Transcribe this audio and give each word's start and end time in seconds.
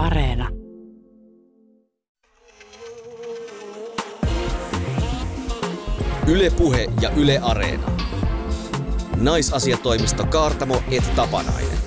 Areena. 0.00 0.48
Ylepuhe 6.26 6.92
ja 7.00 7.10
Yle 7.10 7.38
Areena. 7.42 7.86
Naisasiatoimisto 9.16 10.26
Kaartamo 10.26 10.82
et 10.90 11.14
Tapanainen. 11.16 11.78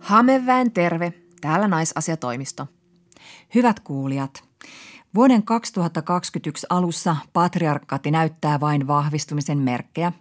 Hameväen 0.00 0.72
terve, 0.72 1.12
täällä 1.40 1.68
naisasiatoimisto. 1.68 2.66
Hyvät 3.54 3.80
kuulijat, 3.80 4.44
vuoden 5.14 5.42
2021 5.42 6.66
alussa 6.70 7.16
patriarkkaatti 7.32 8.10
näyttää 8.10 8.60
vain 8.60 8.86
vahvistumisen 8.86 9.58
merkkejä. 9.58 10.12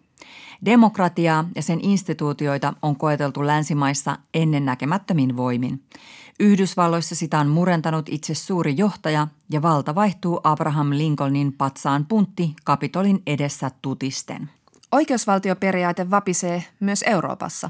Demokratiaa 0.66 1.46
ja 1.56 1.62
sen 1.62 1.80
instituutioita 1.82 2.74
on 2.82 2.96
koeteltu 2.96 3.48
länsimaissa 3.48 4.18
ennennäkemättömin 4.34 5.38
voimin. 5.38 5.84
Yhdysvalloissa 6.40 7.16
sitä 7.16 7.40
on 7.40 7.48
murentanut 7.48 8.10
itse 8.10 8.34
suuri 8.34 8.74
johtaja 8.78 9.28
ja 9.50 9.62
valta 9.62 9.96
vaihtuu 9.96 10.40
Abraham 10.44 10.90
Lincolnin 10.90 11.54
patsaan 11.54 12.06
puntti 12.06 12.56
Kapitolin 12.64 13.22
edessä 13.28 13.72
tutisten. 13.82 14.50
Oikeusvaltioperiaate 14.92 16.10
vapisee 16.10 16.64
myös 16.80 17.04
Euroopassa. 17.08 17.70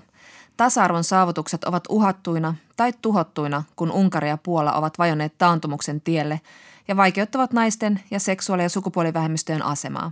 Tasa-arvon 0.58 1.04
saavutukset 1.04 1.64
ovat 1.64 1.84
uhattuina 1.90 2.56
tai 2.78 2.94
tuhottuina, 3.02 3.64
kun 3.76 3.92
Unkari 3.92 4.30
ja 4.30 4.38
Puola 4.38 4.74
ovat 4.74 4.98
vajonneet 4.98 5.38
taantumuksen 5.38 6.02
tielle 6.02 6.42
ja 6.88 6.98
vaikeuttavat 6.98 7.54
naisten 7.54 8.00
ja 8.12 8.20
seksuaali- 8.20 8.64
ja 8.64 8.70
sukupuolivähemmistöjen 8.70 9.66
asemaa. 9.66 10.12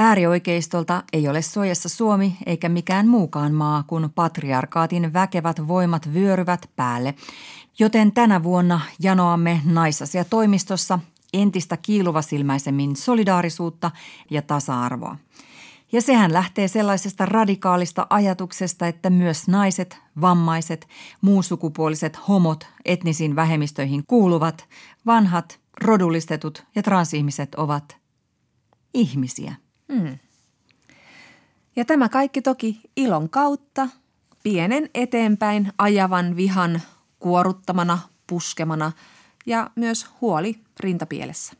Äärioikeistolta 0.00 1.02
ei 1.12 1.28
ole 1.28 1.42
suojassa 1.42 1.88
Suomi 1.88 2.36
eikä 2.46 2.68
mikään 2.68 3.08
muukaan 3.08 3.54
maa, 3.54 3.82
kun 3.86 4.10
patriarkaatin 4.14 5.12
väkevät 5.12 5.68
voimat 5.68 6.12
vyöryvät 6.14 6.70
päälle. 6.76 7.14
Joten 7.78 8.12
tänä 8.12 8.42
vuonna 8.42 8.80
janoamme 9.00 9.60
naisasiatoimistossa 9.64 10.98
entistä 11.32 11.76
kiiluvasilmäisemmin 11.76 12.96
solidaarisuutta 12.96 13.90
ja 14.30 14.42
tasa-arvoa. 14.42 15.16
Ja 15.92 16.02
sehän 16.02 16.32
lähtee 16.32 16.68
sellaisesta 16.68 17.26
radikaalista 17.26 18.06
ajatuksesta, 18.10 18.86
että 18.86 19.10
myös 19.10 19.48
naiset, 19.48 19.98
vammaiset, 20.20 20.88
muusukupuoliset 21.20 22.28
homot 22.28 22.66
etnisiin 22.84 23.36
vähemmistöihin 23.36 24.02
kuuluvat, 24.06 24.68
vanhat, 25.06 25.60
rodullistetut 25.80 26.66
ja 26.74 26.82
transihmiset 26.82 27.54
ovat 27.54 27.96
ihmisiä. 28.94 29.54
Hmm. 29.92 30.18
Ja 31.76 31.84
tämä 31.84 32.08
kaikki 32.08 32.42
toki 32.42 32.80
ilon 32.96 33.30
kautta, 33.30 33.88
pienen 34.42 34.90
eteenpäin 34.94 35.72
ajavan 35.78 36.36
vihan 36.36 36.80
kuoruttamana, 37.18 37.98
puskemana 38.26 38.92
ja 39.46 39.70
myös 39.76 40.06
huoli 40.20 40.60
rintapielessä. 40.80 41.52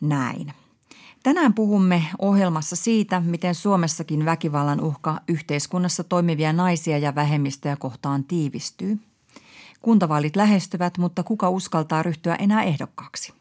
Näin. 0.00 0.52
Tänään 1.22 1.54
puhumme 1.54 2.04
ohjelmassa 2.18 2.76
siitä, 2.76 3.20
miten 3.20 3.54
Suomessakin 3.54 4.24
väkivallan 4.24 4.80
uhka 4.80 5.20
yhteiskunnassa 5.28 6.04
toimivia 6.04 6.52
naisia 6.52 6.98
ja 6.98 7.14
vähemmistöjä 7.14 7.76
kohtaan 7.76 8.24
tiivistyy. 8.24 8.98
Kuntavaalit 9.80 10.36
lähestyvät, 10.36 10.98
mutta 10.98 11.22
kuka 11.22 11.50
uskaltaa 11.50 12.02
ryhtyä 12.02 12.34
enää 12.34 12.62
ehdokkaaksi? 12.62 13.32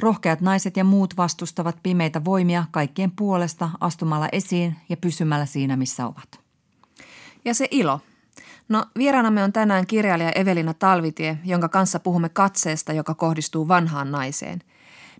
Rohkeat 0.00 0.40
naiset 0.40 0.76
ja 0.76 0.84
muut 0.84 1.16
vastustavat 1.16 1.76
pimeitä 1.82 2.24
voimia 2.24 2.64
kaikkien 2.70 3.10
puolesta 3.10 3.70
astumalla 3.80 4.28
esiin 4.32 4.76
ja 4.88 4.96
pysymällä 4.96 5.46
siinä, 5.46 5.76
missä 5.76 6.06
ovat. 6.06 6.40
Ja 7.44 7.54
se 7.54 7.68
ilo. 7.70 8.00
No 8.68 8.84
vieraanamme 8.98 9.44
on 9.44 9.52
tänään 9.52 9.86
kirjailija 9.86 10.32
Evelina 10.32 10.74
Talvitie, 10.74 11.38
jonka 11.44 11.68
kanssa 11.68 12.00
puhumme 12.00 12.28
katseesta, 12.28 12.92
joka 12.92 13.14
kohdistuu 13.14 13.68
vanhaan 13.68 14.10
naiseen. 14.10 14.62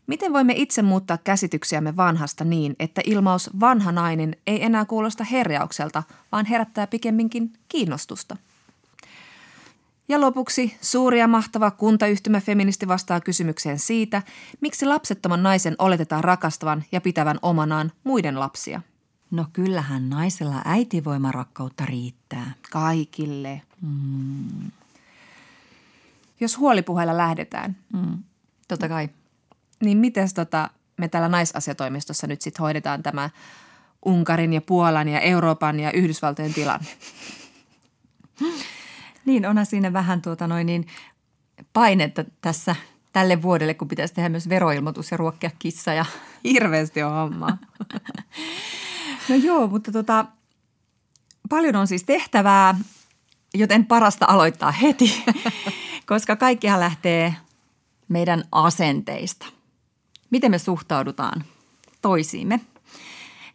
Miten 0.07 0.33
voimme 0.33 0.53
itse 0.57 0.83
muuttaa 0.83 1.19
käsityksiämme 1.19 1.97
vanhasta 1.97 2.45
niin, 2.45 2.77
että 2.79 3.01
ilmaus 3.05 3.51
vanha 3.61 3.93
nainen 3.93 4.37
ei 4.47 4.65
enää 4.65 4.85
kuulosta 4.85 5.25
herjaukselta, 5.25 6.03
vaan 6.33 6.47
herättää 6.47 6.87
pikemminkin 6.87 7.53
kiinnostusta? 7.69 8.37
Ja 10.11 10.21
lopuksi 10.21 10.77
suuri 10.81 11.19
ja 11.19 11.29
mahtava 11.29 11.71
kuntayhtymä 11.71 12.41
feministi 12.41 12.89
vastaa 12.89 13.21
kysymykseen 13.21 13.79
siitä, 13.79 14.23
miksi 14.61 14.87
lapsettoman 14.87 15.43
naisen 15.43 15.75
oletetaan 15.79 16.25
rakastavan 16.25 16.85
ja 16.93 17.01
pitävän 17.01 17.39
omanaan 17.43 17.93
muiden 18.05 18.41
lapsia. 18.41 18.83
No 19.31 19.47
kyllähän 19.53 20.11
naisella 20.11 20.63
äitivoimarakkautta 20.65 21.87
riittää. 21.87 22.53
Kaikille. 22.71 23.63
Mm. 23.83 24.71
Jos 26.41 26.59
huolipuheella 26.59 27.17
lähdetään. 27.17 27.77
Mm. 27.93 28.19
Totta 28.69 28.89
kai. 28.89 29.09
Niin 29.81 29.99
miten 29.99 30.29
tota, 30.35 30.71
me 30.97 31.09
täällä 31.09 31.29
naisasiatoimistossa 31.29 32.27
nyt 32.27 32.43
sitten 32.43 32.63
hoidetaan 32.63 33.03
tämä 33.03 33.31
Unkarin 34.05 34.53
ja 34.53 34.61
Puolan 34.61 35.09
ja 35.09 35.21
Euroopan 35.21 35.81
ja 35.81 35.93
Yhdysvaltojen 35.93 36.55
tilanne? 36.55 36.87
Niin, 39.31 39.47
onhan 39.47 39.67
siinä 39.67 39.93
vähän 39.93 40.23
tuota 40.23 40.47
noin 40.47 40.67
niin 40.67 40.87
painetta 41.73 42.25
tässä 42.41 42.77
tälle 43.13 43.43
vuodelle, 43.43 43.75
kun 43.75 43.89
pitäisi 43.89 44.15
tehdä 44.15 44.29
myös 44.29 44.49
veroilmoitus 44.49 45.11
ja 45.11 45.17
ruokkia 45.17 45.51
kissa. 45.59 45.93
Ja... 45.93 46.05
Hirveästi 46.45 47.03
on 47.03 47.13
hommaa. 47.13 47.59
no 49.29 49.35
joo, 49.35 49.67
mutta 49.67 49.93
tota, 49.93 50.27
paljon 51.49 51.77
on 51.77 51.87
siis 51.87 52.05
tehtävää, 52.05 52.75
joten 53.55 53.87
parasta 53.87 54.27
aloittaa 54.29 54.71
heti, 54.71 55.25
koska 56.07 56.37
kaikkihan 56.37 56.81
lähtee 56.81 57.35
meidän 58.09 58.45
asenteista. 58.53 59.47
Miten 60.31 60.51
me 60.51 60.59
suhtaudutaan 60.59 61.45
toisiimme– 62.03 62.61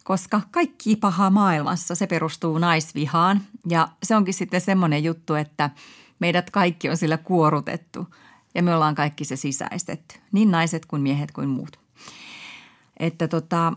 koska 0.06 0.42
kaikki 0.52 0.96
paha 0.96 1.30
maailmassa 1.30 1.96
se 1.96 2.08
perustuu 2.08 2.58
naisvihaan 2.58 3.42
ja 3.70 3.88
se 4.04 4.16
onkin 4.16 4.34
sitten 4.34 4.62
semmoinen 4.62 5.04
juttu, 5.04 5.34
että 5.34 5.70
meidät 6.20 6.50
kaikki 6.50 6.90
on 6.90 6.98
sillä 6.98 7.18
kuorutettu 7.18 8.08
ja 8.56 8.64
me 8.64 8.76
ollaan 8.76 8.96
kaikki 8.96 9.26
se 9.26 9.36
sisäistetty, 9.36 10.20
niin 10.32 10.52
naiset 10.52 10.86
kuin 10.86 11.02
miehet 11.02 11.32
kuin 11.32 11.50
muut. 11.50 11.80
Että 12.98 13.28
tota, 13.28 13.74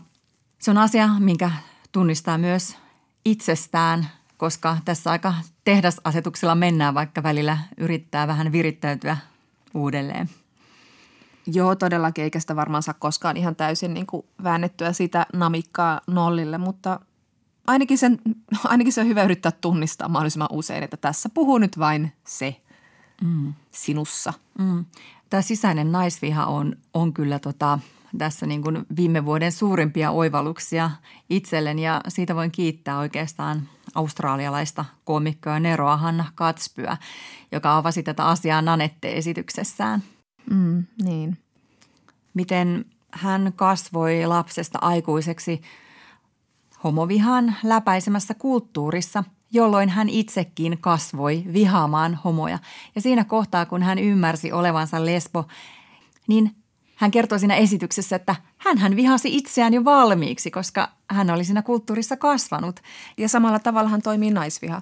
se 0.59 0.71
on 0.71 0.77
asia, 0.77 1.09
minkä 1.19 1.51
tunnistaa 1.91 2.37
myös 2.37 2.77
itsestään, 3.25 4.07
koska 4.37 4.77
tässä 4.85 5.11
aika 5.11 5.33
tehdasasetuksella 5.63 6.55
mennään, 6.55 6.93
vaikka 6.93 7.23
välillä 7.23 7.57
yrittää 7.77 8.27
vähän 8.27 8.51
virittäytyä 8.51 9.17
uudelleen. 9.73 10.29
Joo, 11.53 11.75
todellakin, 11.75 12.23
eikä 12.23 12.39
sitä 12.39 12.55
varmaan 12.55 12.83
saa 12.83 12.93
koskaan 12.93 13.37
ihan 13.37 13.55
täysin 13.55 13.93
niin 13.93 14.05
kuin 14.05 14.25
väännettyä 14.43 14.93
sitä 14.93 15.25
namikkaa 15.33 16.01
nollille, 16.07 16.57
mutta 16.57 16.99
ainakin, 17.67 17.97
sen, 17.97 18.19
ainakin 18.63 18.93
se 18.93 19.01
on 19.01 19.07
hyvä 19.07 19.23
yrittää 19.23 19.51
tunnistaa 19.51 20.09
mahdollisimman 20.09 20.49
usein, 20.51 20.83
että 20.83 20.97
tässä 20.97 21.29
puhuu 21.33 21.57
nyt 21.57 21.79
vain 21.79 22.13
se 22.27 22.61
mm. 23.23 23.53
sinussa. 23.71 24.33
Mm. 24.59 24.85
Tämä 25.29 25.41
sisäinen 25.41 25.91
naisviha 25.91 26.45
on, 26.45 26.75
on 26.93 27.13
kyllä 27.13 27.39
tota, 27.39 27.79
tässä 28.17 28.45
niin 28.45 28.61
kuin 28.61 28.85
viime 28.95 29.25
vuoden 29.25 29.51
suurimpia 29.51 30.11
oivalluksia 30.11 30.91
itselleni 31.29 31.85
ja 31.85 32.01
siitä 32.07 32.35
voin 32.35 32.51
kiittää 32.51 32.99
oikeastaan 32.99 33.61
australialaista 33.95 34.85
koomikkoa 35.03 35.59
Neroa 35.59 35.97
Hanna 35.97 36.25
Katspyä, 36.35 36.97
joka 37.51 37.77
avasi 37.77 38.03
tätä 38.03 38.25
asiaa 38.25 38.61
Nanette-esityksessään– 38.61 40.03
Mm, 40.49 40.83
niin. 41.03 41.37
Miten 42.33 42.85
hän 43.11 43.53
kasvoi 43.55 44.25
lapsesta 44.25 44.79
aikuiseksi 44.81 45.61
homovihan 46.83 47.55
läpäisemässä 47.63 48.33
kulttuurissa, 48.33 49.23
jolloin 49.51 49.89
hän 49.89 50.09
itsekin 50.09 50.77
kasvoi 50.81 51.43
vihaamaan 51.53 52.19
homoja. 52.23 52.59
Ja 52.95 53.01
siinä 53.01 53.23
kohtaa, 53.23 53.65
kun 53.65 53.83
hän 53.83 53.99
ymmärsi 53.99 54.51
olevansa 54.51 55.05
lesbo, 55.05 55.47
niin 56.27 56.55
hän 56.95 57.11
kertoi 57.11 57.39
siinä 57.39 57.55
esityksessä, 57.55 58.15
että 58.15 58.35
hän 58.57 58.77
hän 58.77 58.95
vihasi 58.95 59.35
itseään 59.37 59.73
jo 59.73 59.85
valmiiksi, 59.85 60.51
koska 60.51 60.91
hän 61.09 61.29
oli 61.29 61.43
siinä 61.43 61.61
kulttuurissa 61.61 62.17
kasvanut. 62.17 62.79
Ja 63.17 63.29
samalla 63.29 63.59
tavalla 63.59 63.89
hän 63.89 64.01
toimii 64.01 64.31
naisviha. 64.31 64.81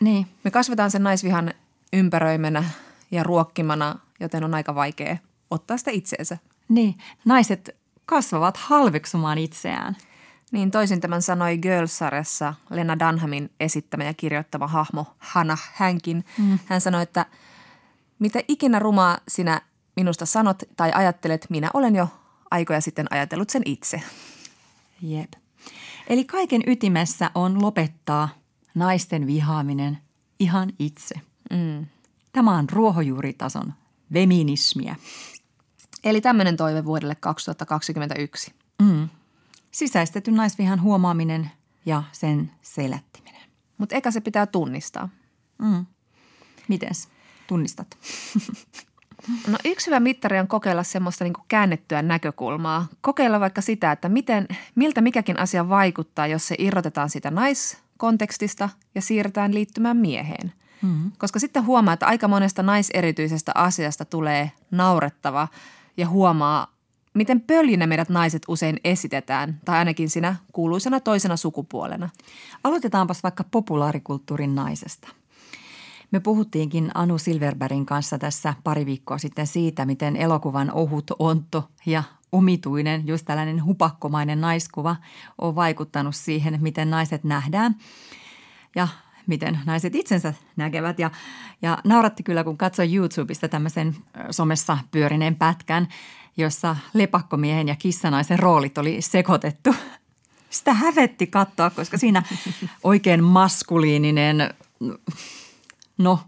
Niin. 0.00 0.26
Me 0.44 0.50
kasvetaan 0.50 0.90
sen 0.90 1.02
naisvihan 1.02 1.54
ympäröimänä 1.92 2.64
ja 3.10 3.22
ruokkimana 3.22 3.98
joten 4.20 4.44
on 4.44 4.54
aika 4.54 4.74
vaikea 4.74 5.16
ottaa 5.50 5.76
sitä 5.76 5.90
itseensä. 5.90 6.38
Niin, 6.68 6.94
naiset 7.24 7.76
kasvavat 8.06 8.56
halveksumaan 8.56 9.38
itseään. 9.38 9.96
Niin 10.52 10.70
toisin 10.70 11.00
tämän 11.00 11.22
sanoi 11.22 11.58
Girls-sarjassa 11.58 12.54
Lena 12.70 12.98
Dunhamin 12.98 13.50
esittämä 13.60 14.04
ja 14.04 14.14
kirjoittama 14.14 14.66
hahmo 14.66 15.06
Hannah 15.18 15.70
Hänkin. 15.74 16.24
Mm. 16.38 16.58
Hän 16.66 16.80
sanoi, 16.80 17.02
että 17.02 17.26
mitä 18.18 18.40
ikinä 18.48 18.78
rumaa 18.78 19.18
sinä 19.28 19.60
minusta 19.96 20.26
sanot 20.26 20.62
tai 20.76 20.90
ajattelet, 20.94 21.46
minä 21.50 21.70
olen 21.74 21.96
jo 21.96 22.08
aikoja 22.50 22.80
sitten 22.80 23.06
ajatellut 23.10 23.50
sen 23.50 23.62
itse. 23.64 24.02
Jep. 25.02 25.32
Eli 26.06 26.24
kaiken 26.24 26.62
ytimessä 26.66 27.30
on 27.34 27.62
lopettaa 27.62 28.28
naisten 28.74 29.26
vihaaminen 29.26 29.98
ihan 30.38 30.72
itse– 30.78 31.14
Mm. 31.50 31.86
Tämä 32.32 32.58
on 32.58 32.68
ruohonjuuritason 32.70 33.74
feminismiä. 34.12 34.96
Eli 36.04 36.20
tämmöinen 36.20 36.56
toive 36.56 36.84
vuodelle 36.84 37.14
2021. 37.14 38.52
Mm. 38.82 39.08
Sisäistetyn 39.70 40.34
naisvihan 40.34 40.82
huomaaminen 40.82 41.50
ja 41.86 42.02
sen 42.12 42.50
selättiminen. 42.62 43.42
Mutta 43.78 43.96
eka 43.96 44.10
se 44.10 44.20
pitää 44.20 44.46
tunnistaa. 44.46 45.08
Mm. 45.58 45.86
Mites 46.68 47.08
tunnistat? 47.46 47.98
No 49.46 49.58
yksi 49.64 49.86
hyvä 49.86 50.00
mittari 50.00 50.38
on 50.38 50.48
kokeilla 50.48 50.82
semmoista 50.82 51.24
niin 51.24 51.34
käännettyä 51.48 52.02
näkökulmaa. 52.02 52.86
Kokeilla 53.00 53.40
vaikka 53.40 53.60
sitä, 53.60 53.92
että 53.92 54.08
miten, 54.08 54.48
miltä 54.74 55.00
mikäkin 55.00 55.38
asia 55.38 55.68
vaikuttaa, 55.68 56.26
jos 56.26 56.48
se 56.48 56.54
irrotetaan 56.58 57.10
sitä 57.10 57.30
naiskontekstista 57.30 58.68
ja 58.94 59.02
siirretään 59.02 59.54
liittymään 59.54 59.96
mieheen. 59.96 60.52
Mm-hmm. 60.82 61.12
Koska 61.18 61.38
sitten 61.38 61.66
huomaa, 61.66 61.94
että 61.94 62.06
aika 62.06 62.28
monesta 62.28 62.62
naiserityisestä 62.62 63.52
asiasta 63.54 64.04
tulee 64.04 64.52
naurettava 64.70 65.48
ja 65.96 66.08
huomaa, 66.08 66.66
miten 67.14 67.40
pöljinä 67.40 67.86
meidät 67.86 68.08
naiset 68.08 68.42
usein 68.48 68.80
esitetään, 68.84 69.60
tai 69.64 69.78
ainakin 69.78 70.10
sinä 70.10 70.36
kuuluisena 70.52 71.00
toisena 71.00 71.36
sukupuolena. 71.36 72.08
Aloitetaanpas 72.64 73.22
vaikka 73.22 73.44
populaarikulttuurin 73.50 74.54
naisesta. 74.54 75.08
Me 76.10 76.20
puhuttiinkin 76.20 76.90
Anu 76.94 77.18
Silverbergin 77.18 77.86
kanssa 77.86 78.18
tässä 78.18 78.54
pari 78.64 78.86
viikkoa 78.86 79.18
sitten 79.18 79.46
siitä, 79.46 79.86
miten 79.86 80.16
elokuvan 80.16 80.72
ohut, 80.72 81.10
onto 81.18 81.68
ja 81.86 82.02
omituinen, 82.32 83.06
just 83.06 83.26
tällainen 83.26 83.64
hupakkomainen 83.64 84.40
naiskuva 84.40 84.96
on 85.38 85.54
vaikuttanut 85.54 86.16
siihen, 86.16 86.58
miten 86.60 86.90
naiset 86.90 87.24
nähdään 87.24 87.76
ja 88.76 88.88
miten 89.30 89.58
naiset 89.66 89.94
itsensä 89.94 90.34
näkevät. 90.56 90.98
Ja, 90.98 91.10
ja 91.62 91.78
nauratti 91.84 92.22
kyllä, 92.22 92.44
kun 92.44 92.58
katsoi 92.58 92.94
YouTubesta 92.94 93.48
tämmöisen 93.48 93.96
somessa 94.30 94.78
pyörineen 94.90 95.36
pätkän, 95.36 95.88
jossa 96.36 96.76
lepakkomiehen 96.94 97.68
ja 97.68 97.76
kissanaisen 97.76 98.38
roolit 98.38 98.78
oli 98.78 99.02
sekoitettu. 99.02 99.74
Sitä 100.50 100.74
hävetti 100.74 101.26
katsoa, 101.26 101.70
koska 101.70 101.98
siinä 101.98 102.22
oikein 102.84 103.24
maskuliininen 103.24 104.54
no 105.98 106.20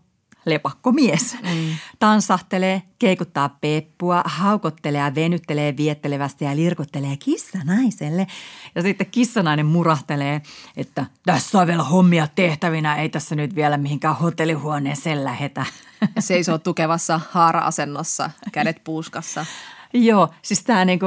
lepakkomies. 0.44 1.36
Mm. 1.42 1.74
Tansahtelee, 1.98 2.82
keikuttaa 2.98 3.48
peppua, 3.60 4.22
haukottelee 4.24 5.00
ja 5.00 5.14
venyttelee 5.14 5.76
viettelevästi 5.76 6.44
ja 6.44 6.56
lirkuttelee 6.56 7.16
kissanaiselle. 7.16 8.26
Ja 8.74 8.82
sitten 8.82 9.06
kissanainen 9.06 9.66
murahtelee, 9.66 10.42
että 10.76 11.06
tässä 11.26 11.58
on 11.60 11.66
vielä 11.66 11.82
hommia 11.82 12.28
tehtävinä, 12.34 12.96
ei 12.96 13.08
tässä 13.08 13.34
nyt 13.34 13.54
vielä 13.54 13.76
mihinkään 13.76 14.16
hotellihuoneeseen 14.16 15.24
lähetä. 15.24 15.66
Seisoo 16.18 16.58
tukevassa 16.58 17.20
haara-asennossa, 17.30 18.30
kädet 18.52 18.84
puuskassa. 18.84 19.46
Joo, 19.94 20.28
siis 20.42 20.64
tämä 20.64 20.84
niin 20.84 21.00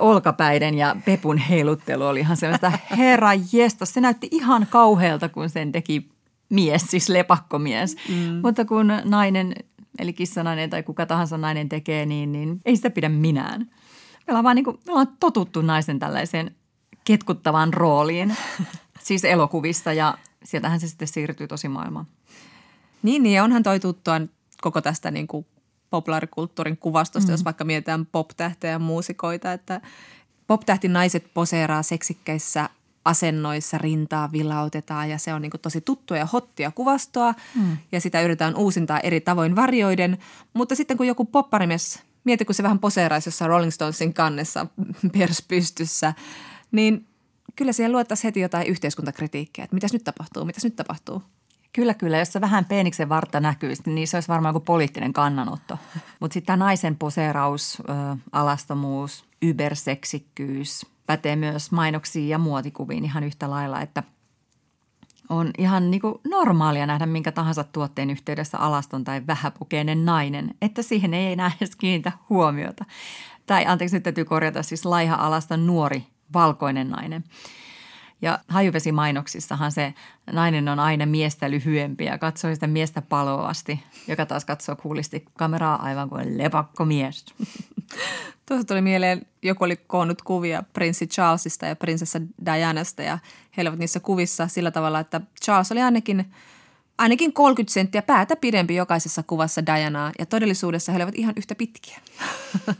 olkapäiden 0.00 0.74
ja 0.74 0.96
pepun 1.04 1.38
heiluttelu 1.38 2.06
oli 2.06 2.20
ihan 2.20 2.36
sellaista, 2.36 2.72
herra 2.96 3.30
jestas, 3.52 3.94
se 3.94 4.00
näytti 4.00 4.28
ihan 4.30 4.66
kauhealta, 4.70 5.28
kun 5.28 5.50
sen 5.50 5.72
teki 5.72 6.08
mies, 6.48 6.82
siis 6.82 7.08
lepakkomies. 7.08 7.96
Mm. 8.08 8.40
Mutta 8.42 8.64
kun 8.64 8.92
nainen, 9.04 9.54
eli 9.98 10.12
kissanainen 10.12 10.70
tai 10.70 10.82
kuka 10.82 11.06
tahansa 11.06 11.38
nainen 11.38 11.68
tekee, 11.68 12.06
niin, 12.06 12.32
niin 12.32 12.60
ei 12.64 12.76
sitä 12.76 12.90
pidä 12.90 13.08
minään. 13.08 13.60
Me 13.60 14.30
ollaan 14.32 14.44
vaan 14.44 14.56
niin 14.56 14.64
kuin, 14.64 14.78
me 14.86 14.92
ollaan 14.92 15.16
totuttu 15.20 15.62
naisen 15.62 15.98
tällaiseen 15.98 16.54
ketkuttavaan 17.04 17.74
rooliin, 17.74 18.36
siis 19.06 19.24
elokuvissa 19.24 19.92
ja 19.92 20.18
sieltähän 20.44 20.80
se 20.80 20.88
sitten 20.88 21.08
siirtyy 21.08 21.48
tosi 21.48 21.68
maailmaan. 21.68 22.06
Niin, 23.02 23.22
niin 23.22 23.42
onhan 23.42 23.62
toi 23.62 23.80
tuttua 23.80 24.20
koko 24.62 24.80
tästä 24.80 25.10
niin 25.10 25.26
kuin 25.26 25.46
populaarikulttuurin 25.90 26.76
kuvastosta, 26.76 27.28
mm. 27.28 27.32
jos 27.32 27.44
vaikka 27.44 27.64
mietitään 27.64 28.06
pop-tähtejä 28.06 28.72
ja 28.72 28.78
muusikoita, 28.78 29.52
että 29.52 29.80
pop-tähti 30.46 30.88
naiset 30.88 31.34
poseeraa 31.34 31.82
seksikkäissä 31.82 32.70
asennoissa 33.04 33.78
rintaa 33.78 34.32
vilautetaan 34.32 35.10
ja 35.10 35.18
se 35.18 35.34
on 35.34 35.42
niin 35.42 35.52
tosi 35.62 35.80
tuttua 35.80 36.16
ja 36.16 36.26
hottia 36.26 36.70
kuvastoa 36.70 37.34
mm. 37.54 37.76
ja 37.92 38.00
sitä 38.00 38.22
yritetään 38.22 38.56
uusintaa 38.56 39.00
eri 39.00 39.20
tavoin 39.20 39.56
varjoiden. 39.56 40.18
Mutta 40.54 40.74
sitten 40.74 40.96
kun 40.96 41.06
joku 41.06 41.24
popparimies, 41.24 42.02
mieti 42.24 42.44
kun 42.44 42.54
se 42.54 42.62
vähän 42.62 42.78
poseeraisi 42.78 43.28
jossain 43.28 43.48
Rolling 43.48 43.72
Stonesin 43.72 44.14
kannessa 44.14 44.66
pers 45.18 45.42
pystyssä, 45.48 46.14
niin 46.72 47.06
kyllä 47.56 47.72
siellä 47.72 47.92
luettaisiin 47.92 48.28
heti 48.28 48.40
jotain 48.40 48.66
yhteiskuntakritiikkiä, 48.66 49.64
että 49.64 49.74
mitäs 49.74 49.92
nyt 49.92 50.04
tapahtuu, 50.04 50.44
mitäs 50.44 50.64
nyt 50.64 50.76
tapahtuu. 50.76 51.22
Kyllä, 51.72 51.94
kyllä. 51.94 52.18
Jos 52.18 52.32
se 52.32 52.40
vähän 52.40 52.64
peeniksen 52.64 53.08
vartta 53.08 53.40
näkyisi, 53.40 53.82
niin 53.86 54.08
se 54.08 54.16
olisi 54.16 54.28
varmaan 54.28 54.54
joku 54.54 54.64
poliittinen 54.64 55.12
kannanotto. 55.12 55.78
Mutta 56.20 56.34
sitten 56.34 56.46
tämä 56.46 56.64
naisen 56.64 56.96
poseeraus, 56.96 57.78
ö, 57.80 58.16
alastomuus, 58.32 59.24
yberseksikkyys– 59.42 60.86
pätee 61.08 61.36
myös 61.36 61.72
mainoksiin 61.72 62.28
ja 62.28 62.38
muotikuviin 62.38 63.04
ihan 63.04 63.24
yhtä 63.24 63.50
lailla, 63.50 63.80
että 63.80 64.02
on 65.28 65.50
ihan 65.58 65.90
niin 65.90 66.00
kuin 66.00 66.14
normaalia 66.30 66.86
nähdä 66.86 67.06
minkä 67.06 67.32
tahansa 67.32 67.64
tuotteen 67.64 68.10
yhteydessä 68.10 68.58
alaston 68.58 69.04
tai 69.04 69.22
vähäpukeinen 69.26 70.04
nainen, 70.04 70.54
että 70.62 70.82
siihen 70.82 71.14
ei 71.14 71.32
enää 71.32 71.52
edes 71.60 71.76
kiinnitä 71.76 72.12
huomiota. 72.28 72.84
Tai 73.46 73.66
anteeksi, 73.66 73.96
nyt 73.96 74.02
täytyy 74.02 74.24
korjata 74.24 74.62
siis 74.62 74.84
laiha 74.84 75.16
alaston 75.16 75.66
nuori 75.66 76.06
valkoinen 76.32 76.90
nainen– 76.90 77.24
ja 78.22 78.38
hajuvesimainoksissahan 78.48 79.72
se 79.72 79.94
nainen 80.32 80.68
on 80.68 80.80
aina 80.80 81.06
miestä 81.06 81.50
lyhyempi 81.50 82.04
ja 82.04 82.18
katsoo 82.18 82.54
sitä 82.54 82.66
miestä 82.66 83.02
paloasti, 83.02 83.84
joka 84.08 84.26
taas 84.26 84.44
katsoo 84.44 84.76
kuulisti 84.76 85.24
kameraa 85.38 85.82
aivan 85.82 86.08
kuin 86.08 86.38
lepakko 86.38 86.84
mies. 86.84 87.24
Tuossa 88.46 88.66
tuli 88.66 88.80
mieleen, 88.80 89.26
joku 89.42 89.64
oli 89.64 89.76
koonnut 89.76 90.22
kuvia 90.22 90.62
prinssi 90.72 91.06
Charlesista 91.06 91.66
ja 91.66 91.76
prinsessa 91.76 92.20
Dianasta 92.46 93.02
ja 93.02 93.18
he 93.56 93.62
olivat 93.62 93.78
niissä 93.78 94.00
kuvissa 94.00 94.48
sillä 94.48 94.70
tavalla, 94.70 95.00
että 95.00 95.20
Charles 95.44 95.72
oli 95.72 95.82
ainakin, 95.82 96.32
ainakin 96.98 97.32
30 97.32 97.72
senttiä 97.72 98.02
päätä 98.02 98.36
pidempi 98.36 98.74
jokaisessa 98.74 99.22
kuvassa 99.22 99.66
Dianaa 99.66 100.12
ja 100.18 100.26
todellisuudessa 100.26 100.92
he 100.92 100.96
olivat 100.96 101.14
ihan 101.14 101.34
yhtä 101.36 101.54
pitkiä. 101.54 102.00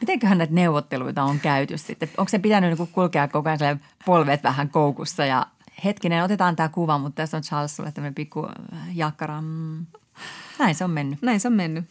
Mitenköhän 0.00 0.38
näitä 0.38 0.54
neuvotteluita 0.54 1.22
on 1.22 1.40
käyty 1.40 1.78
sitten? 1.78 2.10
Onko 2.16 2.28
se 2.28 2.38
pitänyt 2.38 2.78
niin 2.78 2.88
kulkea 2.88 3.28
koko 3.28 3.48
ajan 3.48 3.80
polvet 4.06 4.42
vähän 4.42 4.70
koukussa 4.70 5.24
ja 5.24 5.46
hetkinen, 5.84 6.24
otetaan 6.24 6.56
tämä 6.56 6.68
kuva, 6.68 6.98
mutta 6.98 7.16
tässä 7.16 7.36
on 7.36 7.42
Charles 7.42 7.76
sulle 7.76 7.92
tämmöinen 7.92 8.14
pikku 8.14 8.48
jakkara. 8.94 9.42
Näin 10.58 10.74
se 10.74 10.84
on 10.84 10.90
mennyt. 10.90 11.22
Näin 11.22 11.40
se 11.40 11.48
on 11.48 11.54
mennyt. 11.54 11.84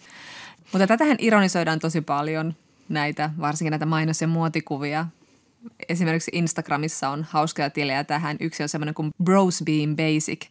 Mutta 0.72 0.88
tätähän 0.88 1.18
ironisoidaan 1.20 1.80
tosi 1.80 2.02
paljon, 2.02 2.56
näitä, 2.90 3.30
varsinkin 3.40 3.72
näitä 3.72 3.86
mainos- 3.86 4.22
ja 4.22 4.28
muotikuvia. 4.28 5.06
Esimerkiksi 5.90 6.32
Instagramissa 6.34 7.10
on 7.10 7.26
hauskoja 7.30 7.70
tilejä 7.70 8.04
tähän. 8.04 8.38
Yksi 8.40 8.64
on 8.64 8.70
semmoinen 8.70 8.96
kuin 8.96 9.12
Bros 9.24 9.64
Being 9.66 9.96
Basic. 9.96 10.46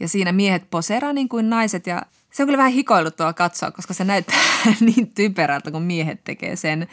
Ja 0.00 0.08
siinä 0.08 0.32
miehet 0.32 0.70
poseeraa 0.70 1.12
niin 1.12 1.28
kuin 1.28 1.50
naiset 1.50 1.86
ja 1.86 2.02
se 2.30 2.42
on 2.42 2.46
kyllä 2.46 2.58
vähän 2.58 2.72
hikoiluttua 2.72 3.32
katsoa, 3.32 3.70
koska 3.70 3.94
se 3.94 4.04
näyttää 4.04 4.38
niin 4.80 5.14
typerältä, 5.14 5.70
kun 5.70 5.82
miehet 5.82 6.24
tekee 6.24 6.56
sen. 6.56 6.88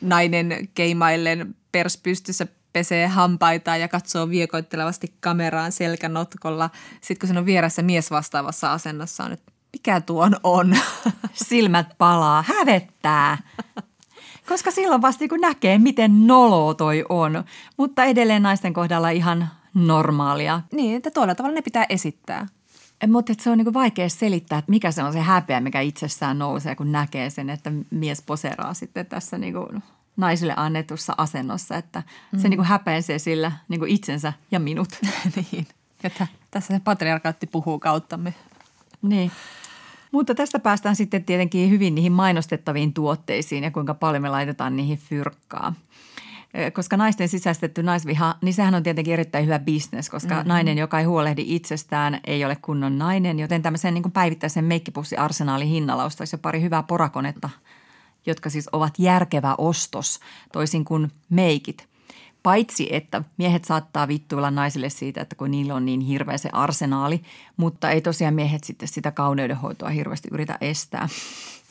Nainen 0.00 0.68
keimaillen 0.74 1.54
pers 1.72 1.96
pystyssä 1.96 2.46
pesee 2.72 3.06
hampaita 3.06 3.76
ja 3.76 3.88
katsoo 3.88 4.28
viekoittelevasti 4.28 5.12
kameraan 5.20 5.72
selkänotkolla. 5.72 6.70
Sitten 7.00 7.18
kun 7.18 7.34
se 7.34 7.38
on 7.38 7.46
vieressä 7.46 7.82
mies 7.82 8.10
vastaavassa 8.10 8.72
asennossa 8.72 9.24
on, 9.24 9.32
että 9.32 9.52
mikä 9.72 10.00
tuon 10.00 10.36
on? 10.42 10.76
Silmät 11.48 11.86
palaa, 11.98 12.44
hävettää. 12.48 13.38
Koska 14.48 14.70
silloin 14.70 15.02
vasta 15.02 15.28
kun 15.28 15.40
näkee, 15.40 15.78
miten 15.78 16.26
nolo 16.26 16.74
toi 16.74 17.04
on, 17.08 17.44
mutta 17.76 18.04
edelleen 18.04 18.42
naisten 18.42 18.72
kohdalla 18.72 19.10
ihan 19.10 19.48
normaalia. 19.74 20.60
Niin, 20.72 20.96
että 20.96 21.10
tuolla 21.10 21.34
tavalla 21.34 21.54
ne 21.54 21.62
pitää 21.62 21.86
esittää. 21.88 22.46
Mutta 23.06 23.32
se 23.38 23.50
on 23.50 23.58
niinku 23.58 23.74
vaikea 23.74 24.08
selittää, 24.08 24.58
että 24.58 24.70
mikä 24.70 24.90
se 24.90 25.02
on 25.02 25.12
se 25.12 25.20
häpeä, 25.20 25.60
mikä 25.60 25.80
itsessään 25.80 26.38
nousee, 26.38 26.74
kun 26.74 26.92
näkee 26.92 27.30
sen, 27.30 27.50
että 27.50 27.72
mies 27.90 28.22
poseraa 28.22 28.74
sitten 28.74 29.06
tässä 29.06 29.38
niinku 29.38 29.68
naisille 30.16 30.54
annetussa 30.56 31.14
asennossa, 31.16 31.76
että 31.76 32.02
mm. 32.32 32.38
se 32.38 32.48
niinku 32.48 32.64
häpeisee 32.64 33.18
sillä 33.18 33.52
niinku 33.68 33.86
itsensä 33.88 34.32
ja 34.50 34.60
minut. 34.60 34.88
niin, 35.36 35.66
että 36.04 36.26
tässä 36.50 36.74
se 36.74 36.80
patriarkaatti 36.84 37.46
puhuu 37.46 37.78
kauttamme. 37.78 38.34
Niin. 39.02 39.30
Mutta 40.12 40.34
tästä 40.34 40.58
päästään 40.58 40.96
sitten 40.96 41.24
tietenkin 41.24 41.70
hyvin 41.70 41.94
niihin 41.94 42.12
mainostettaviin 42.12 42.94
tuotteisiin 42.94 43.64
ja 43.64 43.70
kuinka 43.70 43.94
paljon 43.94 44.22
me 44.22 44.28
laitetaan 44.28 44.76
niihin 44.76 44.98
fyrkkaa– 44.98 45.74
koska 46.72 46.96
naisten 46.96 47.28
sisäistetty 47.28 47.82
naisviha, 47.82 48.34
niin 48.42 48.54
sehän 48.54 48.74
on 48.74 48.82
tietenkin 48.82 49.14
erittäin 49.14 49.44
hyvä 49.44 49.58
bisnes, 49.58 50.10
koska 50.10 50.34
mm-hmm. 50.34 50.48
nainen, 50.48 50.78
joka 50.78 50.98
ei 50.98 51.04
huolehdi 51.04 51.44
itsestään, 51.46 52.20
ei 52.26 52.44
ole 52.44 52.56
kunnon 52.56 52.98
nainen. 52.98 53.38
Joten 53.38 53.62
tämmöisen 53.62 53.94
niin 53.94 54.12
päivittäisen 54.12 54.64
meikkipussiarsenaalin 54.64 55.68
hinnalla 55.68 56.04
ostaisi 56.04 56.34
jo 56.34 56.38
pari 56.38 56.62
hyvää 56.62 56.82
porakonetta, 56.82 57.50
jotka 58.26 58.50
siis 58.50 58.68
ovat 58.72 58.94
järkevä 58.98 59.54
ostos, 59.58 60.20
toisin 60.52 60.84
kuin 60.84 61.12
meikit. 61.28 61.88
Paitsi, 62.42 62.88
että 62.90 63.22
miehet 63.36 63.64
saattaa 63.64 64.08
vittuilla 64.08 64.50
naisille 64.50 64.88
siitä, 64.88 65.20
että 65.20 65.36
kun 65.36 65.50
niillä 65.50 65.74
on 65.74 65.86
niin 65.86 66.00
hirveä 66.00 66.38
se 66.38 66.48
arsenaali, 66.52 67.22
mutta 67.56 67.90
ei 67.90 68.00
tosiaan 68.00 68.34
miehet 68.34 68.64
sitten 68.64 68.88
sitä 68.88 69.10
kauneudenhoitoa 69.10 69.88
hirveästi 69.88 70.28
yritä 70.32 70.58
estää. 70.60 71.08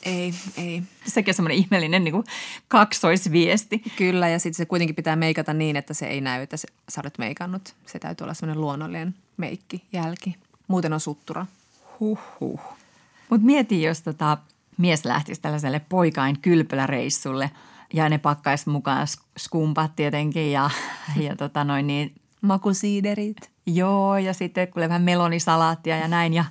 Ei, 0.02 0.34
ei. 0.56 0.82
Sekin 1.06 1.32
on 1.32 1.34
semmoinen 1.34 1.58
ihmeellinen 1.58 2.04
niin 2.04 2.12
kuin 2.12 2.24
kaksoisviesti. 2.68 3.82
Kyllä, 3.96 4.28
ja 4.28 4.38
sitten 4.38 4.56
se 4.56 4.66
kuitenkin 4.66 4.96
pitää 4.96 5.16
meikata 5.16 5.54
niin, 5.54 5.76
että 5.76 5.94
se 5.94 6.06
ei 6.06 6.20
näy, 6.20 6.42
että 6.42 6.56
se, 6.56 6.68
sä 6.88 7.00
olet 7.00 7.18
meikannut. 7.18 7.74
Se 7.86 7.98
täytyy 7.98 8.24
olla 8.24 8.34
semmoinen 8.34 8.60
luonnollinen 8.60 9.14
meikki, 9.36 9.82
jälki. 9.92 10.36
Muuten 10.68 10.92
on 10.92 11.00
suttura. 11.00 11.46
Huhhuh. 12.00 12.60
Mutta 13.30 13.46
mieti, 13.46 13.82
jos 13.82 14.02
tota, 14.02 14.38
mies 14.76 15.04
lähtisi 15.04 15.40
tällaiselle 15.40 15.80
poikain 15.88 16.38
kylpyläreissulle 16.38 17.50
ja 17.92 18.08
ne 18.08 18.18
pakkaisi 18.18 18.70
mukaan 18.70 19.06
skumpat 19.38 19.96
tietenkin 19.96 20.52
ja, 20.52 20.70
ja 21.26 21.36
tota 21.36 21.64
noin 21.64 21.86
niin, 21.86 22.14
Makusiiderit. 22.42 23.50
Joo, 23.66 24.18
ja 24.18 24.32
sitten 24.32 24.68
kuule 24.68 24.88
vähän 24.88 25.02
melonisalaattia 25.02 25.96
ja 25.96 26.08
näin. 26.08 26.34
Ja, 26.34 26.44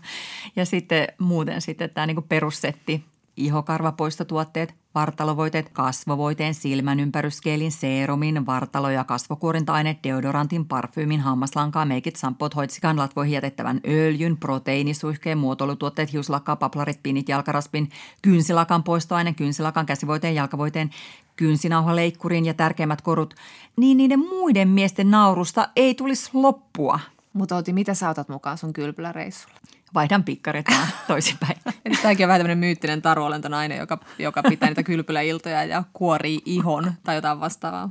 ja 0.56 0.66
sitten 0.66 1.08
muuten 1.20 1.62
sitten 1.62 1.90
tämä 1.90 2.08
niinku 2.08 2.22
perussetti, 2.22 3.06
ihokarvapoistotuotteet, 3.38 4.74
vartalovoiteet, 4.96 5.70
kasvovoiteen, 5.70 6.54
silmän 6.54 7.00
ympäryskeelin, 7.00 7.72
seerumin, 7.72 8.46
vartalo- 8.46 8.90
ja 8.90 9.04
kasvokuorinta-aineet, 9.04 10.04
deodorantin, 10.04 10.66
parfyymin, 10.66 11.20
hammaslankaa, 11.20 11.86
meikit, 11.86 12.16
sampot, 12.16 12.56
hoitsikan, 12.56 12.98
latvoihin 12.98 13.34
jätettävän 13.34 13.82
öljyn, 13.88 14.38
proteiinisuihkeen, 14.38 15.38
muotoilutuotteet, 15.38 16.14
hiuslakkaa, 16.14 16.56
paplarit, 16.56 17.04
pinit, 17.04 17.30
jalkaraspin, 17.30 17.90
kynsilakan 18.22 18.84
poistoaine, 18.84 19.34
kynsilakan, 19.34 19.86
käsivoiteen, 19.86 20.36
jalkavoiteen, 20.36 20.90
kynsinauhaleikkuriin 21.38 22.46
ja 22.46 22.54
tärkeimmät 22.54 23.02
korut, 23.02 23.34
niin 23.78 23.98
niiden 23.98 24.20
muiden 24.20 24.68
miesten 24.68 25.12
naurusta 25.12 25.70
ei 25.76 25.96
tulisi 25.96 26.30
loppua. 26.34 27.00
Mutta 27.34 27.56
Oti, 27.56 27.74
mitä 27.74 27.94
sä 27.94 28.10
otat 28.10 28.30
mukaan 28.30 28.58
sun 28.58 28.74
kylpyläreissulle? 28.74 29.60
Vaihdan 29.94 30.24
pikkarit 30.24 30.66
vaan 30.72 30.88
toisinpäin. 31.08 31.58
Eli 31.86 31.96
tämäkin 32.02 32.26
on 32.26 32.28
vähän 32.28 32.40
tämmöinen 32.40 32.58
myyttinen 32.58 33.02
taruolentonainen, 33.02 33.78
joka, 33.78 33.98
joka 34.20 34.44
pitää 34.44 34.70
niitä 34.70 34.84
kylpyläiltoja 34.84 35.64
ja 35.64 35.84
kuorii 35.94 36.42
ihon 36.46 36.94
tai 37.04 37.16
jotain 37.16 37.40
vastaavaa. 37.40 37.90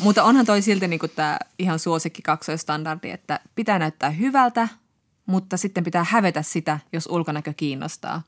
Mutta 0.00 0.24
onhan 0.24 0.46
toi 0.46 0.62
silti 0.62 0.88
niin 0.88 1.00
tämä 1.16 1.38
ihan 1.58 1.78
suosikki 1.78 2.22
kaksoistandardi, 2.22 3.10
että 3.10 3.40
pitää 3.54 3.78
näyttää 3.78 4.10
hyvältä, 4.10 4.68
mutta 5.26 5.56
sitten 5.56 5.84
pitää 5.84 6.06
hävetä 6.08 6.42
sitä, 6.42 6.78
jos 6.92 7.06
ulkonäkö 7.06 7.52
kiinnostaa. 7.56 8.22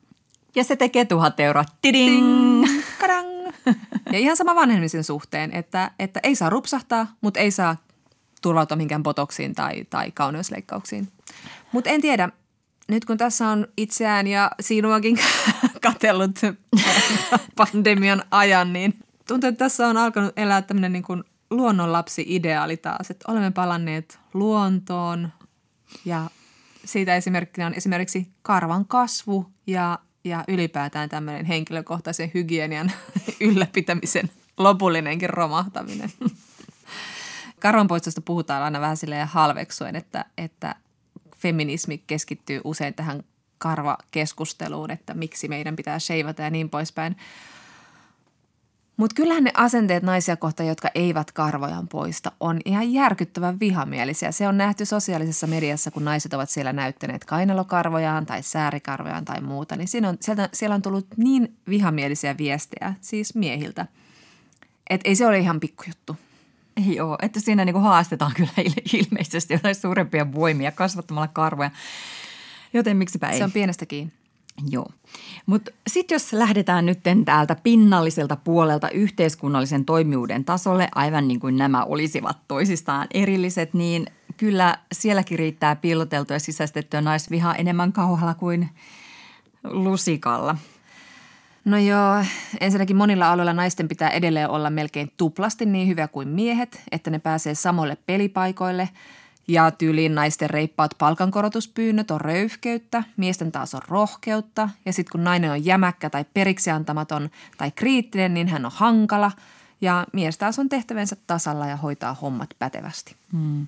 Ja 0.54 0.64
se 0.64 0.76
tekee 0.76 1.04
tuhat 1.04 1.40
euroa. 1.40 1.64
Tiding! 1.82 2.66
Ding! 2.66 2.83
Kadang! 3.04 3.52
Ja 4.12 4.18
ihan 4.18 4.36
sama 4.36 4.54
vanhemmisen 4.54 5.04
suhteen, 5.04 5.52
että, 5.52 5.90
että 5.98 6.20
ei 6.22 6.34
saa 6.34 6.50
rupsahtaa, 6.50 7.06
mutta 7.20 7.40
ei 7.40 7.50
saa 7.50 7.76
turvautua 8.42 8.76
minkään 8.76 9.02
botoksiin 9.02 9.54
tai, 9.54 9.84
tai 9.90 10.10
kauneusleikkauksiin. 10.10 11.08
Mutta 11.72 11.90
en 11.90 12.00
tiedä, 12.00 12.28
nyt 12.88 13.04
kun 13.04 13.16
tässä 13.16 13.48
on 13.48 13.66
itseään 13.76 14.26
ja 14.26 14.50
sinuakin 14.60 15.18
katellut 15.86 16.40
pandemian 17.56 18.22
ajan, 18.30 18.72
niin 18.72 18.98
tuntuu, 19.28 19.48
että 19.48 19.64
tässä 19.64 19.86
on 19.86 19.96
alkanut 19.96 20.32
elää 20.38 20.62
tämmöinen 20.62 20.92
niin 20.92 21.02
kuin 21.02 21.24
luonnonlapsi-ideaali 21.50 22.76
taas, 22.76 23.10
että 23.10 23.32
olemme 23.32 23.50
palanneet 23.50 24.18
luontoon 24.34 25.32
ja 26.04 26.30
siitä 26.84 27.16
esimerkkinä 27.16 27.66
on 27.66 27.74
esimerkiksi 27.74 28.28
karvan 28.42 28.86
kasvu 28.86 29.46
ja, 29.66 29.98
ja 30.24 30.44
ylipäätään 30.48 31.08
tämmöinen 31.08 31.44
henkilökohtaisen 31.44 32.30
hygienian 32.34 32.92
ylläpitämisen 33.40 34.30
lopullinenkin 34.58 35.30
romahtaminen. 35.30 36.12
Karvanpoistosta 37.60 38.20
puhutaan 38.20 38.62
aina 38.62 38.80
vähän 38.80 38.96
silleen 38.96 39.28
halveksuen, 39.28 39.96
että, 39.96 40.24
että 40.38 40.74
feminismi 41.36 41.98
keskittyy 42.06 42.60
usein 42.64 42.94
tähän 42.94 43.24
karvakeskusteluun, 43.58 44.90
että 44.90 45.14
miksi 45.14 45.48
meidän 45.48 45.76
pitää 45.76 45.98
sheivata 45.98 46.42
ja 46.42 46.50
niin 46.50 46.70
poispäin. 46.70 47.16
Mutta 48.96 49.14
kyllähän 49.14 49.44
ne 49.44 49.50
asenteet 49.54 50.02
naisia 50.02 50.36
kohtaan, 50.36 50.68
jotka 50.68 50.88
eivät 50.94 51.32
karvojaan 51.32 51.88
poista, 51.88 52.32
on 52.40 52.60
ihan 52.64 52.92
järkyttävän 52.92 53.60
vihamielisiä. 53.60 54.32
Se 54.32 54.48
on 54.48 54.58
nähty 54.58 54.84
sosiaalisessa 54.84 55.46
mediassa, 55.46 55.90
kun 55.90 56.04
naiset 56.04 56.34
ovat 56.34 56.50
siellä 56.50 56.72
näyttäneet 56.72 57.24
kainalokarvojaan 57.24 58.26
tai 58.26 58.42
säärikarvojaan 58.42 59.24
tai 59.24 59.40
muuta. 59.40 59.76
Niin 59.76 59.88
siinä 59.88 60.08
on, 60.08 60.16
sieltä, 60.20 60.48
siellä 60.52 60.74
on 60.74 60.82
tullut 60.82 61.06
niin 61.16 61.56
vihamielisiä 61.68 62.38
viestejä, 62.38 62.94
siis 63.00 63.34
miehiltä, 63.34 63.86
että 64.90 65.08
ei 65.08 65.16
se 65.16 65.26
ole 65.26 65.38
ihan 65.38 65.60
pikkujuttu. 65.60 66.16
Joo, 66.86 67.18
että 67.22 67.40
siinä 67.40 67.64
niin 67.64 67.74
kuin 67.74 67.82
haastetaan 67.82 68.32
kyllä 68.36 68.52
ilmeisesti 68.92 69.54
jotain 69.54 69.74
suurempia 69.74 70.32
voimia 70.32 70.72
kasvattamalla 70.72 71.28
karvoja. 71.28 71.70
Joten 72.72 72.96
miksipä 72.96 73.28
ei. 73.28 73.38
Se 73.38 73.44
on 73.44 73.52
pienestä 73.52 73.86
kiinni. 73.86 74.12
Joo. 74.70 74.86
Mutta 75.46 75.70
sitten 75.86 76.14
jos 76.14 76.32
lähdetään 76.32 76.86
nyt 76.86 77.00
täältä 77.24 77.56
pinnalliselta 77.62 78.36
puolelta 78.36 78.90
yhteiskunnallisen 78.90 79.84
toimijuuden 79.84 80.44
tasolle, 80.44 80.88
aivan 80.94 81.28
niin 81.28 81.40
kuin 81.40 81.56
nämä 81.56 81.84
olisivat 81.84 82.36
toisistaan 82.48 83.06
erilliset, 83.14 83.74
niin 83.74 84.06
kyllä 84.36 84.78
sielläkin 84.92 85.38
riittää 85.38 85.76
piiloteltua 85.76 86.36
ja 86.36 86.40
sisäistettyä 86.40 87.00
naisvihaa 87.00 87.54
enemmän 87.54 87.92
kauhalla 87.92 88.34
kuin 88.34 88.68
lusikalla– 89.64 90.56
No 91.64 91.78
joo, 91.78 92.24
ensinnäkin 92.60 92.96
monilla 92.96 93.32
aloilla 93.32 93.52
naisten 93.52 93.88
pitää 93.88 94.10
edelleen 94.10 94.50
olla 94.50 94.70
melkein 94.70 95.12
tuplasti 95.16 95.66
niin 95.66 95.88
hyviä 95.88 96.08
kuin 96.08 96.28
miehet, 96.28 96.82
että 96.92 97.10
ne 97.10 97.18
pääsee 97.18 97.54
samoille 97.54 97.96
pelipaikoille. 98.06 98.88
Ja 99.48 99.70
tyyliin 99.70 100.14
naisten 100.14 100.50
reippaat 100.50 100.94
palkankorotuspyynnöt 100.98 102.10
on 102.10 102.20
röyhkeyttä, 102.20 103.04
miesten 103.16 103.52
taas 103.52 103.74
on 103.74 103.82
rohkeutta. 103.88 104.68
Ja 104.86 104.92
sitten 104.92 105.12
kun 105.12 105.24
nainen 105.24 105.50
on 105.50 105.64
jämäkkä 105.64 106.10
tai 106.10 106.24
periksi 106.34 106.70
antamaton 106.70 107.30
tai 107.58 107.70
kriittinen, 107.70 108.34
niin 108.34 108.48
hän 108.48 108.64
on 108.64 108.72
hankala. 108.74 109.32
Ja 109.80 110.06
mies 110.12 110.38
taas 110.38 110.58
on 110.58 110.68
tehtävänsä 110.68 111.16
tasalla 111.26 111.66
ja 111.66 111.76
hoitaa 111.76 112.14
hommat 112.14 112.50
pätevästi. 112.58 113.16
Hmm. 113.32 113.66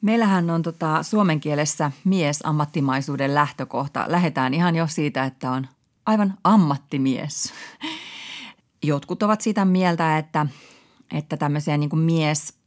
Meillähän 0.00 0.50
on 0.50 0.62
tota, 0.62 1.02
suomen 1.02 1.40
kielessä 1.40 1.92
mies 2.04 2.40
ammattimaisuuden 2.44 3.34
lähtökohta. 3.34 4.04
Lähdetään 4.08 4.54
ihan 4.54 4.76
jo 4.76 4.86
siitä, 4.86 5.24
että 5.24 5.50
on 5.50 5.66
aivan 6.06 6.34
ammattimies. 6.44 7.52
Jotkut 8.82 9.22
ovat 9.22 9.40
sitä 9.40 9.64
mieltä, 9.64 10.18
että, 10.18 10.46
että 11.12 11.36
tämmöisiä 11.36 11.76
niin 11.76 11.90
kuin 11.90 12.02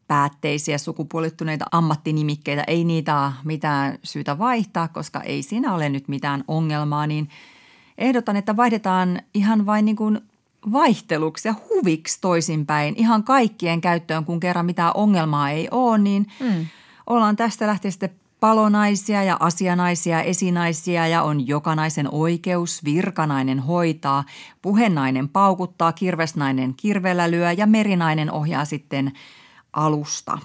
miespäätteisiä 0.07 0.77
sukupuolittuneita 0.77 1.65
ammattinimikkeitä 1.71 2.63
ei 2.67 2.83
niitä 2.83 3.31
mitään 3.43 3.99
syytä 4.03 4.37
vaihtaa, 4.37 4.87
koska 4.87 5.21
ei 5.21 5.43
siinä 5.43 5.73
ole 5.73 5.89
nyt 5.89 6.07
mitään 6.07 6.43
ongelmaa, 6.47 7.07
niin 7.07 7.29
ehdotan, 7.97 8.35
että 8.35 8.57
vaihdetaan 8.57 9.21
ihan 9.33 9.65
vain 9.65 9.85
niin 9.85 9.95
kuin 9.95 10.21
vaihteluksi 10.71 11.47
ja 11.47 11.55
huviksi 11.69 12.21
toisinpäin 12.21 12.93
ihan 12.97 13.23
kaikkien 13.23 13.81
käyttöön, 13.81 14.25
kun 14.25 14.39
kerran 14.39 14.65
mitään 14.65 14.91
ongelmaa 14.95 15.49
ei 15.49 15.67
ole, 15.71 15.97
niin 15.97 16.27
mm. 16.39 16.65
ollaan 17.07 17.35
tästä 17.35 17.67
lähtien 17.67 17.91
sitten 17.91 18.15
palonaisia 18.39 19.23
ja 19.23 19.37
asianaisia, 19.39 20.21
esinaisia 20.21 21.07
ja 21.07 21.23
on 21.23 21.47
jokanaisen 21.47 22.07
oikeus, 22.11 22.83
virkanainen 22.85 23.59
hoitaa, 23.59 24.23
puhenainen 24.61 25.29
paukuttaa, 25.29 25.91
kirvesnainen 25.91 26.73
kirvellä 26.73 27.31
lyö 27.31 27.51
ja 27.51 27.67
merinainen 27.67 28.31
ohjaa 28.31 28.65
sitten 28.65 29.11
alusta. 29.77 30.37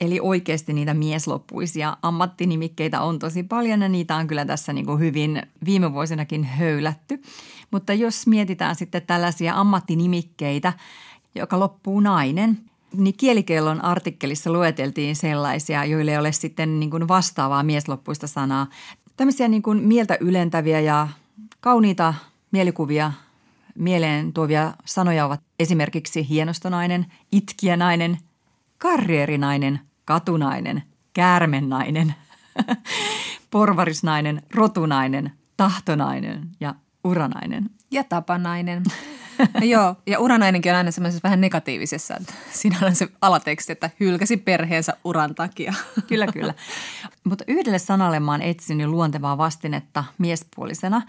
Eli 0.00 0.20
oikeasti 0.20 0.72
niitä 0.72 0.94
miesloppuisia 0.94 1.96
ammattinimikkeitä 2.02 3.00
on 3.00 3.18
tosi 3.18 3.42
paljon 3.42 3.82
ja 3.82 3.88
niitä 3.88 4.16
on 4.16 4.26
kyllä 4.26 4.44
tässä 4.44 4.72
niin 4.72 4.86
kuin 4.86 4.98
hyvin 4.98 5.42
viime 5.64 5.92
vuosinakin 5.92 6.44
höylätty. 6.44 7.22
Mutta 7.70 7.92
jos 7.92 8.26
mietitään 8.26 8.76
sitten 8.76 9.02
tällaisia 9.02 9.54
ammattinimikkeitä, 9.54 10.72
joka 11.34 11.60
loppuu 11.60 12.00
nainen– 12.00 12.58
niin 12.96 13.16
kielikellon 13.16 13.84
artikkelissa 13.84 14.52
lueteltiin 14.52 15.16
sellaisia, 15.16 15.84
joille 15.84 16.10
ei 16.10 16.18
ole 16.18 16.32
sitten 16.32 16.80
niin 16.80 16.90
kuin 16.90 17.08
vastaavaa 17.08 17.62
miesloppuista 17.62 18.26
sanaa. 18.26 18.66
Tämmöisiä 19.16 19.48
niin 19.48 19.62
kuin 19.62 19.82
mieltä 19.82 20.16
ylentäviä 20.20 20.80
ja 20.80 21.08
kauniita 21.60 22.14
mielikuvia 22.50 23.12
mieleen 23.74 24.32
tuovia 24.32 24.72
sanoja 24.84 25.26
ovat 25.26 25.40
esimerkiksi 25.58 26.28
hienostonainen, 26.28 27.06
itkijänainen, 27.32 28.18
karrierinainen, 28.78 29.80
katunainen, 30.04 30.82
käärmennainen, 31.12 32.14
porvarisnainen, 33.50 34.42
rotunainen, 34.54 35.32
tahtonainen 35.56 36.50
ja 36.60 36.74
uranainen. 37.04 37.70
Ja 37.90 38.04
tapanainen. 38.04 38.82
No 39.54 39.60
joo, 39.64 39.96
ja 40.06 40.18
uranainenkin 40.18 40.72
on 40.72 40.78
aina 40.78 40.90
semmoisessa 40.90 41.22
vähän 41.22 41.40
negatiivisessa, 41.40 42.16
että 42.16 42.32
siinä 42.50 42.76
on 42.82 42.94
se 42.94 43.08
alateksti, 43.20 43.72
että 43.72 43.90
hylkäsi 44.00 44.36
perheensä 44.36 44.96
uran 45.04 45.34
takia. 45.34 45.74
Kyllä, 46.08 46.26
kyllä. 46.26 46.54
Mutta 47.24 47.44
yhdelle 47.48 47.78
sanalle 47.78 48.20
mä 48.20 48.30
oon 48.30 48.42
etsinyt 48.42 48.88
luontevaa 48.88 49.38
vastinetta 49.38 50.04
miespuolisena. 50.18 51.02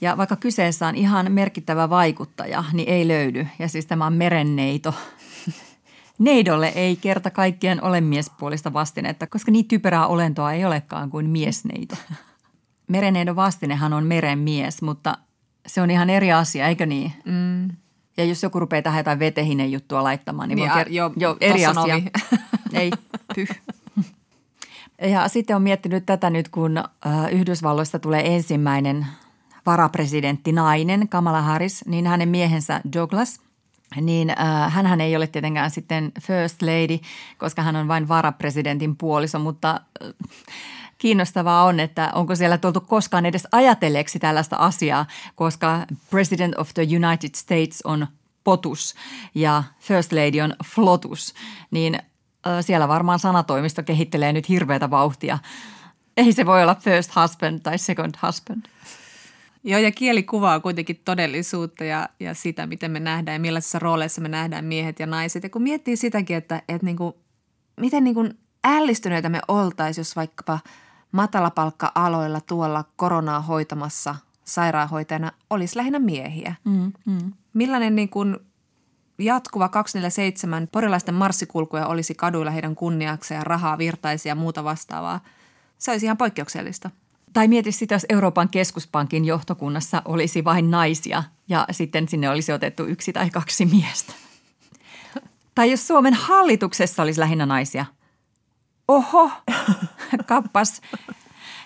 Ja 0.00 0.16
vaikka 0.16 0.36
kyseessä 0.36 0.86
on 0.88 0.96
ihan 0.96 1.32
merkittävä 1.32 1.90
vaikuttaja, 1.90 2.64
niin 2.72 2.88
ei 2.88 3.08
löydy. 3.08 3.46
Ja 3.58 3.68
siis 3.68 3.86
tämä 3.86 4.06
on 4.06 4.12
merenneito. 4.12 4.94
Neidolle 6.20 6.68
ei 6.68 6.96
kerta 6.96 7.30
kaikkien 7.30 7.82
ole 7.84 8.00
miespuolista 8.00 8.72
vastinetta, 8.72 9.26
koska 9.26 9.52
niin 9.52 9.68
typerää 9.68 10.06
olentoa 10.06 10.52
ei 10.52 10.64
olekaan 10.64 11.10
kuin 11.10 11.30
miesneito. 11.30 11.96
Mereneidon 12.88 13.36
vastinehan 13.36 13.92
on 13.92 14.04
meren 14.04 14.38
mies, 14.38 14.82
mutta 14.82 15.18
se 15.66 15.82
on 15.82 15.90
ihan 15.90 16.10
eri 16.10 16.32
asia, 16.32 16.68
eikö 16.68 16.86
niin? 16.86 17.12
Mm. 17.24 17.76
Ja 18.16 18.24
jos 18.24 18.42
joku 18.42 18.60
rupeaa 18.60 18.82
tähän 18.82 18.98
jotain 18.98 19.18
vetehinen 19.18 19.72
juttua 19.72 20.04
laittamaan, 20.04 20.48
niin, 20.48 20.56
niin 20.56 20.70
voi 20.70 20.82
ker- 20.82 20.88
jo, 20.90 21.12
jo 21.16 21.36
eri 21.40 21.66
asia. 21.66 21.94
ei, 22.80 22.90
pyh. 23.34 23.48
Ja 25.02 25.28
sitten 25.28 25.56
on 25.56 25.62
miettinyt 25.62 26.06
tätä 26.06 26.30
nyt, 26.30 26.48
kun 26.48 26.84
Yhdysvalloista 27.32 27.98
tulee 27.98 28.34
ensimmäinen 28.34 29.06
varapresidentti 29.66 30.52
nainen, 30.52 31.08
Kamala 31.08 31.42
Harris, 31.42 31.84
niin 31.86 32.06
hänen 32.06 32.28
miehensä 32.28 32.80
Douglas, 32.92 33.40
niin 33.96 34.30
äh, 34.30 34.72
hän 34.72 35.00
ei 35.00 35.16
ole 35.16 35.26
tietenkään 35.26 35.70
sitten 35.70 36.12
first 36.20 36.62
lady, 36.62 36.98
koska 37.38 37.62
hän 37.62 37.76
on 37.76 37.88
vain 37.88 38.08
varapresidentin 38.08 38.96
puoliso, 38.96 39.38
mutta 39.38 39.80
äh, 40.04 40.12
kiinnostavaa 40.98 41.64
on, 41.64 41.80
että 41.80 42.10
onko 42.14 42.36
siellä 42.36 42.58
tultu 42.58 42.80
koskaan 42.80 43.26
edes 43.26 43.48
ajatelleeksi 43.52 44.18
tällaista 44.18 44.56
asiaa, 44.56 45.06
koska 45.34 45.86
President 46.10 46.58
of 46.58 46.74
the 46.74 46.82
United 46.82 47.30
States 47.36 47.82
on 47.84 48.06
potus 48.44 48.94
ja 49.34 49.62
First 49.80 50.12
Lady 50.12 50.40
on 50.40 50.54
flotus, 50.64 51.34
niin 51.70 51.94
äh, 51.94 52.64
siellä 52.64 52.88
varmaan 52.88 53.18
sanatoimisto 53.18 53.82
kehittelee 53.82 54.32
nyt 54.32 54.48
hirveätä 54.48 54.90
vauhtia. 54.90 55.38
Ei 56.16 56.32
se 56.32 56.46
voi 56.46 56.62
olla 56.62 56.74
first 56.74 57.10
husband 57.16 57.60
tai 57.60 57.78
second 57.78 58.14
husband. 58.26 58.62
Joo, 59.64 59.80
ja 59.80 59.92
kieli 59.92 60.22
kuvaa 60.22 60.60
kuitenkin 60.60 61.00
todellisuutta 61.04 61.84
ja, 61.84 62.08
ja 62.20 62.34
sitä, 62.34 62.66
miten 62.66 62.90
me 62.90 63.00
nähdään 63.00 63.34
ja 63.34 63.40
millaisissa 63.40 63.78
rooleissa 63.78 64.20
me 64.20 64.28
nähdään 64.28 64.64
miehet 64.64 65.00
ja 65.00 65.06
naiset. 65.06 65.42
Ja 65.42 65.50
kun 65.50 65.62
miettii 65.62 65.96
sitäkin, 65.96 66.36
että, 66.36 66.62
että 66.68 66.84
niin 66.84 66.96
kuin, 66.96 67.14
miten 67.80 68.04
niin 68.04 68.14
kuin 68.14 68.38
ällistyneitä 68.64 69.28
me 69.28 69.40
oltaisiin, 69.48 70.00
jos 70.00 70.16
vaikkapa 70.16 70.58
matalapalkka-aloilla 71.12 72.40
tuolla 72.40 72.84
koronaa 72.96 73.40
hoitamassa 73.40 74.16
sairaanhoitajana 74.44 75.32
olisi 75.50 75.76
lähinnä 75.76 75.98
miehiä. 75.98 76.54
Mm, 76.64 76.92
mm. 77.06 77.32
Millainen 77.54 77.96
niin 77.96 78.08
kuin 78.08 78.36
jatkuva 79.18 79.68
247 79.68 80.68
porilaisten 80.72 81.14
marssikulkuja 81.14 81.86
olisi 81.86 82.14
kaduilla 82.14 82.50
heidän 82.50 82.74
kunniakseen 82.74 83.38
ja 83.38 83.44
rahaa 83.44 83.78
virtaisi 83.78 84.28
ja 84.28 84.34
muuta 84.34 84.64
vastaavaa. 84.64 85.20
Se 85.78 85.90
olisi 85.90 86.06
ihan 86.06 86.16
poikkeuksellista. 86.16 86.90
Tai 87.32 87.48
mieti 87.48 87.72
sitä, 87.72 87.94
jos 87.94 88.06
Euroopan 88.08 88.48
keskuspankin 88.48 89.24
johtokunnassa 89.24 90.02
olisi 90.04 90.44
vain 90.44 90.70
naisia 90.70 91.22
ja 91.48 91.66
sitten 91.70 92.08
sinne 92.08 92.30
olisi 92.30 92.52
otettu 92.52 92.84
yksi 92.84 93.12
tai 93.12 93.30
kaksi 93.30 93.66
miestä. 93.66 94.12
Tai 95.54 95.70
jos 95.70 95.86
Suomen 95.86 96.14
hallituksessa 96.14 97.02
olisi 97.02 97.20
lähinnä 97.20 97.46
naisia. 97.46 97.84
Oho, 98.88 99.30
kappas. 100.26 100.80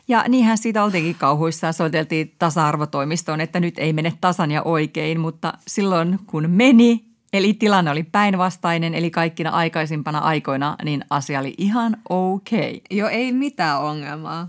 Ja 0.09 0.25
niinhän 0.29 0.59
siitä 0.59 0.85
oltiinkin 0.85 1.15
kauhuissa 1.15 1.73
soiteltiin 1.73 2.35
tasa-arvotoimistoon, 2.39 3.41
että 3.41 3.61
nyt 3.61 3.79
ei 3.79 3.93
mene 3.93 4.13
tasan 4.21 4.51
ja 4.51 4.63
oikein, 4.63 5.21
mutta 5.21 5.53
silloin 5.67 6.19
kun 6.27 6.51
meni, 6.51 7.05
eli 7.33 7.55
tilanne 7.55 7.91
oli 7.91 8.03
päinvastainen, 8.03 8.95
eli 8.95 9.11
kaikkina 9.11 9.51
aikaisimpana 9.51 10.19
aikoina, 10.19 10.77
niin 10.85 11.05
asia 11.11 11.41
oli 11.41 11.55
ihan 11.59 11.97
okei. 12.09 12.71
Okay. 12.71 12.99
Joo, 12.99 13.09
ei 13.09 13.33
mitään 13.33 13.81
ongelmaa. 13.81 14.49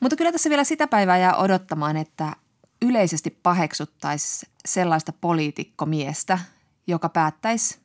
Mutta 0.00 0.16
kyllä 0.16 0.32
tässä 0.32 0.50
vielä 0.50 0.64
sitä 0.64 0.86
päivää 0.86 1.18
jää 1.18 1.36
odottamaan, 1.36 1.96
että 1.96 2.36
yleisesti 2.82 3.30
paheksuttaisi 3.30 4.46
sellaista 4.64 5.12
poliitikkomiestä, 5.20 6.38
joka 6.86 7.08
päättäisi 7.08 7.78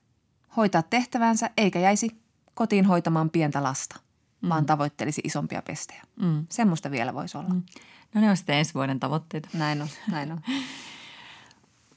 hoitaa 0.58 0.82
tehtävänsä 0.82 1.50
eikä 1.58 1.80
jäisi 1.80 2.22
kotiin 2.54 2.86
hoitamaan 2.86 3.30
pientä 3.30 3.64
lasta, 3.64 4.00
mm. 4.42 4.50
vaan 4.50 4.66
tavoittelisi 4.66 5.22
isompia 5.24 5.62
pestejä. 5.62 6.02
Mm. 6.22 6.46
Semmoista 6.50 6.92
vielä 6.92 7.14
voisi 7.14 7.38
olla. 7.38 7.50
Mm. 7.50 7.64
No 8.14 8.22
ne 8.22 8.30
on 8.30 8.38
sitten 8.38 8.56
ensi 8.56 8.74
vuoden 8.74 9.00
tavoitteita. 9.00 9.50
Näin 9.54 9.82
on, 9.82 9.88
näin 10.12 10.32
on. 10.32 10.42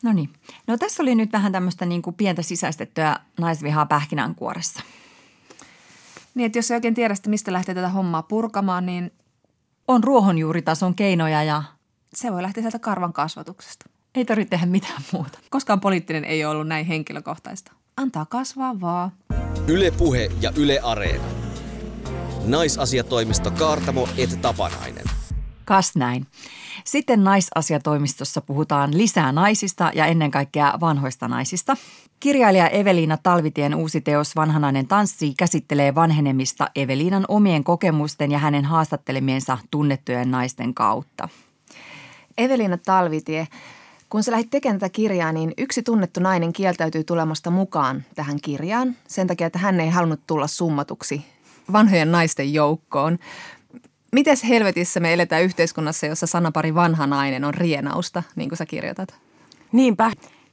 No 0.03 0.13
niin. 0.13 0.33
No 0.67 0.77
tässä 0.77 1.03
oli 1.03 1.15
nyt 1.15 1.33
vähän 1.33 1.53
tämmöistä 1.53 1.87
niin 1.87 2.03
kuin 2.03 2.17
pientä 2.17 2.43
sisäistettyä 2.43 3.21
naisvihaa 3.41 3.87
pähkinänkuoressa. 3.87 4.83
Niin, 6.35 6.47
että 6.47 6.59
jos 6.59 6.71
ei 6.71 6.75
oikein 6.75 6.95
tiedä, 6.95 7.15
mistä 7.27 7.53
lähtee 7.53 7.75
tätä 7.75 7.89
hommaa 7.89 8.23
purkamaan, 8.23 8.87
niin 8.87 9.13
on 9.89 10.05
ruohonjuuritason 10.05 10.95
keinoja 10.95 11.43
ja... 11.43 11.63
Se 12.15 12.33
voi 12.33 12.43
lähteä 12.43 12.63
sieltä 12.63 12.79
karvan 12.79 13.13
kasvatuksesta. 13.13 13.87
Ei 14.15 14.25
tarvitse 14.25 14.51
tehdä 14.51 14.67
mitään 14.67 15.03
muuta. 15.13 15.39
Koskaan 15.51 15.81
poliittinen 15.81 16.25
ei 16.25 16.45
ole 16.45 16.55
ollut 16.55 16.69
näin 16.69 16.87
henkilökohtaista. 16.87 17.73
Antaa 17.97 18.27
kasvaa 18.27 18.81
vaan. 18.81 19.13
Yle 19.67 19.91
Puhe 19.91 20.31
ja 20.41 20.53
Yle 20.57 20.81
Areena. 20.83 21.25
Naisasiatoimisto 22.45 23.51
Kaartamo 23.51 24.09
et 24.17 24.43
Tapanainen. 24.43 25.05
Kas 25.65 25.97
näin. 25.97 26.27
Sitten 26.85 27.25
naisasiatoimistossa 27.25 28.41
puhutaan 28.41 28.99
lisää 28.99 29.33
naisista 29.33 29.91
ja 29.95 30.07
ennen 30.07 30.31
kaikkea 30.31 30.75
vanhoista 30.81 31.29
naisista. 31.29 31.77
Kirjailija 32.21 32.69
Eveliina 32.69 33.19
Talvitien 33.23 33.75
uusi 33.75 34.01
teos 34.01 34.37
Vanhanainen 34.37 34.89
tanssi 34.89 35.35
käsittelee 35.39 35.95
vanhenemista 35.95 36.71
Eveliinan 36.75 37.25
omien 37.29 37.65
kokemusten 37.65 38.31
ja 38.33 38.39
hänen 38.39 38.65
haastattelemiensa 38.65 39.59
tunnettujen 39.71 40.31
naisten 40.31 40.75
kautta. 40.75 41.29
Eveliina 42.39 42.79
Talvitie, 42.79 43.49
kun 44.11 44.23
sä 44.23 44.33
lähdit 44.33 44.51
tekemään 44.51 44.79
tätä 44.79 44.93
kirjaa, 44.93 45.33
niin 45.33 45.53
yksi 45.59 45.83
tunnettu 45.83 46.21
nainen 46.21 46.53
kieltäytyy 46.53 47.05
tulemasta 47.05 47.51
mukaan 47.51 48.05
tähän 48.15 48.41
kirjaan 48.41 48.97
sen 49.09 49.27
takia, 49.27 49.47
että 49.47 49.59
hän 49.59 49.81
ei 49.81 49.91
halunnut 49.91 50.21
tulla 50.27 50.47
summatuksi 50.47 51.25
vanhojen 51.73 52.13
naisten 52.13 52.55
joukkoon. 52.55 53.19
Mites 54.13 54.45
helvetissä 54.45 55.01
me 55.01 55.13
eletään 55.13 55.43
yhteiskunnassa, 55.43 56.07
jossa 56.07 56.27
sanapari 56.27 56.75
vanha 56.75 57.07
nainen 57.07 57.45
on 57.45 57.55
rienausta, 57.55 58.23
niin 58.37 58.49
kuin 58.49 58.57
sä 58.57 58.67
kirjoitat? 58.67 59.15
Niinpä. 59.73 60.13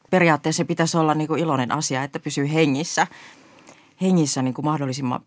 Periaatteessa 0.10 0.66
pitäisi 0.66 0.98
olla 0.98 1.14
niin 1.14 1.28
kuin 1.28 1.40
iloinen 1.40 1.72
asia, 1.72 2.04
että 2.04 2.20
pysyy 2.20 2.54
hengissä, 2.54 3.08
hengissä 4.02 4.42
niin 4.42 4.54
kuin 4.54 4.66
mahdollisimman 4.66 5.22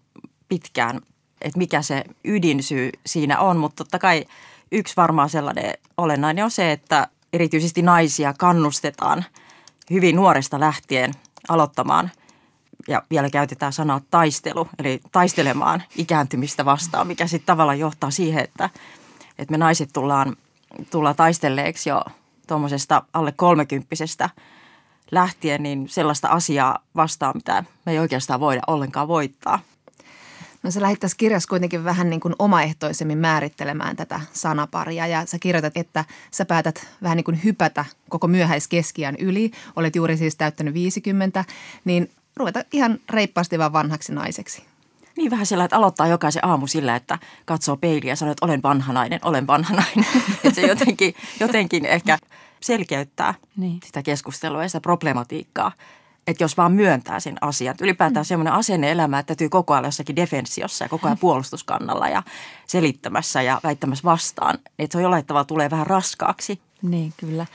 pitkään, 0.48 1.00
että 1.40 1.58
mikä 1.58 1.82
se 1.82 2.04
ydinsyy 2.24 2.90
siinä 3.06 3.40
on. 3.40 3.56
Mutta 3.56 3.76
totta 3.76 3.98
kai 3.98 4.24
yksi 4.72 4.96
varmaan 4.96 5.30
sellainen 5.30 5.74
olennainen 5.96 6.44
on 6.44 6.50
se, 6.50 6.72
että 6.72 7.08
erityisesti 7.32 7.82
naisia 7.82 8.34
kannustetaan 8.38 9.24
hyvin 9.90 10.16
nuoresta 10.16 10.60
lähtien 10.60 11.14
aloittamaan– 11.48 12.10
ja 12.88 13.02
vielä 13.10 13.30
käytetään 13.30 13.72
sanaa 13.72 14.00
taistelu, 14.10 14.68
eli 14.78 15.00
taistelemaan 15.12 15.82
ikääntymistä 15.96 16.64
vastaan, 16.64 17.06
mikä 17.06 17.26
sitten 17.26 17.46
tavallaan 17.46 17.78
johtaa 17.78 18.10
siihen, 18.10 18.44
että, 18.44 18.70
että 19.38 19.52
me 19.52 19.58
naiset 19.58 19.90
tullaan, 19.92 20.36
tullaan 20.90 21.16
taistelleeksi 21.16 21.90
jo 21.90 22.02
tuommoisesta 22.46 23.02
alle 23.12 23.32
kolmekymppisestä 23.32 24.30
lähtien, 25.10 25.62
niin 25.62 25.88
sellaista 25.88 26.28
asiaa 26.28 26.78
vastaan, 26.96 27.32
mitä 27.34 27.64
me 27.86 27.92
ei 27.92 27.98
oikeastaan 27.98 28.40
voida 28.40 28.62
ollenkaan 28.66 29.08
voittaa. 29.08 29.60
No 30.62 30.70
sä 30.70 30.80
lähit 30.82 31.00
tässä 31.00 31.16
kirjassa 31.16 31.48
kuitenkin 31.48 31.84
vähän 31.84 32.10
niin 32.10 32.20
kuin 32.20 32.34
omaehtoisemmin 32.38 33.18
määrittelemään 33.18 33.96
tätä 33.96 34.20
sanaparia 34.32 35.06
ja 35.06 35.26
sä 35.26 35.38
kirjoitat, 35.38 35.76
että 35.76 36.04
sä 36.30 36.44
päätät 36.44 36.86
vähän 37.02 37.16
niin 37.16 37.24
kuin 37.24 37.44
hypätä 37.44 37.84
koko 38.08 38.28
myöhäiskeskiän 38.28 39.16
yli. 39.18 39.50
Olet 39.76 39.96
juuri 39.96 40.16
siis 40.16 40.36
täyttänyt 40.36 40.74
50, 40.74 41.44
niin 41.84 42.10
ruveta 42.38 42.62
ihan 42.72 42.98
reippaasti 43.10 43.58
vaan 43.58 43.72
vanhaksi 43.72 44.12
naiseksi. 44.12 44.62
Niin 45.16 45.30
vähän 45.30 45.46
sillä, 45.46 45.64
että 45.64 45.76
aloittaa 45.76 46.06
jokaisen 46.06 46.46
aamu 46.46 46.66
sillä, 46.66 46.96
että 46.96 47.18
katsoo 47.44 47.76
peiliä 47.76 48.12
ja 48.12 48.16
sanoo, 48.16 48.32
että 48.32 48.46
olen 48.46 48.62
vanha 48.62 48.92
nainen, 48.92 49.20
olen 49.22 49.46
vanha 49.46 49.74
nainen. 49.74 50.04
että 50.44 50.60
se 50.60 50.66
jotenkin, 50.66 51.14
jotenkin 51.40 51.86
ehkä 51.86 52.18
selkeyttää 52.60 53.34
niin. 53.56 53.80
sitä 53.84 54.02
keskustelua 54.02 54.62
ja 54.62 54.68
sitä 54.68 54.80
problematiikkaa. 54.80 55.72
Että 56.26 56.44
jos 56.44 56.56
vaan 56.56 56.72
myöntää 56.72 57.20
sen 57.20 57.36
asian. 57.40 57.74
Ylipäätään 57.80 58.24
mm. 58.24 58.28
semmoinen 58.28 58.52
asenne 58.52 58.90
elämä, 58.90 59.18
että 59.18 59.26
täytyy 59.26 59.48
koko 59.48 59.74
ajan 59.74 59.84
jossakin 59.84 60.16
defensiossa 60.16 60.84
ja 60.84 60.88
koko 60.88 61.08
ajan 61.08 61.18
puolustuskannalla 61.18 62.08
ja 62.08 62.22
selittämässä 62.66 63.42
ja 63.42 63.60
väittämässä 63.64 64.04
vastaan. 64.04 64.58
Että 64.78 64.92
se 64.92 64.98
on 64.98 65.02
jollain 65.02 65.26
tavalla 65.26 65.44
tulee 65.44 65.70
vähän 65.70 65.86
raskaaksi. 65.86 66.60
Niin, 66.82 67.12
kyllä. 67.16 67.46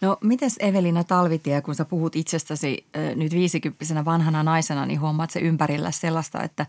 No 0.00 0.16
mites 0.20 0.56
Evelina 0.60 1.04
Talvitie, 1.04 1.60
kun 1.60 1.74
sä 1.74 1.84
puhut 1.84 2.16
itsestäsi 2.16 2.86
nyt 3.14 3.32
viisikymppisenä 3.32 4.04
vanhana 4.04 4.42
naisena, 4.42 4.86
niin 4.86 5.00
huomaat 5.00 5.30
se 5.30 5.40
ympärillä 5.40 5.90
sellaista, 5.90 6.42
että, 6.42 6.66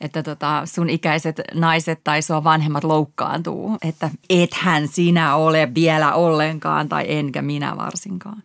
että 0.00 0.22
tota, 0.22 0.62
sun 0.64 0.90
ikäiset 0.90 1.40
naiset 1.54 2.00
tai 2.04 2.22
sua 2.22 2.44
vanhemmat 2.44 2.84
loukkaantuu, 2.84 3.76
että 3.82 4.10
ethän 4.30 4.88
sinä 4.88 5.36
ole 5.36 5.74
vielä 5.74 6.14
ollenkaan 6.14 6.88
tai 6.88 7.04
enkä 7.08 7.42
minä 7.42 7.76
varsinkaan. 7.76 8.42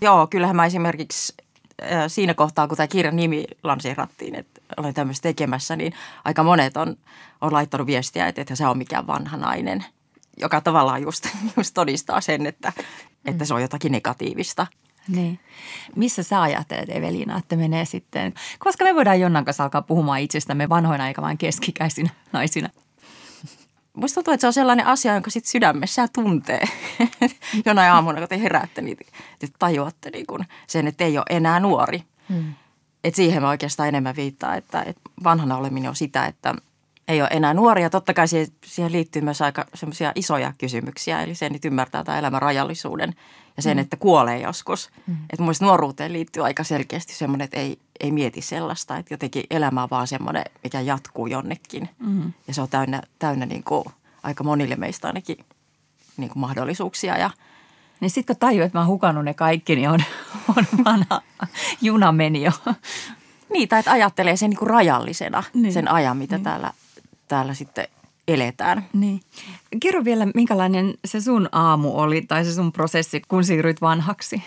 Joo, 0.00 0.26
kyllähän 0.26 0.56
mä 0.56 0.66
esimerkiksi 0.66 1.34
siinä 2.08 2.34
kohtaa, 2.34 2.68
kun 2.68 2.76
tämä 2.76 2.86
kirjan 2.86 3.16
nimi 3.16 3.44
lanseerattiin, 3.62 4.34
että 4.34 4.60
olen 4.76 4.94
tämmöistä 4.94 5.22
tekemässä, 5.22 5.76
niin 5.76 5.92
aika 6.24 6.42
monet 6.42 6.76
on, 6.76 6.96
on 7.40 7.52
laittanut 7.52 7.86
viestiä, 7.86 8.28
että 8.28 8.40
että 8.40 8.56
se 8.56 8.66
on 8.66 8.78
mikään 8.78 9.06
vanha 9.06 9.36
nainen, 9.36 9.84
joka 10.36 10.60
tavallaan 10.60 11.02
just, 11.02 11.28
just 11.56 11.74
todistaa 11.74 12.20
sen, 12.20 12.46
että, 12.46 12.72
että 13.24 13.44
se 13.44 13.54
on 13.54 13.62
jotakin 13.62 13.92
negatiivista. 13.92 14.66
Niin. 15.08 15.40
Missä 15.96 16.22
sä 16.22 16.42
ajattelet 16.42 16.90
Evelina, 16.90 17.38
että 17.38 17.56
menee 17.56 17.84
sitten, 17.84 18.34
koska 18.58 18.84
me 18.84 18.94
voidaan 18.94 19.20
Jonnan 19.20 19.44
kanssa 19.44 19.64
alkaa 19.64 19.82
puhumaan 19.82 20.20
itsestämme 20.20 20.68
vanhoina 20.68 21.08
eikä 21.08 21.22
vain 21.22 21.38
keskikäisinä 21.38 22.10
naisina? 22.32 22.68
Musta 23.92 24.14
tuntuu, 24.14 24.34
että 24.34 24.40
se 24.40 24.46
on 24.46 24.52
sellainen 24.52 24.86
asia, 24.86 25.14
jonka 25.14 25.30
sit 25.30 25.44
sydämessä 25.44 26.08
tuntee. 26.08 26.68
Jonain 27.66 27.92
aamuna, 27.92 28.18
kun 28.18 28.28
te 28.28 28.40
heräätte, 28.40 28.82
niin 28.82 28.96
te 29.38 29.48
tajuatte 29.58 30.10
niin 30.10 30.26
kun 30.26 30.44
sen, 30.66 30.86
että 30.86 31.04
ei 31.04 31.18
ole 31.18 31.24
enää 31.30 31.60
nuori. 31.60 32.02
Hmm. 32.28 32.54
Et 33.04 33.14
siihen 33.14 33.42
mä 33.42 33.48
oikeastaan 33.48 33.88
enemmän 33.88 34.16
viittaa, 34.16 34.54
että, 34.54 34.82
että 34.82 35.00
vanhana 35.24 35.56
oleminen 35.56 35.88
on 35.88 35.96
sitä, 35.96 36.26
että 36.26 36.54
ei 37.08 37.20
ole 37.20 37.28
enää 37.32 37.54
nuoria. 37.54 37.90
Totta 37.90 38.14
kai 38.14 38.28
siihen, 38.28 38.48
siihen 38.64 38.92
liittyy 38.92 39.22
myös 39.22 39.42
aika 39.42 39.66
semmoisia 39.74 40.12
isoja 40.14 40.52
kysymyksiä, 40.58 41.22
eli 41.22 41.34
sen, 41.34 41.54
että 41.54 41.68
ymmärtää 41.68 42.04
tämän 42.04 42.18
elämän 42.18 42.42
rajallisuuden 42.42 43.14
ja 43.56 43.62
sen, 43.62 43.76
mm. 43.76 43.80
että 43.80 43.96
kuolee 43.96 44.40
joskus. 44.40 44.90
Mm. 45.06 45.16
Että 45.30 45.42
mun 45.42 45.54
nuoruuteen 45.60 46.12
liittyy 46.12 46.44
aika 46.44 46.64
selkeästi 46.64 47.14
semmoinen, 47.14 47.44
että 47.44 47.60
ei, 47.60 47.78
ei 48.00 48.12
mieti 48.12 48.40
sellaista, 48.40 48.96
että 48.96 49.14
jotenkin 49.14 49.44
elämä 49.50 49.82
on 49.82 49.90
vaan 49.90 50.06
semmoinen, 50.06 50.44
mikä 50.62 50.80
jatkuu 50.80 51.26
jonnekin. 51.26 51.88
Mm. 51.98 52.32
Ja 52.48 52.54
se 52.54 52.62
on 52.62 52.68
täynnä, 52.68 53.02
täynnä 53.18 53.46
niin 53.46 53.64
kuin, 53.64 53.84
aika 54.22 54.44
monille 54.44 54.76
meistä 54.76 55.06
ainakin 55.06 55.36
niin 56.16 56.30
kuin 56.30 56.40
mahdollisuuksia 56.40 57.18
ja 57.18 57.30
niin 58.00 58.10
sitten 58.10 58.36
kun 58.36 58.40
tajuu, 58.40 58.64
että 58.64 58.78
mä 58.78 58.82
oon 58.82 58.88
hukannut 58.88 59.24
ne 59.24 59.34
kaikki, 59.34 59.76
niin 59.76 59.88
on, 59.88 60.00
on 60.56 60.64
vanha 60.84 61.22
juna 61.80 62.12
meni 62.12 62.42
jo. 62.42 62.52
Niin, 63.52 63.68
tai 63.68 63.78
että 63.78 63.92
ajattelee 63.92 64.36
sen 64.36 64.50
niin 64.50 64.58
kuin 64.58 64.70
rajallisena, 64.70 65.42
niin. 65.54 65.72
sen 65.72 65.90
ajan, 65.90 66.16
mitä 66.16 66.36
niin. 66.36 66.44
täällä, 66.44 66.72
täällä 67.28 67.54
sitten 67.54 67.88
eletään. 68.28 68.86
Niin. 68.92 69.20
Kerro 69.80 70.04
vielä, 70.04 70.26
minkälainen 70.34 70.94
se 71.04 71.20
sun 71.20 71.48
aamu 71.52 71.98
oli 71.98 72.22
tai 72.22 72.44
se 72.44 72.52
sun 72.52 72.72
prosessi, 72.72 73.22
kun 73.28 73.44
siirryit 73.44 73.80
vanhaksi? 73.80 74.42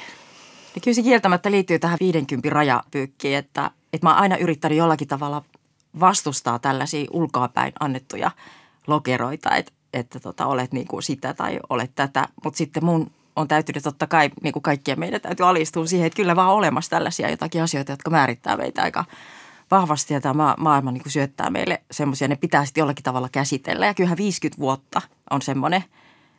Ja 0.76 0.82
kyllä 0.82 0.96
se 0.96 1.02
kieltämättä 1.02 1.52
liittyy 1.52 1.80
tähän 1.80 1.98
50 2.00 2.50
rajapyykkiin, 2.50 3.38
että, 3.38 3.72
että 3.94 4.08
mä 4.08 4.14
oon 4.14 4.22
aina 4.22 4.38
yrittänyt 4.38 4.78
jollakin 4.78 5.08
tavalla 5.08 5.44
vastustaa 6.00 6.60
tällaisia 6.60 7.08
ulkoapäin 7.12 7.74
annettuja 7.80 8.32
lokeroita, 8.88 9.56
että, 9.56 9.72
että 9.94 10.20
tota, 10.20 10.46
olet 10.46 10.72
niin 10.72 10.88
kuin 10.88 11.04
sitä 11.04 11.34
tai 11.34 11.60
olet 11.70 11.92
tätä. 11.96 12.28
Mutta 12.44 12.58
sitten 12.58 12.86
mun 12.86 13.12
on 13.36 13.48
täytynyt 13.48 13.84
totta 13.84 14.08
kai, 14.08 14.30
niin 14.44 14.54
kuin 14.54 14.64
kaikkien 14.64 15.00
meidän 15.00 15.22
täytyy 15.22 15.48
alistua 15.48 15.86
siihen, 15.86 16.08
että 16.08 16.18
kyllä 16.18 16.36
vaan 16.36 16.54
olemassa 16.54 16.90
tällaisia 16.90 17.30
jotakin 17.30 17.64
asioita, 17.64 17.92
jotka 17.92 18.10
määrittää 18.10 18.58
meitä 18.58 18.84
aika 18.84 19.06
vahvasti 19.72 20.14
ja 20.14 20.22
tämä 20.22 20.56
maailma 20.60 20.92
niin 20.92 21.04
kuin 21.04 21.14
syöttää 21.14 21.50
meille 21.50 21.82
semmoisia, 21.92 22.28
ne 22.28 22.36
pitää 22.36 22.66
sitten 22.66 22.82
jollakin 22.82 23.04
tavalla 23.04 23.30
käsitellä. 23.30 23.86
Ja 23.86 23.94
kyllähän 23.94 24.18
50 24.18 24.62
vuotta 24.62 25.02
on 25.30 25.42
semmoinen 25.42 25.84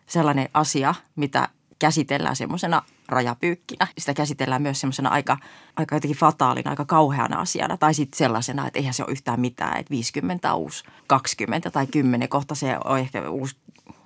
sellainen 0.06 0.48
asia, 0.54 0.94
mitä 1.16 1.48
käsitellään 1.78 2.36
semmoisena 2.36 2.82
rajapyykkinä. 3.08 3.86
Sitä 3.98 4.14
käsitellään 4.14 4.62
myös 4.62 4.80
semmoisena 4.80 5.08
aika, 5.08 5.36
aika 5.76 5.96
jotenkin 5.96 6.18
fataalina, 6.18 6.70
aika 6.70 6.84
kauheana 6.84 7.40
asiana. 7.40 7.76
Tai 7.76 7.94
sitten 7.94 8.18
sellaisena, 8.18 8.66
että 8.66 8.78
eihän 8.78 8.94
se 8.94 9.02
ole 9.02 9.12
yhtään 9.12 9.40
mitään, 9.40 9.80
että 9.80 9.90
50 9.90 10.54
uusi 10.54 10.84
20 11.06 11.70
tai 11.70 11.86
10. 11.86 12.28
Kohta 12.28 12.54
se 12.54 12.76
on 12.84 12.98
ehkä 12.98 13.30
uusi 13.30 13.56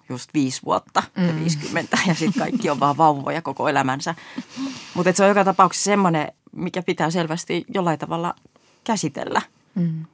just 0.09 0.31
viisi 0.35 0.63
vuotta 0.65 1.03
mm. 1.17 1.29
ja 1.29 1.35
50 1.35 1.99
ja 2.07 2.15
sitten 2.15 2.43
kaikki 2.43 2.71
on 2.71 2.81
vaan 2.81 2.97
vauvoja 2.97 3.43
koko 3.43 3.69
elämänsä. 3.69 4.15
Mutta 4.95 5.13
se 5.13 5.23
on 5.23 5.29
joka 5.29 5.45
tapauksessa 5.45 5.85
semmoinen, 5.85 6.33
mikä 6.53 6.83
pitää 6.83 7.11
selvästi 7.11 7.65
jollain 7.75 7.99
tavalla 7.99 8.35
käsitellä. 8.85 9.43
Mm. 9.75 10.05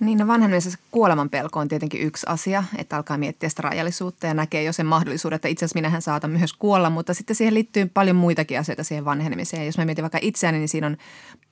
Niin, 0.00 0.18
no 0.18 0.26
vanhenemisessa 0.26 0.78
kuoleman 0.90 1.30
pelko 1.30 1.60
on 1.60 1.68
tietenkin 1.68 2.00
yksi 2.00 2.26
asia, 2.28 2.64
että 2.78 2.96
alkaa 2.96 3.18
miettiä 3.18 3.48
sitä 3.48 3.62
rajallisuutta 3.62 4.26
ja 4.26 4.34
näkee 4.34 4.62
jo 4.62 4.72
sen 4.72 4.86
mahdollisuuden, 4.86 5.36
että 5.36 5.48
itse 5.48 5.64
asiassa 5.64 5.78
minähän 5.78 6.02
saatan 6.02 6.30
myös 6.30 6.52
kuolla, 6.52 6.90
mutta 6.90 7.14
sitten 7.14 7.36
siihen 7.36 7.54
liittyy 7.54 7.86
paljon 7.94 8.16
muitakin 8.16 8.58
asioita 8.58 8.84
siihen 8.84 9.04
vanhenemiseen. 9.04 9.66
Jos 9.66 9.78
mä 9.78 9.84
mietin 9.84 10.02
vaikka 10.02 10.18
itseäni, 10.22 10.58
niin 10.58 10.68
siinä 10.68 10.86
on 10.86 10.96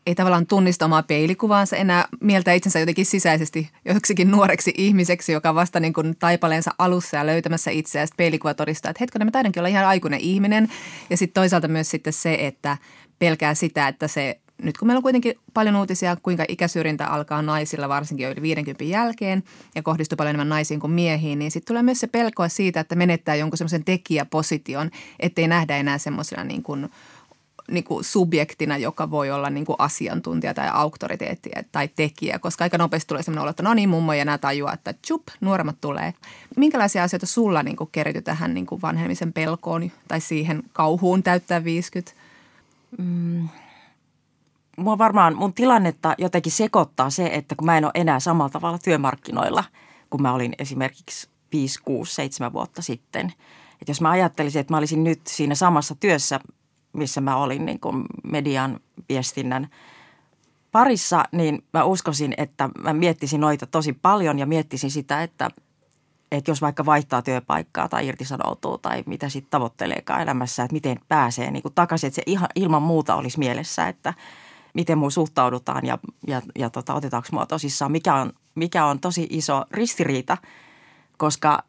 ei 0.06 0.14
tavallaan 0.14 0.46
tunnista 0.46 0.84
omaa 0.84 1.02
peilikuvaansa 1.02 1.76
enää 1.76 2.04
mieltä 2.20 2.52
itsensä 2.52 2.78
jotenkin 2.78 3.06
sisäisesti 3.06 3.70
joksikin 3.84 4.30
nuoreksi 4.30 4.74
ihmiseksi, 4.76 5.32
joka 5.32 5.54
vasta 5.54 5.80
niin 5.80 5.92
kuin 5.92 6.16
taipaleensa 6.18 6.70
alussa 6.78 7.16
ja 7.16 7.26
löytämässä 7.26 7.70
itseä. 7.70 8.06
Sitten 8.06 8.16
peilikuva 8.16 8.54
todistaa, 8.54 8.90
että 8.90 9.02
hetkinen, 9.02 9.26
mä 9.26 9.30
taidankin 9.30 9.60
olla 9.60 9.68
ihan 9.68 9.86
aikuinen 9.86 10.20
ihminen. 10.20 10.68
Ja 11.10 11.16
sitten 11.16 11.40
toisaalta 11.40 11.68
myös 11.68 11.90
sitten 11.90 12.12
se, 12.12 12.36
että 12.40 12.76
pelkää 13.18 13.54
sitä, 13.54 13.88
että 13.88 14.08
se 14.08 14.40
nyt 14.62 14.78
kun 14.78 14.88
meillä 14.88 14.98
on 14.98 15.02
kuitenkin 15.02 15.34
paljon 15.54 15.76
uutisia, 15.76 16.16
kuinka 16.16 16.44
ikäsyrjintä 16.48 17.06
alkaa 17.06 17.42
naisilla 17.42 17.88
varsinkin 17.88 18.24
jo 18.24 18.30
yli 18.30 18.42
50 18.42 18.84
jälkeen 18.84 19.42
ja 19.74 19.82
kohdistuu 19.82 20.16
paljon 20.16 20.30
enemmän 20.30 20.48
naisiin 20.48 20.80
kuin 20.80 20.90
miehiin, 20.90 21.38
niin 21.38 21.50
sitten 21.50 21.68
tulee 21.68 21.82
myös 21.82 22.00
se 22.00 22.06
pelkoa 22.06 22.48
siitä, 22.48 22.80
että 22.80 22.94
menettää 22.94 23.34
jonkun 23.34 23.58
semmoisen 23.58 23.84
tekijäposition, 23.84 24.90
ettei 25.20 25.48
nähdä 25.48 25.76
enää 25.76 25.98
semmoisena 25.98 26.44
niin 26.44 26.62
kuin, 26.62 26.88
niin 27.70 27.84
kuin 27.84 28.04
subjektina, 28.04 28.76
joka 28.76 29.10
voi 29.10 29.30
olla 29.30 29.50
niin 29.50 29.66
kuin 29.66 29.76
asiantuntija 29.78 30.54
tai 30.54 30.68
auktoriteetti 30.72 31.50
tai 31.72 31.88
tekijä, 31.88 32.38
koska 32.38 32.64
aika 32.64 32.78
nopeasti 32.78 33.08
tulee 33.08 33.22
semmoinen 33.22 33.42
olo, 33.42 33.50
että 33.50 33.62
no 33.62 33.74
niin, 33.74 33.88
mummo 33.88 34.12
ja 34.12 34.24
nämä 34.24 34.38
tajuaa, 34.38 34.72
että 34.72 34.94
chup, 35.06 35.22
nuoremmat 35.40 35.76
tulee. 35.80 36.14
Minkälaisia 36.56 37.02
asioita 37.02 37.26
sulla 37.26 37.62
niin 37.62 37.76
kuin 37.76 37.90
kerrytyi 37.92 38.22
tähän 38.22 38.54
niin 38.54 38.66
kuin 38.66 38.82
vanhemisen 38.82 39.32
pelkoon 39.32 39.92
tai 40.08 40.20
siihen 40.20 40.62
kauhuun 40.72 41.22
täyttää 41.22 41.64
50? 41.64 42.12
Mm 42.98 43.48
mua 44.78 44.98
varmaan 44.98 45.36
mun 45.36 45.54
tilannetta 45.54 46.14
jotenkin 46.18 46.52
sekoittaa 46.52 47.10
se, 47.10 47.30
että 47.32 47.54
kun 47.54 47.66
mä 47.66 47.78
en 47.78 47.84
ole 47.84 47.92
enää 47.94 48.20
samalla 48.20 48.50
tavalla 48.50 48.78
työmarkkinoilla, 48.78 49.64
kun 50.10 50.22
mä 50.22 50.32
olin 50.32 50.54
esimerkiksi 50.58 51.28
5, 51.52 51.82
6, 51.82 52.14
7 52.14 52.52
vuotta 52.52 52.82
sitten. 52.82 53.32
Että 53.80 53.90
jos 53.90 54.00
mä 54.00 54.10
ajattelisin, 54.10 54.60
että 54.60 54.72
mä 54.72 54.78
olisin 54.78 55.04
nyt 55.04 55.20
siinä 55.26 55.54
samassa 55.54 55.94
työssä, 55.94 56.40
missä 56.92 57.20
mä 57.20 57.36
olin 57.36 57.66
niin 57.66 57.80
kuin 57.80 58.04
median 58.24 58.80
viestinnän 59.08 59.68
parissa, 60.72 61.24
niin 61.32 61.64
mä 61.72 61.84
uskoisin, 61.84 62.34
että 62.36 62.68
mä 62.82 62.92
miettisin 62.92 63.40
noita 63.40 63.66
tosi 63.66 63.92
paljon 63.92 64.38
ja 64.38 64.46
miettisin 64.46 64.90
sitä, 64.90 65.22
että, 65.22 65.50
että 66.32 66.50
jos 66.50 66.62
vaikka 66.62 66.86
vaihtaa 66.86 67.22
työpaikkaa 67.22 67.88
tai 67.88 68.06
irtisanoutuu 68.06 68.78
tai 68.78 69.02
mitä 69.06 69.28
sitten 69.28 69.50
tavoitteleekaan 69.50 70.22
elämässä, 70.22 70.62
että 70.62 70.72
miten 70.72 71.00
pääsee 71.08 71.50
niin 71.50 71.62
kuin 71.62 71.74
takaisin, 71.74 72.08
että 72.08 72.16
se 72.16 72.22
ihan, 72.26 72.48
ilman 72.54 72.82
muuta 72.82 73.14
olisi 73.14 73.38
mielessä, 73.38 73.88
että– 73.88 74.14
miten 74.78 74.98
muu 74.98 75.10
suhtaudutaan 75.10 75.86
ja, 75.86 75.98
ja, 76.26 76.42
ja 76.58 76.70
tota, 76.70 76.94
otetaanko 76.94 77.28
mua 77.32 77.46
tosissaan, 77.46 77.92
mikä 77.92 78.14
on, 78.14 78.32
mikä 78.54 78.86
on 78.86 79.00
tosi 79.00 79.26
iso 79.30 79.64
ristiriita, 79.70 80.36
koska 81.16 81.62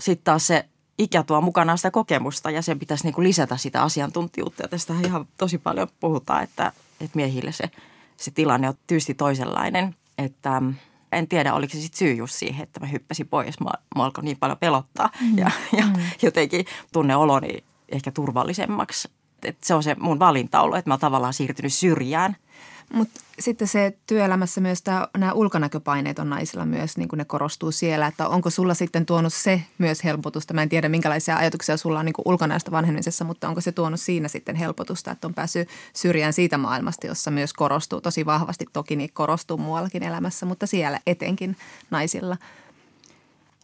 sitten 0.00 0.24
taas 0.24 0.46
se 0.46 0.68
ikä 0.98 1.22
tuo 1.22 1.40
mukanaan 1.40 1.78
sitä 1.78 1.90
kokemusta 1.90 2.50
ja 2.50 2.62
sen 2.62 2.78
pitäisi 2.78 3.04
niin 3.04 3.14
kuin 3.14 3.28
lisätä 3.28 3.56
sitä 3.56 3.82
asiantuntijuutta. 3.82 4.62
Ja 4.62 4.68
tästä 4.68 4.94
ihan 5.04 5.26
tosi 5.36 5.58
paljon 5.58 5.88
puhutaan, 6.00 6.42
että, 6.42 6.72
että 7.00 7.16
miehille 7.16 7.52
se, 7.52 7.70
se 8.16 8.30
tilanne 8.30 8.68
on 8.68 8.74
tyysti 8.86 9.14
toisenlainen. 9.14 9.94
Että 10.18 10.60
mm, 10.60 10.74
en 11.12 11.28
tiedä, 11.28 11.54
oliko 11.54 11.72
se 11.72 11.80
sitten 11.80 11.98
syy 11.98 12.14
just 12.14 12.34
siihen, 12.34 12.62
että 12.62 12.80
mä 12.80 12.86
hyppäsin 12.86 13.28
pois. 13.28 13.60
Mä, 13.60 13.70
mä 13.96 14.04
alkoi 14.04 14.24
niin 14.24 14.38
paljon 14.40 14.58
pelottaa 14.58 15.10
mm. 15.20 15.38
ja, 15.38 15.50
ja 15.78 15.84
mm. 15.86 16.02
jotenkin 16.22 16.66
tunne 16.92 17.16
oloni 17.16 17.64
ehkä 17.88 18.10
turvallisemmaksi. 18.10 19.08
Et 19.44 19.64
se 19.64 19.74
on 19.74 19.82
se 19.82 19.96
mun 19.98 20.18
valinta 20.18 20.60
ollut, 20.60 20.78
että 20.78 20.90
mä 20.90 20.94
oon 20.94 21.00
tavallaan 21.00 21.34
siirtynyt 21.34 21.72
syrjään– 21.72 22.36
mutta 22.92 23.20
sitten 23.38 23.68
se 23.68 23.96
työelämässä 24.06 24.60
myös 24.60 24.82
tämä, 24.82 25.08
nämä 25.18 25.32
ulkonäköpaineet 25.32 26.18
on 26.18 26.30
naisilla 26.30 26.66
myös, 26.66 26.96
niin 26.96 27.08
kuin 27.08 27.18
ne 27.18 27.24
korostuu 27.24 27.72
siellä. 27.72 28.06
Että 28.06 28.28
onko 28.28 28.50
sulla 28.50 28.74
sitten 28.74 29.06
tuonut 29.06 29.34
se 29.34 29.62
myös 29.78 30.04
helpotusta? 30.04 30.54
Mä 30.54 30.62
en 30.62 30.68
tiedä, 30.68 30.88
minkälaisia 30.88 31.36
ajatuksia 31.36 31.76
sulla 31.76 31.98
on 31.98 32.04
niin 32.04 32.12
kuin 32.12 32.28
ulkonäöstä 32.28 32.70
vanhenemisessa, 32.70 33.24
mutta 33.24 33.48
onko 33.48 33.60
se 33.60 33.72
tuonut 33.72 34.00
siinä 34.00 34.28
sitten 34.28 34.56
helpotusta, 34.56 35.10
että 35.10 35.26
on 35.26 35.34
päässyt 35.34 35.68
syrjään 35.92 36.32
siitä 36.32 36.58
maailmasta, 36.58 37.06
jossa 37.06 37.30
myös 37.30 37.52
korostuu 37.52 38.00
tosi 38.00 38.26
vahvasti. 38.26 38.66
Toki 38.72 38.96
niin 38.96 39.10
korostuu 39.12 39.58
muuallakin 39.58 40.02
elämässä, 40.02 40.46
mutta 40.46 40.66
siellä 40.66 41.00
etenkin 41.06 41.56
naisilla. 41.90 42.36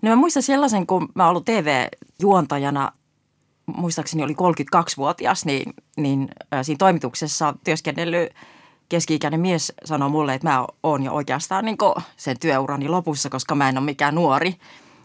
No 0.03 0.11
mä 0.11 0.17
muistan 0.17 0.43
sellaisen, 0.43 0.87
kun 0.87 1.09
mä 1.15 1.29
ollut 1.29 1.45
TV-juontajana 1.45 2.93
muistaakseni 3.77 4.23
oli 4.23 4.33
32-vuotias, 4.33 5.45
niin, 5.45 5.75
niin 5.97 6.29
siinä 6.63 6.79
toimituksessa 6.79 7.55
työskennellyt– 7.65 8.33
keski-ikäinen 8.89 9.41
mies 9.41 9.73
sanoi 9.85 10.09
mulle, 10.09 10.35
että 10.35 10.49
mä 10.49 10.67
oon 10.83 11.03
jo 11.03 11.13
oikeastaan 11.13 11.65
niin 11.65 11.77
sen 12.17 12.39
työurani 12.39 12.89
lopussa, 12.89 13.31
koska 13.31 13.55
mä 13.55 13.69
en 13.69 13.79
ole 13.79 13.85
mikään 13.85 14.15
nuori. 14.15 14.55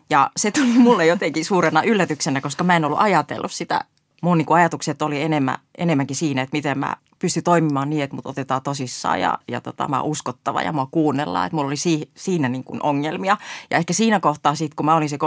Ja 0.09 0.31
se 0.37 0.51
tuli 0.51 0.67
mulle 0.77 1.05
jotenkin 1.05 1.45
suurena 1.45 1.83
yllätyksenä, 1.83 2.41
koska 2.41 2.63
mä 2.63 2.75
en 2.75 2.85
ollut 2.85 2.99
ajatellut 3.01 3.51
sitä. 3.51 3.81
Mun 4.21 4.37
niin 4.37 4.53
ajatukset 4.53 5.01
oli 5.01 5.21
enemmän, 5.21 5.57
enemmänkin 5.77 6.15
siinä, 6.15 6.41
että 6.41 6.57
miten 6.57 6.79
mä 6.79 6.95
pystyn 7.19 7.43
toimimaan 7.43 7.89
niin, 7.89 8.03
että 8.03 8.15
mut 8.15 8.25
otetaan 8.25 8.61
tosissaan 8.61 9.21
ja, 9.21 9.39
ja 9.47 9.61
tota, 9.61 9.87
mä 9.87 10.01
oon 10.01 10.09
uskottava 10.09 10.61
ja 10.61 10.73
mua 10.73 10.87
kuunnellaan. 10.91 11.45
Että 11.45 11.55
mulla 11.55 11.67
oli 11.67 11.77
si, 11.77 12.09
siinä 12.15 12.49
niin 12.49 12.63
ongelmia. 12.83 13.37
Ja 13.69 13.77
ehkä 13.77 13.93
siinä 13.93 14.19
kohtaa 14.19 14.55
sitten, 14.55 14.75
kun 14.75 14.85
mä 14.85 14.95
olin 14.95 15.09
se 15.09 15.17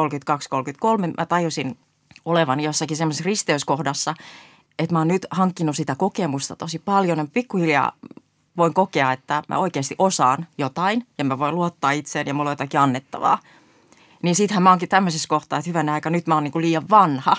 32-33, 1.08 1.12
mä 1.18 1.26
tajusin 1.26 1.78
olevan 2.24 2.60
jossakin 2.60 2.96
semmoisessa 2.96 3.26
risteyskohdassa, 3.26 4.14
että 4.78 4.94
mä 4.94 4.98
oon 4.98 5.08
nyt 5.08 5.26
hankkinut 5.30 5.76
sitä 5.76 5.94
kokemusta 5.94 6.56
tosi 6.56 6.78
paljon. 6.78 7.18
Ja 7.18 7.26
pikkuhiljaa 7.32 7.92
voin 8.56 8.74
kokea, 8.74 9.12
että 9.12 9.42
mä 9.48 9.58
oikeasti 9.58 9.94
osaan 9.98 10.46
jotain 10.58 11.06
ja 11.18 11.24
mä 11.24 11.38
voin 11.38 11.54
luottaa 11.54 11.90
itseen 11.90 12.26
ja 12.26 12.34
mulla 12.34 12.50
on 12.50 12.52
jotakin 12.52 12.80
annettavaa. 12.80 13.38
Niin 14.22 14.34
siitähän 14.34 14.62
mä 14.62 14.70
oonkin 14.70 14.88
tämmöisessä 14.88 15.28
kohtaa, 15.28 15.58
että 15.58 15.70
hyvänä 15.70 15.92
aika 15.92 16.10
nyt 16.10 16.26
mä 16.26 16.34
oon 16.34 16.44
niin 16.44 16.52
liian 16.56 16.90
vanha. 16.90 17.36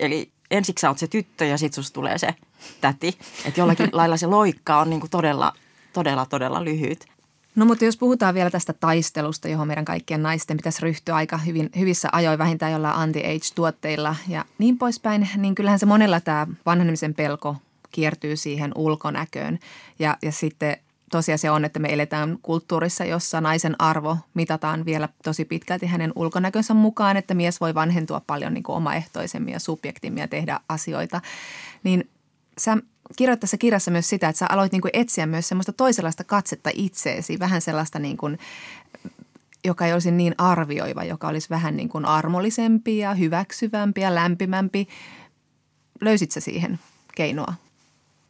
Eli 0.00 0.32
ensiksi 0.50 0.80
sä 0.80 0.88
oot 0.88 0.98
se 0.98 1.06
tyttö 1.06 1.44
ja 1.44 1.58
sit 1.58 1.74
susta 1.74 1.94
tulee 1.94 2.18
se 2.18 2.34
täti. 2.80 3.18
Että 3.44 3.60
jollakin 3.60 3.88
lailla 3.92 4.16
se 4.16 4.26
loikka 4.26 4.80
on 4.80 4.90
niin 4.90 5.10
todella, 5.10 5.52
todella, 5.92 6.26
todella 6.26 6.64
lyhyt. 6.64 7.13
No 7.56 7.64
mutta 7.64 7.84
jos 7.84 7.96
puhutaan 7.96 8.34
vielä 8.34 8.50
tästä 8.50 8.72
taistelusta, 8.72 9.48
johon 9.48 9.66
meidän 9.66 9.84
kaikkien 9.84 10.22
naisten 10.22 10.56
pitäisi 10.56 10.82
ryhtyä 10.82 11.14
aika 11.14 11.38
hyvin, 11.38 11.70
hyvissä 11.78 12.08
ajoin 12.12 12.38
vähintään 12.38 12.72
jollain 12.72 12.96
anti-age-tuotteilla 12.96 14.16
ja 14.28 14.44
niin 14.58 14.78
poispäin, 14.78 15.28
niin 15.36 15.54
kyllähän 15.54 15.78
se 15.78 15.86
monella 15.86 16.20
tämä 16.20 16.46
vanhenemisen 16.66 17.14
pelko 17.14 17.56
kiertyy 17.90 18.36
siihen 18.36 18.72
ulkonäköön. 18.74 19.58
Ja, 19.98 20.16
ja 20.22 20.32
sitten 20.32 20.76
tosiasia 21.10 21.52
on, 21.52 21.64
että 21.64 21.78
me 21.78 21.92
eletään 21.92 22.38
kulttuurissa, 22.42 23.04
jossa 23.04 23.40
naisen 23.40 23.76
arvo 23.78 24.16
mitataan 24.34 24.84
vielä 24.84 25.08
tosi 25.24 25.44
pitkälti 25.44 25.86
hänen 25.86 26.12
ulkonäkönsä 26.14 26.74
mukaan, 26.74 27.16
että 27.16 27.34
mies 27.34 27.60
voi 27.60 27.74
vanhentua 27.74 28.22
paljon 28.26 28.54
niin 28.54 28.64
kuin 28.64 28.76
omaehtoisemmin 28.76 29.52
ja 29.52 29.60
subjektimmin 29.60 30.20
ja 30.20 30.28
tehdä 30.28 30.60
asioita. 30.68 31.20
Niin 31.84 32.10
sä 32.58 32.76
kirjoit 33.16 33.40
tässä 33.40 33.56
kirjassa 33.56 33.90
myös 33.90 34.08
sitä, 34.08 34.28
että 34.28 34.38
sä 34.38 34.46
aloit 34.48 34.72
niin 34.72 34.82
kuin 34.82 34.90
etsiä 34.92 35.26
myös 35.26 35.48
semmoista 35.48 35.72
toisenlaista 35.72 36.24
katsetta 36.24 36.70
itseesi, 36.74 37.38
vähän 37.38 37.60
sellaista 37.60 37.98
niin 37.98 38.16
kuin, 38.16 38.38
joka 39.64 39.86
ei 39.86 39.92
olisi 39.92 40.10
niin 40.10 40.34
arvioiva, 40.38 41.04
joka 41.04 41.28
olisi 41.28 41.50
vähän 41.50 41.76
niin 41.76 41.88
kuin 41.88 42.04
armollisempi 42.04 42.98
ja 42.98 43.14
hyväksyvämpi 43.14 44.00
ja 44.00 44.14
lämpimämpi. 44.14 44.88
Löysit 46.00 46.30
sä 46.30 46.40
siihen 46.40 46.78
keinoa? 47.14 47.54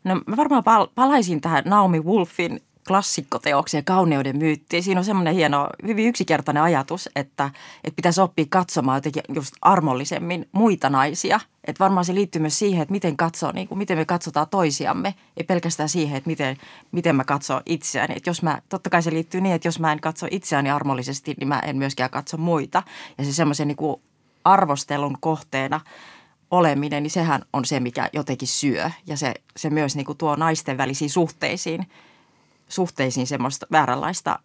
No 0.05 0.23
mä 0.27 0.37
varmaan 0.37 0.65
pal- 0.65 0.89
palaisin 0.95 1.41
tähän 1.41 1.65
Naomi 1.67 2.01
Wolfin 2.01 2.61
klassikkoteokseen 2.89 3.85
Kauneuden 3.85 4.39
myytti. 4.39 4.83
Siinä 4.83 5.01
on 5.01 5.05
semmoinen 5.05 5.35
hieno, 5.35 5.69
hyvin 5.87 6.07
yksinkertainen 6.07 6.63
ajatus, 6.63 7.09
että, 7.17 7.51
että 7.85 7.97
pitäisi 7.97 8.21
oppia 8.21 8.47
katsomaan 8.49 8.97
jotenkin 8.97 9.23
just 9.35 9.55
armollisemmin 9.63 10.49
muita 10.53 10.91
naisia. 10.91 11.41
Että 11.65 11.85
varmaan 11.85 12.05
se 12.05 12.15
liittyy 12.15 12.41
myös 12.41 12.59
siihen, 12.59 12.83
että 12.83 12.93
miten, 12.93 13.17
katsoo, 13.17 13.53
niin 13.53 13.69
kuin, 13.69 13.79
miten 13.79 13.99
me 13.99 14.05
katsotaan 14.05 14.49
toisiamme, 14.51 15.15
ei 15.37 15.45
pelkästään 15.45 15.89
siihen, 15.89 16.17
että 16.17 16.29
miten, 16.31 16.57
miten 16.93 17.17
mä 17.17 17.25
katson 17.25 17.63
itseäni. 17.67 18.15
Että 18.17 18.31
jos 18.31 18.43
mä, 18.43 18.63
totta 18.69 18.91
kai 18.91 19.03
se 19.03 19.11
liittyy 19.11 19.41
niin, 19.41 19.55
että 19.55 19.69
jos 19.69 19.81
mä 19.81 19.93
en 19.93 20.01
katso 20.01 20.27
itseäni 20.31 20.71
armollisesti, 20.71 21.35
niin 21.41 21.49
mä 21.49 21.59
en 21.59 21.77
myöskään 21.77 22.11
katso 22.11 22.37
muita. 22.37 22.83
Ja 23.19 23.25
se 23.25 23.33
semmoisen 23.33 23.69
niin 23.69 23.97
arvostelun 24.45 25.17
kohteena– 25.21 25.81
oleminen, 26.51 27.03
niin 27.03 27.11
sehän 27.11 27.43
on 27.53 27.65
se, 27.65 27.81
mikä 27.81 28.11
jotenkin 28.13 28.49
syö. 28.49 28.91
Ja 29.07 29.17
se, 29.17 29.35
se 29.57 29.71
myös 29.71 29.97
niin 29.97 30.07
kuin 30.07 30.19
tuo 30.19 30.37
naisten 30.37 30.79
välisiin 30.79 31.11
suhteisiin, 31.11 31.87
suhteisiin 32.69 33.27
semmoista 33.27 33.67
vääränlaista 33.73 34.39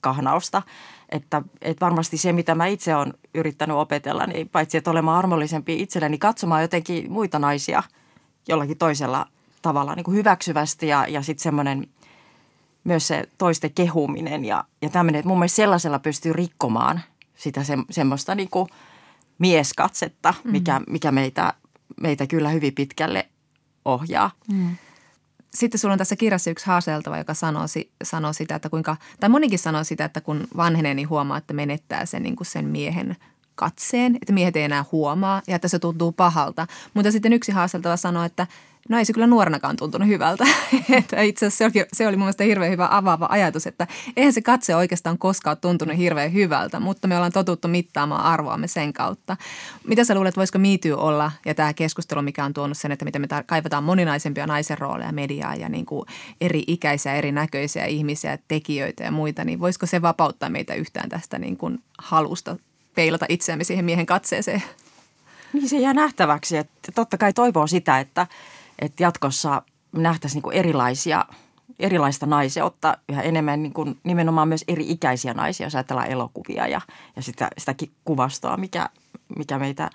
kahnausta. 0.00 0.62
Että, 1.08 1.42
että 1.62 1.84
varmasti 1.86 2.16
se, 2.16 2.32
mitä 2.32 2.54
mä 2.54 2.66
itse 2.66 2.96
olen 2.96 3.14
yrittänyt 3.34 3.76
opetella, 3.76 4.26
niin 4.26 4.48
paitsi 4.48 4.78
että 4.78 4.90
olemaan 4.90 5.18
armollisempi 5.18 5.82
itselleni, 5.82 6.18
katsomaan 6.18 6.62
jotenkin 6.62 7.12
muita 7.12 7.38
naisia 7.38 7.82
jollakin 8.48 8.78
toisella 8.78 9.26
tavalla 9.62 9.94
niin 9.94 10.04
kuin 10.04 10.16
hyväksyvästi 10.16 10.88
ja, 10.88 11.06
ja 11.08 11.22
sitten 11.22 11.42
semmoinen 11.42 11.86
myös 12.84 13.08
se 13.08 13.24
toisten 13.38 13.72
kehuminen 13.74 14.44
ja, 14.44 14.64
ja 14.82 14.88
tämmöinen, 14.88 15.18
että 15.18 15.28
mun 15.28 15.38
mielestä 15.38 15.56
sellaisella 15.56 15.98
pystyy 15.98 16.32
rikkomaan 16.32 17.00
sitä 17.36 17.64
se, 17.64 17.78
semmoista 17.90 18.34
niin 18.34 18.50
kuin– 18.50 18.68
mieskatsetta, 19.40 20.34
mikä, 20.44 20.78
mm. 20.78 20.84
mikä 20.88 21.12
meitä, 21.12 21.54
meitä 22.00 22.26
kyllä 22.26 22.48
hyvin 22.48 22.74
pitkälle 22.74 23.28
ohjaa. 23.84 24.30
Mm. 24.52 24.76
Sitten 25.54 25.78
sulla 25.80 25.92
on 25.92 25.98
tässä 25.98 26.16
kirjassa 26.16 26.50
yksi 26.50 26.66
haaseltava, 26.66 27.18
joka 27.18 27.34
sanoo, 27.34 27.64
sanoo 28.04 28.32
sitä, 28.32 28.54
että 28.54 28.70
kuinka, 28.70 28.96
tai 29.20 29.30
monikin 29.30 29.58
sanoo 29.58 29.84
sitä, 29.84 30.04
että 30.04 30.20
kun 30.20 30.48
vanhenee, 30.56 30.94
niin 30.94 31.08
huomaa, 31.08 31.38
että 31.38 31.54
menettää 31.54 32.06
sen, 32.06 32.22
niin 32.22 32.36
kuin 32.36 32.46
sen 32.46 32.64
miehen 32.64 33.16
katseen, 33.54 34.16
että 34.16 34.32
miehet 34.32 34.56
ei 34.56 34.62
enää 34.62 34.84
huomaa 34.92 35.42
ja 35.46 35.56
että 35.56 35.68
se 35.68 35.78
tuntuu 35.78 36.12
pahalta. 36.12 36.66
Mutta 36.94 37.12
sitten 37.12 37.32
yksi 37.32 37.52
haaseltava 37.52 37.96
sanoo, 37.96 38.24
että 38.24 38.46
no 38.88 38.98
ei 38.98 39.04
se 39.04 39.12
kyllä 39.12 39.26
nuorenakaan 39.26 39.76
tuntunut 39.76 40.08
hyvältä. 40.08 40.44
että 40.98 41.20
itse 41.20 41.46
asiassa 41.46 41.58
se 41.58 41.78
oli, 41.78 41.86
se 41.92 42.06
oli 42.06 42.16
mun 42.16 42.24
mielestä 42.24 42.44
hirveän 42.44 42.72
hyvä 42.72 42.88
avaava 42.90 43.26
ajatus, 43.30 43.66
että 43.66 43.86
eihän 44.16 44.32
se 44.32 44.42
katse 44.42 44.76
oikeastaan 44.76 45.18
koskaan 45.18 45.56
tuntunut 45.60 45.96
hirveän 45.96 46.32
hyvältä, 46.32 46.80
mutta 46.80 47.08
me 47.08 47.16
ollaan 47.16 47.32
totuttu 47.32 47.68
mittaamaan 47.68 48.24
arvoamme 48.24 48.68
sen 48.68 48.92
kautta. 48.92 49.36
Mitä 49.86 50.04
sä 50.04 50.14
luulet, 50.14 50.36
voisiko 50.36 50.58
miityy 50.58 50.92
olla 50.92 51.32
ja 51.46 51.54
tämä 51.54 51.74
keskustelu, 51.74 52.22
mikä 52.22 52.44
on 52.44 52.54
tuonut 52.54 52.78
sen, 52.78 52.92
että 52.92 53.04
miten 53.04 53.22
me 53.22 53.28
kaivataan 53.46 53.84
moninaisempia 53.84 54.46
naisen 54.46 54.78
rooleja, 54.78 55.12
mediaa 55.12 55.54
ja 55.54 55.68
niin 55.68 55.86
kuin 55.86 56.06
eri 56.40 56.64
ikäisiä, 56.66 57.14
erinäköisiä 57.14 57.84
ihmisiä, 57.84 58.38
tekijöitä 58.48 59.04
ja 59.04 59.10
muita, 59.10 59.44
niin 59.44 59.60
voisiko 59.60 59.86
se 59.86 60.02
vapauttaa 60.02 60.48
meitä 60.48 60.74
yhtään 60.74 61.08
tästä 61.08 61.38
niin 61.38 61.56
kuin 61.56 61.82
halusta 61.98 62.56
peilata 62.94 63.26
itseämme 63.28 63.64
siihen 63.64 63.84
miehen 63.84 64.06
katseeseen? 64.06 64.62
Niin 65.52 65.68
se 65.68 65.76
jää 65.76 65.94
nähtäväksi, 65.94 66.56
että 66.56 66.92
totta 66.94 67.18
kai 67.18 67.32
toivoo 67.32 67.66
sitä, 67.66 68.00
että– 68.00 68.26
että 68.80 69.02
jatkossa 69.02 69.62
nähtäisiin 69.92 70.36
niin 70.36 70.42
kuin 70.42 70.56
erilaisia, 70.56 71.24
erilaista 71.78 72.26
ottaa 72.62 72.96
yhä 73.08 73.22
enemmän 73.22 73.62
niin 73.62 73.72
kuin 73.72 74.00
nimenomaan 74.04 74.48
myös 74.48 74.64
eri 74.68 74.90
ikäisiä 74.90 75.34
naisia, 75.34 75.66
jos 75.66 75.74
ajatellaan 75.74 76.10
elokuvia 76.10 76.66
ja, 76.66 76.80
ja 77.16 77.22
sitä, 77.22 77.48
sitä 77.58 77.74
kuvastoa, 78.04 78.56
mikä, 78.56 78.88
mikä 79.38 79.58
meitä 79.58 79.90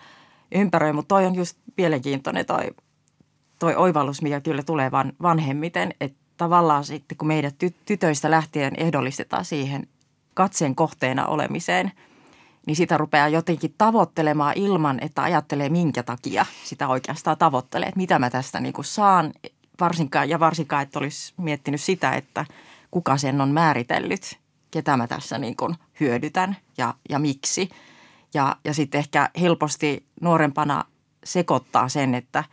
ympäröi. 0.51 0.93
Mutta 0.93 1.15
toi 1.15 1.25
on 1.25 1.35
just 1.35 1.57
mielenkiintoinen 1.77 2.45
toi, 2.45 2.71
toi 3.59 3.75
oivallus, 3.75 4.21
mikä 4.21 4.41
kyllä 4.41 4.63
tulee 4.63 4.91
van, 4.91 5.13
vanhemmiten, 5.21 5.93
että 6.01 6.17
tavallaan 6.37 6.83
sitten 6.83 7.17
kun 7.17 7.27
meidät 7.27 7.55
ty, 7.57 7.73
tytöistä 7.85 8.31
lähtien 8.31 8.73
ehdollistetaan 8.77 9.45
siihen 9.45 9.87
katseen 10.33 10.75
kohteena 10.75 11.25
olemiseen– 11.25 11.91
niin 12.65 12.75
sitä 12.75 12.97
rupeaa 12.97 13.27
jotenkin 13.27 13.75
tavoittelemaan 13.77 14.53
ilman, 14.55 14.99
että 15.01 15.23
ajattelee 15.23 15.69
minkä 15.69 16.03
takia 16.03 16.45
sitä 16.63 16.87
oikeastaan 16.87 17.37
tavoittelee. 17.37 17.87
Että 17.87 17.99
mitä 17.99 18.19
mä 18.19 18.29
tästä 18.29 18.59
niin 18.59 18.73
kuin 18.73 18.85
saan, 18.85 19.31
varsinkaan 19.79 20.29
ja 20.29 20.39
varsinkaan, 20.39 20.83
että 20.83 20.99
olisi 20.99 21.33
miettinyt 21.37 21.81
sitä, 21.81 22.11
että 22.13 22.45
kuka 22.91 23.17
sen 23.17 23.41
on 23.41 23.49
määritellyt, 23.49 24.39
ketä 24.71 24.97
mä 24.97 25.07
tässä 25.07 25.37
niin 25.37 25.55
kuin 25.55 25.75
hyödytän 25.99 26.57
ja, 26.77 26.93
ja 27.09 27.19
miksi. 27.19 27.69
Ja, 28.33 28.55
ja 28.63 28.73
sitten 28.73 28.99
ehkä 28.99 29.29
helposti 29.41 30.05
nuorempana 30.21 30.85
sekoittaa 31.23 31.89
sen, 31.89 32.15
että 32.15 32.43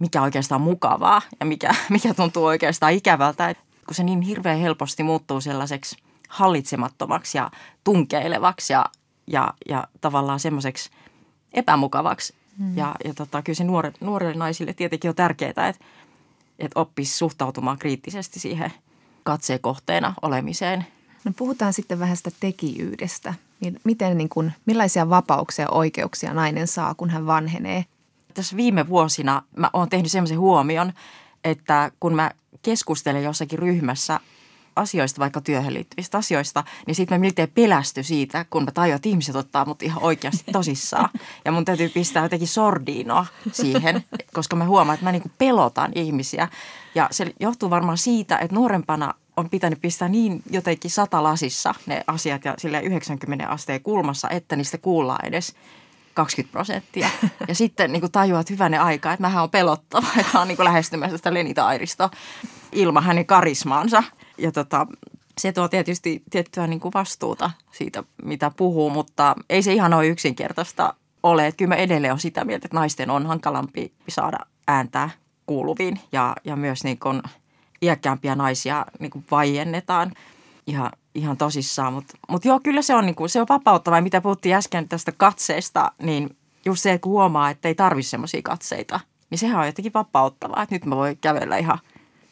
mikä 0.00 0.22
oikeastaan 0.22 0.60
mukavaa 0.60 1.22
ja 1.40 1.46
mikä, 1.46 1.74
mikä 1.88 2.14
tuntuu 2.14 2.44
oikeastaan 2.44 2.92
ikävältä. 2.92 3.50
Et 3.50 3.58
kun 3.86 3.94
se 3.94 4.02
niin 4.02 4.20
hirveän 4.20 4.58
helposti 4.58 5.02
muuttuu 5.02 5.40
sellaiseksi 5.40 5.96
hallitsemattomaksi 6.28 7.38
ja 7.38 7.50
tunkeilevaksi 7.84 8.72
ja 8.72 8.86
ja, 9.30 9.54
ja 9.68 9.84
tavallaan 10.00 10.40
semmoiseksi 10.40 10.90
epämukavaksi. 11.52 12.34
Mm. 12.58 12.76
Ja, 12.76 12.94
ja 13.04 13.14
tota, 13.14 13.42
kyllä 13.42 13.56
se 13.56 13.64
nuore, 13.64 13.92
nuorille 14.00 14.34
naisille 14.34 14.72
tietenkin 14.72 15.08
on 15.08 15.14
tärkeää, 15.14 15.50
että, 15.50 15.74
että 16.58 16.80
oppisi 16.80 17.18
suhtautumaan 17.18 17.78
kriittisesti 17.78 18.40
siihen 18.40 18.72
katseekohteena 19.22 20.14
olemiseen. 20.22 20.86
No 21.24 21.32
puhutaan 21.36 21.72
sitten 21.72 21.98
vähän 21.98 22.16
sitä 22.16 22.30
tekijyydestä. 22.40 23.34
Miten, 23.84 24.18
niin 24.18 24.28
kuin, 24.28 24.52
millaisia 24.66 25.10
vapauksia 25.10 25.64
ja 25.64 25.70
oikeuksia 25.70 26.34
nainen 26.34 26.66
saa, 26.66 26.94
kun 26.94 27.10
hän 27.10 27.26
vanhenee? 27.26 27.84
Tässä 28.34 28.56
viime 28.56 28.88
vuosina 28.88 29.42
mä 29.56 29.70
oon 29.72 29.88
tehnyt 29.88 30.10
semmoisen 30.10 30.38
huomion, 30.38 30.92
että 31.44 31.90
kun 32.00 32.14
mä 32.14 32.30
keskustelen 32.62 33.24
jossakin 33.24 33.58
ryhmässä 33.58 34.20
asioista, 34.76 35.20
vaikka 35.20 35.40
työhön 35.40 35.74
liittyvistä 35.74 36.18
asioista, 36.18 36.64
niin 36.86 36.94
sitten 36.94 37.18
mä 37.18 37.20
miltei 37.20 37.46
pelästy 37.46 38.02
siitä, 38.02 38.44
kun 38.50 38.64
mä 38.64 38.70
tajuan, 38.70 38.96
että 38.96 39.08
ihmiset 39.08 39.36
ottaa 39.36 39.64
mut 39.64 39.82
ihan 39.82 40.02
oikeasti 40.02 40.52
tosissaan. 40.52 41.08
Ja 41.44 41.52
mun 41.52 41.64
täytyy 41.64 41.88
pistää 41.88 42.22
jotenkin 42.22 42.48
sordiinoa 42.48 43.26
siihen, 43.52 44.04
koska 44.32 44.56
mä 44.56 44.64
huomaan, 44.64 44.94
että 44.94 45.04
mä 45.04 45.12
niinku 45.12 45.30
pelotan 45.38 45.92
ihmisiä. 45.94 46.48
Ja 46.94 47.08
se 47.10 47.34
johtuu 47.40 47.70
varmaan 47.70 47.98
siitä, 47.98 48.38
että 48.38 48.56
nuorempana 48.56 49.14
on 49.36 49.50
pitänyt 49.50 49.80
pistää 49.80 50.08
niin 50.08 50.42
jotenkin 50.50 50.90
satalasissa 50.90 51.74
ne 51.86 52.04
asiat 52.06 52.44
ja 52.44 52.54
sille 52.58 52.80
90 52.80 53.48
asteen 53.48 53.82
kulmassa, 53.82 54.28
että 54.30 54.56
niistä 54.56 54.78
kuullaan 54.78 55.26
edes 55.26 55.54
20 56.14 56.52
prosenttia. 56.52 57.10
Ja 57.48 57.54
sitten 57.54 57.92
niin 57.92 58.00
kuin 58.00 58.12
tajuaa, 58.12 58.40
että 58.40 58.52
hyvänä 58.52 58.84
aika, 58.84 59.12
että 59.12 59.22
mähän 59.22 59.42
on 59.42 59.50
pelottava, 59.50 60.06
että 60.20 60.40
on 60.40 60.48
niin 60.48 60.56
kuin 60.56 60.64
lähestymässä 60.64 61.16
sitä 61.16 61.34
Lenita 61.34 61.66
Airisto 61.66 62.10
ilman 62.72 63.04
hänen 63.04 63.26
karismaansa 63.26 64.02
ja 64.40 64.52
tota, 64.52 64.86
se 65.38 65.52
tuo 65.52 65.68
tietysti 65.68 66.22
tiettyä 66.30 66.66
niin 66.66 66.80
kuin 66.80 66.92
vastuuta 66.94 67.50
siitä, 67.72 68.04
mitä 68.24 68.50
puhuu, 68.56 68.90
mutta 68.90 69.34
ei 69.50 69.62
se 69.62 69.72
ihan 69.72 69.94
ole 69.94 70.06
yksinkertaista 70.06 70.94
ole. 71.22 71.46
Että 71.46 71.56
kyllä 71.56 71.68
mä 71.68 71.74
edelleen 71.74 72.12
olen 72.12 72.20
sitä 72.20 72.44
mieltä, 72.44 72.66
että 72.66 72.76
naisten 72.76 73.10
on 73.10 73.26
hankalampi 73.26 73.92
saada 74.08 74.38
ääntää 74.68 75.10
kuuluviin 75.46 76.00
ja, 76.12 76.36
ja 76.44 76.56
myös 76.56 76.84
niin 76.84 76.98
kuin 76.98 77.22
iäkkäämpiä 77.82 78.34
naisia 78.34 78.86
niin 78.98 79.10
kuin 79.10 79.24
vaiennetaan 79.30 80.12
ihan, 80.66 80.90
ihan 81.14 81.36
tosissaan. 81.36 81.92
Mutta 81.92 82.14
mut 82.28 82.44
joo, 82.44 82.60
kyllä 82.60 82.82
se 82.82 82.94
on, 82.94 83.06
niin 83.06 83.14
kuin, 83.14 83.28
se 83.28 83.40
on 83.40 83.46
vapauttava. 83.48 84.00
Mitä 84.00 84.20
puhuttiin 84.20 84.54
äsken 84.54 84.88
tästä 84.88 85.12
katseesta, 85.12 85.92
niin 86.02 86.36
just 86.64 86.82
se, 86.82 86.98
kun 86.98 87.12
huomaa, 87.12 87.50
että 87.50 87.68
ei 87.68 87.74
tarvitse 87.74 88.10
semmoisia 88.10 88.42
katseita, 88.42 89.00
niin 89.30 89.38
sehän 89.38 89.60
on 89.60 89.66
jotenkin 89.66 89.94
vapauttavaa. 89.94 90.62
Että 90.62 90.74
nyt 90.74 90.84
mä 90.84 90.96
voin 90.96 91.18
kävellä 91.20 91.56
ihan– 91.56 91.78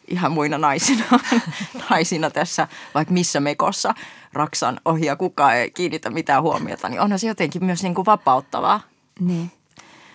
ihan 0.09 0.33
muina 0.33 0.59
naisina, 0.59 1.05
naisina 1.90 2.31
tässä 2.31 2.68
vaikka 2.94 3.14
missä 3.14 3.40
mekossa 3.40 3.94
raksan 4.33 4.81
ohi 4.85 5.07
ja 5.07 5.16
kukaan 5.16 5.57
ei 5.57 5.71
kiinnitä 5.71 6.11
mitään 6.11 6.42
huomiota, 6.42 6.88
niin 6.88 7.01
onhan 7.01 7.18
se 7.18 7.27
jotenkin 7.27 7.64
myös 7.64 7.83
niin 7.83 7.94
kuin 7.94 8.07
vapauttavaa. 8.07 8.81
Niin. 9.21 9.53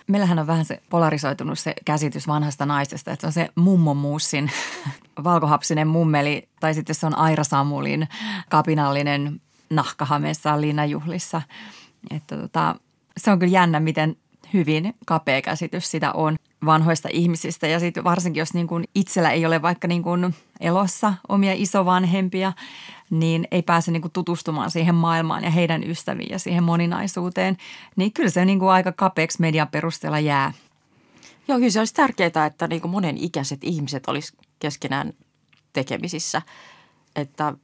Meillähän 0.06 0.38
on 0.38 0.46
vähän 0.46 0.64
se 0.64 0.82
polarisoitunut 0.90 1.58
se 1.58 1.74
käsitys 1.84 2.28
vanhasta 2.28 2.66
naisesta, 2.66 3.12
että 3.12 3.20
se 3.20 3.26
on 3.26 3.32
se 3.32 3.48
mummomuussin 3.54 4.50
valkohapsinen 5.24 5.88
mummeli 5.88 6.48
tai 6.60 6.74
sitten 6.74 6.94
se 6.94 7.06
on 7.06 7.18
Aira 7.18 7.44
Samulin 7.44 8.08
kapinallinen 8.48 9.40
nahkahameessa 9.70 10.60
liinajuhlissa. 10.60 11.42
Että 12.10 12.36
tota, 12.36 12.76
se 13.16 13.30
on 13.30 13.38
kyllä 13.38 13.52
jännä, 13.52 13.80
miten 13.80 14.16
hyvin 14.52 14.94
kapea 15.06 15.42
käsitys 15.42 15.90
sitä 15.90 16.12
on 16.12 16.36
vanhoista 16.64 17.08
ihmisistä. 17.12 17.66
Ja 17.66 17.80
sitten 17.80 18.04
varsinkin, 18.04 18.40
jos 18.40 18.54
niin 18.54 18.66
kuin 18.66 18.84
itsellä 18.94 19.30
ei 19.30 19.46
ole 19.46 19.62
vaikka 19.62 19.88
niin 19.88 20.02
kuin 20.02 20.34
elossa 20.60 21.14
omia 21.28 21.52
isovanhempia, 21.56 22.52
niin 23.10 23.48
ei 23.50 23.62
pääse 23.62 23.90
niin 23.90 24.02
kuin 24.02 24.12
tutustumaan 24.12 24.70
siihen 24.70 24.94
maailmaan 24.94 25.44
ja 25.44 25.50
heidän 25.50 25.90
ystäviin 25.90 26.30
ja 26.30 26.38
siihen 26.38 26.64
moninaisuuteen. 26.64 27.56
Niin 27.96 28.12
kyllä 28.12 28.30
se 28.30 28.44
niin 28.44 28.58
kuin 28.58 28.70
aika 28.70 28.92
kapeaksi 28.92 29.40
median 29.40 29.68
perusteella 29.68 30.20
jää. 30.20 30.52
Joo, 31.48 31.58
kyllä 31.58 31.70
se 31.70 31.78
olisi 31.78 31.94
tärkeää, 31.94 32.46
että 32.46 32.68
niin 32.68 32.80
kuin 32.80 32.92
monen 32.92 33.18
ikäiset 33.18 33.64
ihmiset 33.64 34.08
olisi 34.08 34.36
keskenään 34.58 35.12
tekemisissä. 35.72 36.42
Että 37.16 37.54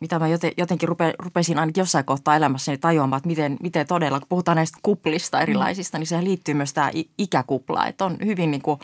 mitä 0.00 0.18
mä 0.18 0.26
jotenkin 0.56 0.88
rupe, 0.88 1.14
rupesin 1.18 1.58
ainakin 1.58 1.80
jossain 1.80 2.04
kohtaa 2.04 2.36
elämässäni 2.36 2.78
tajuamaan, 2.78 3.18
että 3.18 3.26
miten, 3.26 3.56
miten 3.62 3.86
todella, 3.86 4.20
kun 4.20 4.28
puhutaan 4.28 4.56
näistä 4.56 4.78
kuplista 4.82 5.40
erilaisista, 5.40 5.98
mm. 5.98 6.00
niin 6.00 6.06
sehän 6.06 6.24
liittyy 6.24 6.54
myös 6.54 6.72
tämä 6.72 6.90
ikäkupla. 7.18 7.86
Että 7.86 8.04
on 8.04 8.16
hyvin 8.24 8.50
niin 8.50 8.62
kuin 8.62 8.80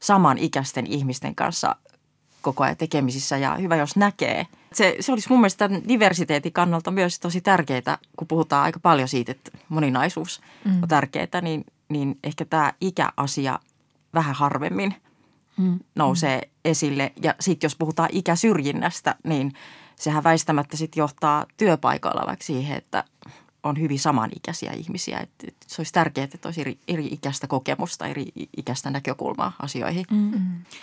samanikäisten 0.00 0.86
ihmisten 0.86 1.34
kanssa 1.34 1.76
koko 2.42 2.64
ajan 2.64 2.76
tekemisissä 2.76 3.36
ja 3.36 3.54
hyvä, 3.54 3.76
jos 3.76 3.96
näkee. 3.96 4.46
Se, 4.72 4.96
se 5.00 5.12
olisi 5.12 5.28
mun 5.30 5.40
mielestä 5.40 5.70
diversiteetin 5.88 6.52
kannalta 6.52 6.90
myös 6.90 7.20
tosi 7.20 7.40
tärkeää, 7.40 7.98
kun 8.16 8.28
puhutaan 8.28 8.64
aika 8.64 8.80
paljon 8.80 9.08
siitä, 9.08 9.32
että 9.32 9.50
moninaisuus 9.68 10.40
mm. 10.64 10.82
on 10.82 10.88
tärkeää, 10.88 11.40
niin, 11.42 11.64
niin 11.88 12.18
ehkä 12.24 12.44
tämä 12.44 12.72
ikäasia 12.80 13.58
vähän 14.14 14.34
harvemmin 14.34 14.94
mm. 15.56 15.78
nousee 15.94 16.38
mm. 16.38 16.50
esille. 16.64 17.12
Ja 17.22 17.34
sitten 17.40 17.66
jos 17.66 17.76
puhutaan 17.76 18.08
ikäsyrjinnästä, 18.12 19.14
niin– 19.24 19.52
sehän 20.00 20.24
väistämättä 20.24 20.76
sitten 20.76 21.00
johtaa 21.00 21.46
työpaikoilla 21.56 22.26
vaikka 22.26 22.44
siihen, 22.44 22.76
että 22.76 23.04
on 23.66 23.80
hyvin 23.80 23.98
samanikäisiä 23.98 24.72
ihmisiä. 24.72 25.18
Että, 25.18 25.46
että 25.48 25.66
se 25.66 25.80
olisi 25.80 25.92
tärkeää, 25.92 26.28
että 26.34 26.48
olisi 26.48 26.60
eri, 26.60 26.78
eri 26.88 27.06
ikäistä 27.06 27.46
kokemusta, 27.46 28.06
eri 28.06 28.26
ikäistä 28.56 28.90
näkökulmaa 28.90 29.52
asioihin. 29.62 30.06
Mm. 30.10 30.30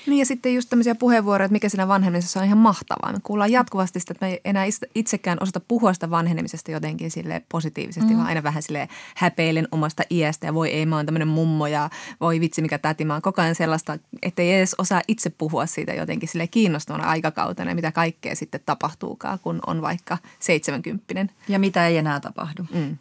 Niin 0.07 0.19
ja 0.19 0.25
sitten 0.25 0.55
just 0.55 0.69
tämmöisiä 0.69 0.95
puheenvuoroja, 0.95 1.45
että 1.45 1.53
mikä 1.53 1.69
siinä 1.69 1.87
vanhenemisessa 1.87 2.39
on 2.39 2.45
ihan 2.45 2.57
mahtavaa. 2.57 3.13
Me 3.13 3.19
kuullaan 3.23 3.51
jatkuvasti 3.51 3.99
sitä, 3.99 4.11
että 4.11 4.25
me 4.25 4.31
ei 4.31 4.41
enää 4.45 4.65
itsekään 4.95 5.37
osata 5.41 5.59
puhua 5.59 5.93
sitä 5.93 6.09
vanhenemisesta 6.09 6.71
jotenkin 6.71 7.11
sille 7.11 7.41
positiivisesti, 7.49 8.11
mm. 8.11 8.17
vaan 8.17 8.27
aina 8.27 8.43
vähän 8.43 8.63
sille 8.63 8.87
häpeilen 9.15 9.67
omasta 9.71 10.03
iästä 10.11 10.45
ja 10.45 10.53
voi 10.53 10.71
ei, 10.71 10.85
mä 10.85 10.95
oon 10.95 11.05
tämmöinen 11.05 11.27
mummo 11.27 11.67
ja 11.67 11.89
voi 12.21 12.39
vitsi 12.39 12.61
mikä 12.61 12.77
täti. 12.77 13.05
Mä 13.05 13.13
oon 13.13 13.21
koko 13.21 13.41
ajan 13.41 13.55
sellaista, 13.55 13.97
että 14.21 14.41
ei 14.41 14.53
edes 14.53 14.75
osaa 14.77 15.01
itse 15.07 15.29
puhua 15.29 15.65
siitä 15.65 15.93
jotenkin 15.93 16.29
sille 16.29 16.47
kiinnostavana 16.47 17.09
aikakautena, 17.09 17.75
mitä 17.75 17.91
kaikkea 17.91 18.35
sitten 18.35 18.61
tapahtuukaan, 18.65 19.39
kun 19.39 19.59
on 19.67 19.81
vaikka 19.81 20.17
70 20.39 21.03
Ja 21.47 21.59
mitä 21.59 21.87
ei 21.87 21.97
enää 21.97 22.19
tapahdu. 22.19 22.65
Mm. 22.73 22.97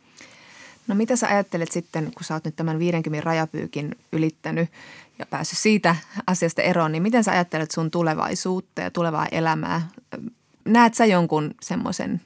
No 0.86 0.94
mitä 0.94 1.16
sä 1.16 1.28
ajattelet 1.28 1.72
sitten, 1.72 2.04
kun 2.14 2.24
sä 2.24 2.34
oot 2.34 2.44
nyt 2.44 2.56
tämän 2.56 2.78
50 2.78 3.24
rajapyykin 3.24 3.96
ylittänyt 4.12 4.68
ja 5.18 5.26
päässyt 5.26 5.58
siitä 5.58 5.96
asiasta 6.26 6.62
eroon, 6.62 6.92
niin 6.92 7.02
miten 7.02 7.24
sä 7.24 7.32
ajattelet 7.32 7.70
sun 7.70 7.90
tulevaisuutta 7.90 8.82
ja 8.82 8.90
tulevaa 8.90 9.26
elämää? 9.26 9.88
Näet 10.64 10.94
sä 10.94 11.06
jonkun 11.06 11.54
semmoisen 11.62 12.20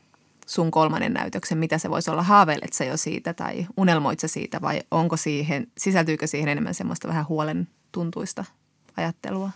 sun 0.47 0.71
kolmannen 0.71 1.13
näytöksen, 1.13 1.59
mitä 1.59 1.79
se 1.79 1.91
voisi 1.91 2.11
olla? 2.11 2.23
Haaveilet 2.23 2.73
sä 2.73 2.85
jo 2.85 2.97
siitä 2.97 3.35
tai 3.35 3.67
unelmoit 3.77 4.21
sä 4.21 4.29
siitä 4.29 4.61
vai 4.61 4.83
onko 4.91 5.17
siihen, 5.17 5.67
sisältyykö 5.79 6.27
siihen 6.27 6.49
enemmän 6.49 6.75
semmoista 6.75 7.09
vähän 7.09 7.29
huolen 7.29 7.69
tuntuista 7.93 8.45
ajattelua? 8.97 9.51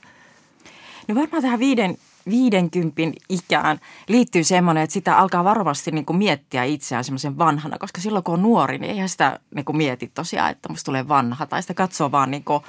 No 1.09 1.15
varmaan 1.15 1.43
tähän 1.43 1.59
viiden, 1.59 1.99
viidenkympin 2.31 3.13
ikään 3.29 3.81
liittyy 4.09 4.45
semmoinen, 4.45 4.85
että 4.85 4.95
sitä 4.95 5.19
alkaa 5.19 5.45
varovasti 5.45 5.91
niin 5.91 6.07
miettiä 6.13 6.65
itseään 6.65 7.05
semmoisen 7.05 7.39
vanhana, 7.39 7.79
koska 7.79 8.01
silloin 8.01 8.25
kun 8.25 8.35
on 8.35 8.43
nuori, 8.43 8.79
niin 8.79 8.91
eihän 8.91 9.09
sitä 9.09 9.41
niin 9.55 9.65
kuin 9.65 9.77
mieti 9.77 10.11
tosiaan, 10.15 10.51
että 10.51 10.69
musta 10.69 10.85
tulee 10.85 11.09
vanha. 11.09 11.47
Tai 11.47 11.63
sitä 11.63 11.75
katsoo 11.75 12.13
vaan 12.13 12.31
niin 12.31 12.45
kuin, 12.45 12.63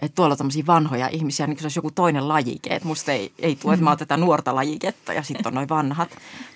että 0.00 0.14
tuolla 0.14 0.32
on 0.32 0.38
tämmöisiä 0.38 0.66
vanhoja 0.66 1.08
ihmisiä, 1.08 1.46
niin 1.46 1.56
kuin 1.56 1.62
se 1.62 1.66
olisi 1.66 1.78
joku 1.78 1.90
toinen 1.90 2.28
lajike, 2.28 2.74
että 2.74 2.88
musta 2.88 3.12
ei, 3.12 3.32
ei 3.38 3.56
tule, 3.56 3.74
että 3.74 3.84
mä 3.84 3.90
oon 3.90 3.98
tätä 3.98 4.16
nuorta 4.16 4.54
lajiketta 4.54 5.12
ja 5.12 5.22
sitten 5.22 5.46
on 5.46 5.54
noin 5.54 5.68
vanhat, 5.68 6.08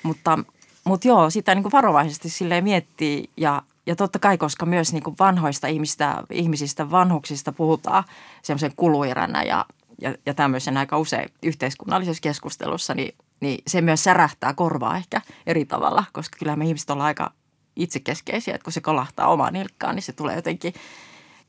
mutta, 0.02 0.38
mutta 0.84 1.08
joo, 1.08 1.30
sitä 1.30 1.54
niin 1.54 1.62
kuin 1.62 1.72
varovaisesti 1.72 2.28
silleen 2.28 2.64
miettii. 2.64 3.30
Ja, 3.36 3.62
ja 3.86 3.96
totta 3.96 4.18
kai, 4.18 4.38
koska 4.38 4.66
myös 4.66 4.92
niin 4.92 5.02
kuin 5.02 5.16
vanhoista 5.18 5.66
ihmistä, 5.66 6.22
ihmisistä, 6.30 6.90
vanhuksista 6.90 7.52
puhutaan 7.52 8.04
semmoisen 8.42 8.72
kulueränä 8.76 9.42
ja 9.42 9.66
ja, 10.00 10.14
ja 10.26 10.34
tämmöisen 10.34 10.76
aika 10.76 10.98
usein 10.98 11.28
yhteiskunnallisessa 11.42 12.20
keskustelussa, 12.20 12.94
niin, 12.94 13.14
niin 13.40 13.62
se 13.66 13.80
myös 13.80 14.04
särähtää 14.04 14.54
korvaa 14.54 14.96
ehkä 14.96 15.20
eri 15.46 15.64
tavalla, 15.64 16.04
koska 16.12 16.38
kyllä 16.38 16.56
me 16.56 16.64
ihmiset 16.64 16.90
ollaan 16.90 17.06
aika 17.06 17.32
itsekeskeisiä, 17.76 18.54
että 18.54 18.64
kun 18.64 18.72
se 18.72 18.80
kolahtaa 18.80 19.28
omaan 19.28 19.52
nilkkaan, 19.52 19.94
niin 19.94 20.02
se 20.02 20.12
tulee 20.12 20.36
jotenkin 20.36 20.74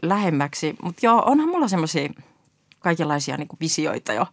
lähemmäksi. 0.01 0.75
Mutta 0.83 1.05
joo, 1.05 1.23
onhan 1.25 1.49
mulla 1.49 1.67
semmoisia 1.67 2.09
kaikenlaisia 2.79 3.37
niin 3.37 3.47
visioita 3.59 4.13
jo 4.13 4.27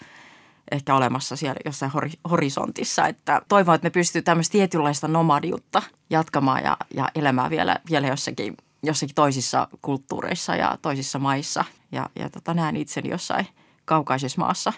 ehkä 0.70 0.94
olemassa 0.94 1.36
siellä 1.36 1.60
jossain 1.64 1.92
horisontissa, 2.30 3.06
että 3.06 3.42
toivon, 3.48 3.74
että 3.74 3.86
me 3.86 3.90
pystyy 3.90 4.22
tämmöistä 4.22 4.52
tietynlaista 4.52 5.08
nomadiutta 5.08 5.82
jatkamaan 6.10 6.64
ja, 6.64 6.76
ja 6.94 7.08
elämään 7.14 7.50
vielä, 7.50 7.76
vielä 7.90 8.06
jossakin, 8.06 8.56
jossakin 8.82 9.14
toisissa 9.14 9.68
kulttuureissa 9.82 10.56
ja 10.56 10.78
toisissa 10.82 11.18
maissa. 11.18 11.64
Ja, 11.92 12.10
ja 12.18 12.30
tota, 12.30 12.54
näen 12.54 12.76
itseni 12.76 13.10
jossain– 13.10 13.46
kaukaisessa 13.88 14.40
maassa 14.40 14.72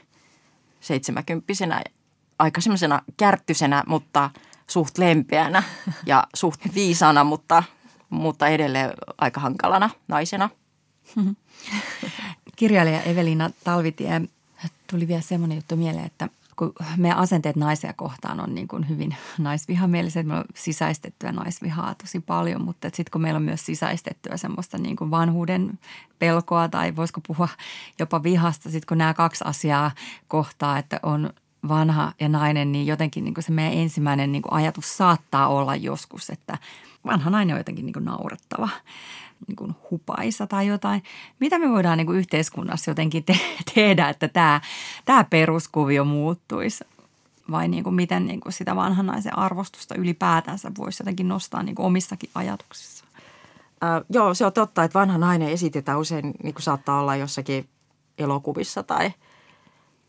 seitsemäkymppisenä, 0.80 1.82
aika 2.38 2.60
semmoisena 2.60 3.02
kärttysenä, 3.16 3.84
mutta 3.86 4.30
suht 4.66 4.98
lempeänä 4.98 5.62
ja 6.06 6.24
suht 6.34 6.60
viisana, 6.74 7.24
mutta, 7.24 7.62
mutta 8.10 8.48
edelleen 8.48 8.90
aika 9.18 9.40
hankalana 9.40 9.90
naisena. 10.08 10.50
Kirjailija 12.56 13.02
Evelina 13.02 13.50
Talvitie, 13.64 14.20
tuli 14.90 15.08
vielä 15.08 15.20
semmoinen 15.20 15.58
juttu 15.58 15.76
mieleen, 15.76 16.06
että 16.06 16.28
kun 16.60 16.72
meidän 16.96 17.18
asenteet 17.18 17.56
naisia 17.56 17.92
kohtaan 17.92 18.40
on 18.40 18.54
niin 18.54 18.68
kuin 18.68 18.88
hyvin 18.88 19.16
naisvihamieliset, 19.38 20.26
meillä 20.26 20.40
on 20.40 20.44
sisäistettyä 20.54 21.32
naisvihaa 21.32 21.94
tosi 21.94 22.20
paljon, 22.20 22.62
mutta 22.62 22.88
sitten 22.88 23.10
kun 23.12 23.22
meillä 23.22 23.36
on 23.36 23.42
myös 23.42 23.66
sisäistettyä 23.66 24.36
semmoista 24.36 24.78
niin 24.78 24.96
kuin 24.96 25.10
vanhuuden 25.10 25.78
pelkoa 26.18 26.68
tai 26.68 26.96
voisiko 26.96 27.20
puhua 27.26 27.48
jopa 27.98 28.22
vihasta, 28.22 28.70
sitten 28.70 28.86
kun 28.88 28.98
nämä 28.98 29.14
kaksi 29.14 29.44
asiaa 29.46 29.90
kohtaa, 30.28 30.78
että 30.78 31.00
on 31.02 31.30
vanha 31.68 32.12
ja 32.20 32.28
nainen, 32.28 32.72
niin 32.72 32.86
jotenkin 32.86 33.24
niin 33.24 33.34
kuin 33.34 33.44
se 33.44 33.52
meidän 33.52 33.78
ensimmäinen 33.78 34.32
niin 34.32 34.42
kuin 34.42 34.52
ajatus 34.52 34.96
saattaa 34.96 35.48
olla 35.48 35.76
joskus, 35.76 36.30
että 36.30 36.58
vanha 37.06 37.30
nainen 37.30 37.54
on 37.54 37.60
jotenkin 37.60 37.86
niin 37.86 37.94
kuin 37.94 38.04
naurettava 38.04 38.68
niin 39.46 39.56
kuin 39.56 39.74
hupaisa 39.90 40.46
tai 40.46 40.66
jotain. 40.66 41.02
Mitä 41.40 41.58
me 41.58 41.70
voidaan 41.70 41.98
niin 41.98 42.06
kuin 42.06 42.18
yhteiskunnassa 42.18 42.90
jotenkin 42.90 43.24
te- 43.24 43.40
tehdä, 43.74 44.08
että 44.08 44.28
tämä, 44.28 44.60
tämä 45.04 45.24
peruskuvio 45.24 46.04
muuttuisi? 46.04 46.84
Vai 47.50 47.68
niin 47.68 47.84
kuin 47.84 47.94
miten 47.94 48.26
niin 48.26 48.40
kuin 48.40 48.52
sitä 48.52 48.76
vanhan 48.76 49.06
naisen 49.06 49.38
arvostusta 49.38 49.94
ylipäätänsä 49.94 50.72
voisi 50.78 51.02
jotenkin 51.02 51.28
nostaa 51.28 51.62
niin 51.62 51.74
kuin 51.74 51.86
omissakin 51.86 52.30
ajatuksissa? 52.34 53.04
Äh, 53.84 54.02
joo, 54.10 54.34
se 54.34 54.46
on 54.46 54.52
totta, 54.52 54.84
että 54.84 54.98
vanha 54.98 55.18
nainen 55.18 55.48
esitetään 55.48 55.98
usein, 55.98 56.34
niin 56.42 56.54
kuin 56.54 56.62
saattaa 56.62 57.00
olla 57.00 57.16
jossakin 57.16 57.68
elokuvissa 58.18 58.82
tai, 58.82 59.12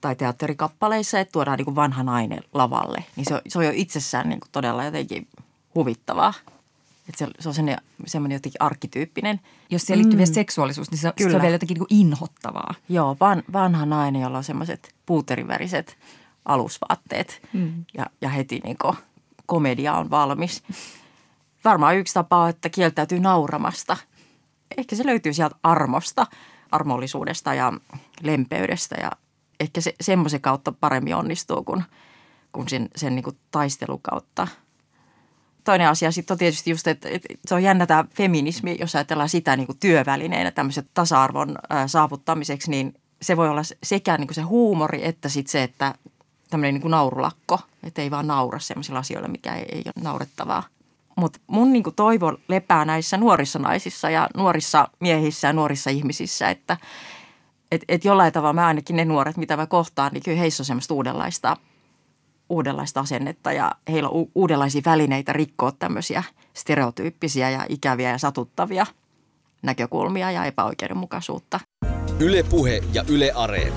tai 0.02 0.16
teatterikappaleissa, 0.16 1.20
että 1.20 1.32
tuodaan 1.32 1.58
niin 1.58 1.66
kuin 1.66 1.76
vanha 1.76 2.04
nainen 2.04 2.44
lavalle. 2.54 3.06
Niin 3.16 3.26
se 3.26 3.34
on, 3.34 3.42
se 3.48 3.60
on 3.60 3.66
jo 3.66 3.72
itsessään 3.76 4.30
niin 4.30 4.40
kuin 4.40 4.52
todella 4.52 4.84
jotenkin 4.84 5.28
huvittavaa. 5.76 6.34
Että 7.12 7.26
se, 7.26 7.32
se 7.40 7.50
on 7.50 7.56
semmoinen, 7.56 7.84
semmoinen 8.06 8.36
jotenkin 8.36 8.62
arkkityyppinen. 8.62 9.40
Jos 9.70 9.82
siellä 9.82 9.98
liittyy 9.98 10.16
mm. 10.16 10.18
vielä 10.18 10.34
seksuaalisuus, 10.34 10.92
niin 10.92 11.00
se, 11.00 11.14
Kyllä. 11.18 11.32
se 11.32 11.36
on 11.36 11.42
vielä 11.42 11.56
jotenkin 11.56 11.76
niin 11.76 11.88
kuin 11.88 12.00
inhottavaa. 12.00 12.74
Joo, 12.90 13.18
van, 13.20 13.44
vanha 13.54 13.86
nainen, 13.86 14.22
jolla 14.22 14.38
on 14.38 14.44
semmoiset 14.44 14.96
puuteriväriset 15.06 15.98
alusvaatteet 16.46 17.42
mm. 17.54 17.86
ja, 17.94 18.06
ja 18.22 18.30
heti 18.30 18.62
niin 18.64 18.78
kuin 18.82 18.96
komedia 19.46 19.94
on 19.94 20.10
valmis. 20.10 20.64
Varmaan 21.66 21.98
yksi 21.98 22.14
tapa 22.14 22.38
on, 22.38 22.50
että 22.50 22.70
kieltäytyy 22.70 23.20
nauramasta. 23.20 23.98
Ehkä 24.78 24.96
se 24.96 25.06
löytyy 25.06 25.34
sieltä 25.34 25.56
armosta, 25.64 26.28
armollisuudesta 26.72 27.54
ja 27.54 27.74
lempeydestä 28.22 28.96
ja 29.02 29.12
ehkä 29.60 29.82
se, 29.82 29.96
semmoisen 30.02 30.42
kautta 30.42 30.72
paremmin 30.72 31.16
onnistuu 31.16 31.64
kuin, 31.64 31.84
kuin 32.52 32.70
sen, 32.70 32.90
sen 32.96 33.16
niin 33.16 33.24
kuin 33.24 33.38
taistelukautta– 33.52 34.48
toinen 35.64 35.90
asia 35.90 36.12
sitten 36.12 36.34
on 36.34 36.38
tietysti 36.38 36.70
just, 36.70 36.88
että, 36.88 37.10
että 37.10 37.28
se 37.48 37.56
on 37.56 37.64
jännä 37.64 37.86
tämä 37.86 38.06
feminismi, 38.16 38.78
jos 38.80 38.96
ajatellaan 38.96 39.30
sitä 39.30 39.56
niin 39.56 39.68
kuin 39.68 39.78
työvälineenä 39.80 40.52
tämmöisen 40.52 40.90
tasa-arvon 40.94 41.58
saavuttamiseksi, 41.88 42.72
niin 42.72 42.94
se 43.22 43.38
voi 43.38 43.50
olla 43.50 43.62
sekä 43.84 44.18
niin 44.18 44.28
kuin 44.28 44.36
se 44.36 44.42
huumori 44.42 45.08
että 45.08 45.30
sitten 45.30 45.52
se, 45.52 45.64
että 45.64 45.96
tämmöinen 46.50 46.74
niin 46.74 46.82
kuin 46.82 46.92
naurulakko, 46.92 47.60
että 47.84 48.02
ei 48.02 48.12
vaan 48.12 48.28
naura 48.28 48.60
semmoisilla 48.60 49.00
asioilla, 49.00 49.28
mikä 49.28 49.56
ei, 49.56 49.66
ei 49.72 49.84
ole 49.86 50.04
naurettavaa. 50.04 50.64
Mutta 51.16 51.40
mun 51.48 51.74
niin 51.74 51.84
kuin 51.84 51.96
toivo 51.96 52.38
lepää 52.48 52.86
näissä 52.86 53.18
nuorissa 53.18 53.60
naisissa 53.60 54.10
ja 54.10 54.30
nuorissa 54.38 54.88
miehissä 55.00 55.48
ja 55.48 55.54
nuorissa 55.54 55.90
ihmisissä, 55.90 56.50
että 56.50 56.78
et, 57.72 57.84
et 57.88 58.06
jollain 58.06 58.34
tavalla 58.34 58.54
mä 58.54 58.68
ainakin 58.68 58.96
ne 58.96 59.06
nuoret, 59.06 59.38
mitä 59.38 59.58
mä 59.58 59.68
kohtaan, 59.68 60.12
niin 60.14 60.24
kyllä 60.24 60.38
heissä 60.38 60.62
on 60.62 60.66
semmoista 60.66 60.94
uudenlaista, 60.94 61.58
uudenlaista 62.52 63.00
asennetta 63.00 63.52
ja 63.52 63.72
heillä 63.92 64.10
on 64.10 64.16
u- 64.16 64.32
uudenlaisia 64.36 64.82
välineitä 64.86 65.34
rikkoa 65.34 65.72
tämmöisiä 65.72 66.24
stereotyyppisiä 66.54 67.50
ja 67.50 67.66
ikäviä 67.70 68.10
ja 68.10 68.18
satuttavia 68.18 68.86
näkökulmia 69.62 70.32
ja 70.32 70.46
epäoikeudenmukaisuutta. 70.46 71.60
Yle 72.20 72.44
Puhe 72.44 72.82
ja 72.94 73.04
Yle 73.08 73.32
Areena. 73.36 73.76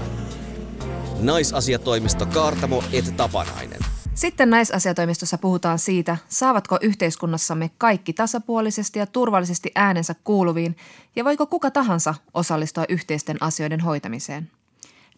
Naisasiatoimisto 1.21 2.27
Kaartamo 2.27 2.85
et 2.93 3.17
Tapanainen. 3.17 3.81
Sitten 4.15 4.51
naisasiatoimistossa 4.51 5.39
puhutaan 5.39 5.79
siitä, 5.79 6.17
saavatko 6.29 6.79
yhteiskunnassamme 6.81 7.71
kaikki 7.79 8.13
tasapuolisesti 8.13 8.99
ja 8.99 9.07
turvallisesti 9.07 9.73
äänensä 9.75 10.15
kuuluviin 10.25 10.77
ja 11.17 11.25
voiko 11.25 11.47
kuka 11.47 11.71
tahansa 11.71 12.15
osallistua 12.35 12.85
yhteisten 12.89 13.37
asioiden 13.41 13.81
hoitamiseen. 13.81 14.51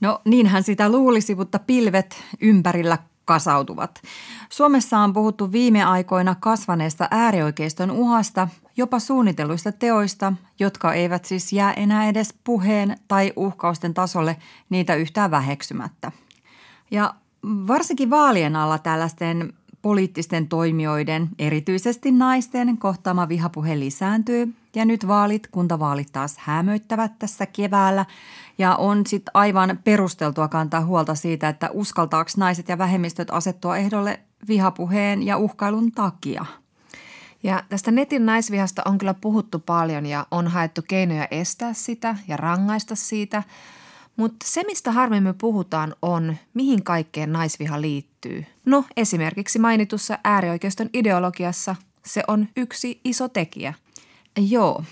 No 0.01 0.21
niinhän 0.25 0.63
sitä 0.63 0.89
luulisi, 0.89 1.35
mutta 1.35 1.59
pilvet 1.59 2.23
ympärillä 2.41 2.99
kasautuvat. 3.27 4.03
Suomessa 4.51 4.99
on 4.99 5.13
puhuttu 5.13 5.53
viime 5.53 5.85
aikoina 5.85 6.35
kasvaneesta 6.41 7.09
äärioikeiston 7.11 7.91
uhasta, 7.91 8.49
jopa 8.77 8.99
suunnitelluista 8.99 9.73
teoista, 9.73 10.33
jotka 10.59 10.95
eivät 10.95 11.25
siis 11.25 11.53
jää 11.53 11.73
enää 11.73 12.09
edes 12.09 12.35
puheen 12.45 12.97
tai 13.09 13.33
uhkausten 13.37 13.95
tasolle 13.95 14.37
niitä 14.71 14.95
yhtään 14.95 15.31
väheksymättä. 15.31 16.13
Ja 16.91 17.15
varsinkin 17.45 18.11
vaalien 18.11 18.57
alla 18.57 18.79
tällaisten 18.79 19.53
poliittisten 19.87 20.49
toimijoiden, 20.49 21.29
erityisesti 21.39 22.13
naisten, 22.13 22.79
kohtaama 22.79 23.29
vihapuhe 23.29 23.79
lisääntyy. 23.79 24.55
Ja 24.75 24.85
nyt 24.85 25.09
vaalit, 25.09 25.47
kuntavaalit 25.47 26.09
taas 26.13 26.39
hämöittävät 26.39 27.19
tässä 27.19 27.47
keväällä. 27.47 28.05
Ja 28.59 28.77
on 28.77 29.07
sitten 29.07 29.31
aivan 29.35 29.79
perusteltua 29.85 30.49
kantaa 30.49 30.85
huolta 30.85 31.15
siitä, 31.15 31.49
että 31.49 31.71
uskaltaako 31.73 32.31
naiset 32.37 32.69
ja 32.69 32.79
vähemmistöt 32.79 33.29
asettua 33.31 33.77
ehdolle 33.77 34.21
vihapuheen 34.49 35.23
ja 35.23 35.37
uhkailun 35.37 35.93
takia. 35.93 36.47
Ja 37.43 37.63
tästä 37.69 37.91
netin 37.91 38.27
naisvihasta 38.27 38.83
on 38.85 38.99
kyllä 38.99 39.15
puhuttu 39.15 39.59
paljon 39.59 40.07
ja 40.07 40.27
on 40.31 40.49
haettu 40.49 40.83
keinoja 40.89 41.29
estää 41.31 41.73
sitä 41.73 42.17
ja 42.29 42.37
rangaista 42.37 42.95
siitä– 42.95 43.43
mutta 44.17 44.47
se, 44.49 44.63
mistä 44.67 44.93
harvemmin 44.93 45.35
puhutaan, 45.35 45.95
on, 46.03 46.37
mihin 46.55 46.83
kaikkeen 46.83 47.33
naisviha 47.33 47.81
liittyy. 47.81 48.45
No, 48.65 48.85
esimerkiksi 48.97 49.59
mainitussa 49.59 50.19
äärioikeiston 50.25 50.91
ideologiassa 50.93 51.77
se 52.05 52.23
on 52.29 52.49
yksi 52.57 53.01
iso 53.05 53.29
tekijä. 53.29 53.75
Joo. 54.49 54.85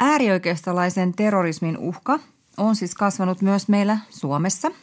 Äärioikeistolaisen 0.00 1.14
terrorismin 1.14 1.78
uhka 1.78 2.18
on 2.56 2.76
siis 2.76 2.94
kasvanut 2.94 3.42
myös 3.42 3.68
meillä 3.68 3.98
Suomessa– 4.10 4.70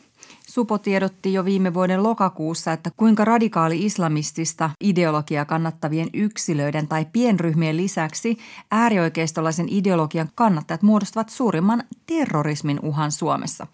Supo 0.50 0.78
tiedotti 0.78 1.34
jo 1.34 1.46
viime 1.46 1.74
vuoden 1.74 2.04
lokakuussa, 2.04 2.74
että 2.74 2.92
kuinka 2.98 3.26
radikaali 3.26 3.86
islamistista 3.86 4.70
ideologiaa 4.82 5.46
kannattavien 5.46 6.10
yksilöiden 6.14 6.88
tai 6.88 7.06
pienryhmien 7.12 7.78
lisäksi 7.78 8.38
äärioikeistolaisen 8.72 9.68
ideologian 9.70 10.30
kannattajat 10.36 10.82
muodostavat 10.82 11.30
suurimman 11.30 11.84
terrorismin 12.06 12.80
uhan 12.84 13.12
Suomessa. 13.12 13.68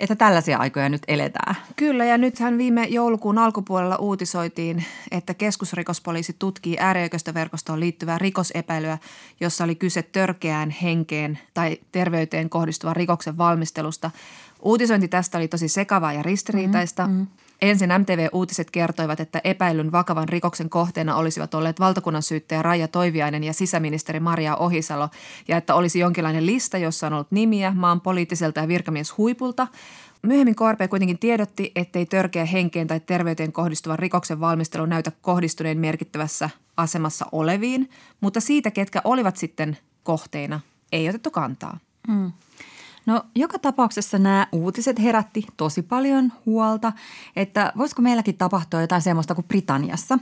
Että 0.00 0.16
tällaisia 0.16 0.58
aikoja 0.58 0.88
nyt 0.88 1.02
eletään. 1.08 1.56
Kyllä 1.76 2.04
ja 2.04 2.18
nythän 2.18 2.58
viime 2.58 2.84
joulukuun 2.84 3.38
alkupuolella 3.38 3.96
uutisoitiin, 3.96 4.84
että 5.10 5.34
keskusrikospoliisi 5.34 6.36
tutkii 6.38 6.76
äärioikeistoverkostoon 6.80 7.80
liittyvää 7.80 8.18
rikosepäilyä, 8.18 8.98
jossa 9.40 9.64
oli 9.64 9.74
kyse 9.74 10.02
törkeään 10.02 10.70
henkeen 10.70 11.38
tai 11.54 11.78
terveyteen 11.92 12.50
kohdistuvan 12.50 12.96
rikoksen 12.96 13.38
valmistelusta– 13.38 14.10
Uutisointi 14.62 15.08
tästä 15.08 15.38
oli 15.38 15.48
tosi 15.48 15.68
sekavaa 15.68 16.12
ja 16.12 16.22
ristiriitaista. 16.22 17.06
Mm-hmm. 17.06 17.26
Ensin 17.62 17.90
MTV-uutiset 17.98 18.70
kertoivat, 18.70 19.20
että 19.20 19.40
epäilyn 19.44 19.92
vakavan 19.92 20.28
rikoksen 20.28 20.70
kohteena 20.70 21.16
olisivat 21.16 21.54
olleet 21.54 21.80
valtakunnan 21.80 22.22
syyttäjä 22.22 22.62
Raija 22.62 22.88
Toiviainen 22.88 23.44
ja 23.44 23.52
sisäministeri 23.52 24.20
Maria 24.20 24.56
Ohisalo 24.56 25.08
ja 25.48 25.56
että 25.56 25.74
olisi 25.74 25.98
jonkinlainen 25.98 26.46
lista, 26.46 26.78
jossa 26.78 27.06
on 27.06 27.12
ollut 27.12 27.30
nimiä 27.30 27.72
maan 27.76 28.00
poliittiselta 28.00 28.60
ja 28.60 28.68
virkamieshuipulta. 28.68 29.66
Myöhemmin 30.22 30.56
KRP 30.56 30.90
kuitenkin 30.90 31.18
tiedotti, 31.18 31.72
ettei 31.76 32.06
törkeä 32.06 32.44
henkeen 32.44 32.86
tai 32.86 33.00
terveyteen 33.00 33.52
kohdistuvan 33.52 33.98
rikoksen 33.98 34.40
valmistelu 34.40 34.86
näytä 34.86 35.12
kohdistuneen 35.22 35.78
merkittävässä 35.78 36.50
asemassa 36.76 37.26
oleviin, 37.32 37.90
mutta 38.20 38.40
siitä, 38.40 38.70
ketkä 38.70 39.00
olivat 39.04 39.36
sitten 39.36 39.78
kohteina, 40.02 40.60
ei 40.92 41.08
otettu 41.08 41.30
kantaa. 41.30 41.78
Mm. 42.08 42.32
No 43.08 43.22
joka 43.34 43.58
tapauksessa 43.58 44.18
nämä 44.18 44.46
uutiset 44.52 44.98
herätti 44.98 45.46
tosi 45.56 45.82
paljon 45.82 46.32
huolta, 46.46 46.92
että 47.36 47.72
voisiko 47.76 48.02
meilläkin 48.02 48.36
tapahtua 48.36 48.80
jotain 48.80 49.02
semmoista 49.02 49.34
kuin 49.34 49.44
Britanniassa, 49.48 50.18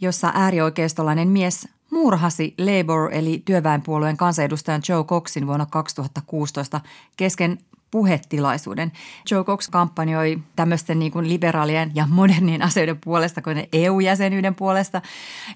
jossa 0.00 0.32
äärioikeistolainen 0.34 1.28
mies 1.28 1.68
murhasi 1.90 2.54
Labour 2.58 3.08
eli 3.12 3.42
työväenpuolueen 3.44 4.16
kansanedustajan 4.16 4.82
Joe 4.88 5.04
Coxin 5.04 5.46
vuonna 5.46 5.66
2016 5.66 6.80
kesken 7.16 7.58
puhetilaisuuden. 7.90 8.92
Joe 9.30 9.44
Cox 9.44 9.70
kampanjoi 9.70 10.38
tämmöisten 10.56 10.98
niin 10.98 11.12
kuin 11.12 11.28
liberaalien 11.28 11.90
ja 11.94 12.06
modernien 12.10 12.62
asioiden 12.62 12.98
puolesta 13.04 13.42
kuin 13.42 13.68
EU-jäsenyyden 13.72 14.54
puolesta 14.54 15.02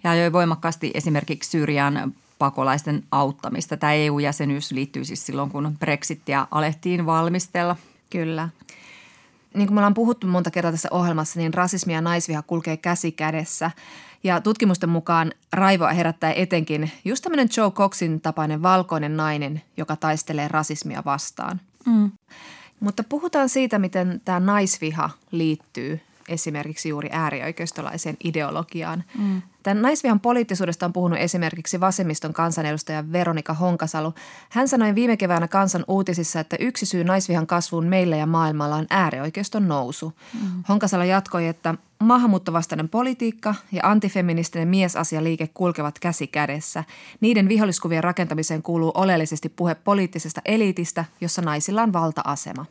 ja 0.05 0.11
ajoi 0.11 0.33
voimakkaasti 0.33 0.91
esimerkiksi 0.95 1.51
Syyrian 1.51 2.15
pakolaisten 2.39 3.03
auttamista. 3.11 3.77
Tämä 3.77 3.93
EU-jäsenyys 3.93 4.73
liittyy 4.73 5.05
siis 5.05 5.27
silloin, 5.27 5.51
kun 5.51 5.77
Brexitia 5.81 6.47
alettiin 6.51 7.07
valmistella. 7.07 7.77
Kyllä. 8.11 8.49
Niin 9.55 9.67
kuin 9.67 9.75
me 9.75 9.81
ollaan 9.81 9.95
puhuttu 9.95 10.27
monta 10.27 10.51
kertaa 10.51 10.71
tässä 10.71 10.89
ohjelmassa, 10.91 11.41
niin 11.41 11.55
rasismi 11.55 11.93
ja 11.93 12.01
naisviha 12.01 12.43
kulkee 12.43 12.77
käsi 12.77 13.13
kädessä. 13.13 13.71
Ja 14.25 14.41
tutkimusten 14.41 14.89
mukaan 14.89 15.33
raivoa 15.53 15.93
herättää 15.93 16.33
etenkin 16.33 16.91
just 17.05 17.23
tämmöinen 17.23 17.49
Joe 17.57 17.71
Coxin 17.71 18.21
tapainen 18.21 18.63
valkoinen 18.63 19.17
nainen, 19.17 19.63
joka 19.77 19.97
taistelee 19.97 20.49
rasismia 20.49 21.03
vastaan. 21.05 21.61
Mm. 21.87 22.11
Mutta 22.81 23.05
puhutaan 23.09 23.49
siitä, 23.49 23.79
miten 23.79 24.21
tämä 24.25 24.41
naisviha 24.41 25.11
liittyy 25.31 26.01
esimerkiksi 26.29 26.89
juuri 26.89 27.09
äärioikeistolaiseen 27.13 28.17
ideologiaan. 28.25 29.05
Mm. 29.19 29.43
Tämän 29.63 29.83
naisvihan 29.83 30.21
poliittisuudesta 30.21 30.87
on 30.87 30.93
puhunut 30.93 31.19
esimerkiksi 31.19 31.81
vasemmiston 31.81 32.33
kansanedustaja 32.33 33.13
Veronika 33.13 33.55
Honkasalo. 33.55 34.15
Hän 34.51 34.69
sanoi 34.69 34.95
viime 34.95 35.17
keväänä 35.17 35.49
kansan 35.49 35.85
uutisissa, 35.89 36.41
että 36.41 36.57
yksi 36.61 36.87
syy 36.87 37.05
naisvihan 37.05 37.47
kasvuun 37.47 37.87
meillä 37.87 38.17
ja 38.17 38.27
maailmalla 38.27 38.77
on 38.77 38.87
äärioikeiston 38.91 39.69
nousu. 39.69 40.13
Mm. 40.35 40.65
Honkasalo 40.69 41.05
jatkoi, 41.05 41.47
että 41.47 41.75
maahanmuuttovastainen 42.03 42.89
politiikka 42.89 43.55
ja 43.73 43.81
antifeministinen 43.85 44.69
miesasialiike 44.69 45.51
kulkevat 45.55 45.99
käsi 45.99 46.27
kädessä. 46.27 46.85
Niiden 47.21 47.49
viholliskuvien 47.49 48.05
rakentamiseen 48.05 48.63
kuuluu 48.63 48.93
oleellisesti 48.95 49.49
puhe 49.49 49.75
poliittisesta 49.75 50.41
eliitistä, 50.45 51.05
jossa 51.21 51.43
naisilla 51.43 51.83
on 51.83 51.93
valta-asema. 51.93 52.67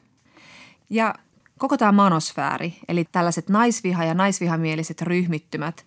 Ja 0.89 1.16
koko 1.60 1.78
tämä 1.78 1.91
manosfääri, 1.91 2.74
eli 2.88 3.06
tällaiset 3.12 3.49
naisviha- 3.49 4.06
ja 4.06 4.14
naisvihamieliset 4.14 5.01
ryhmittymät, 5.01 5.86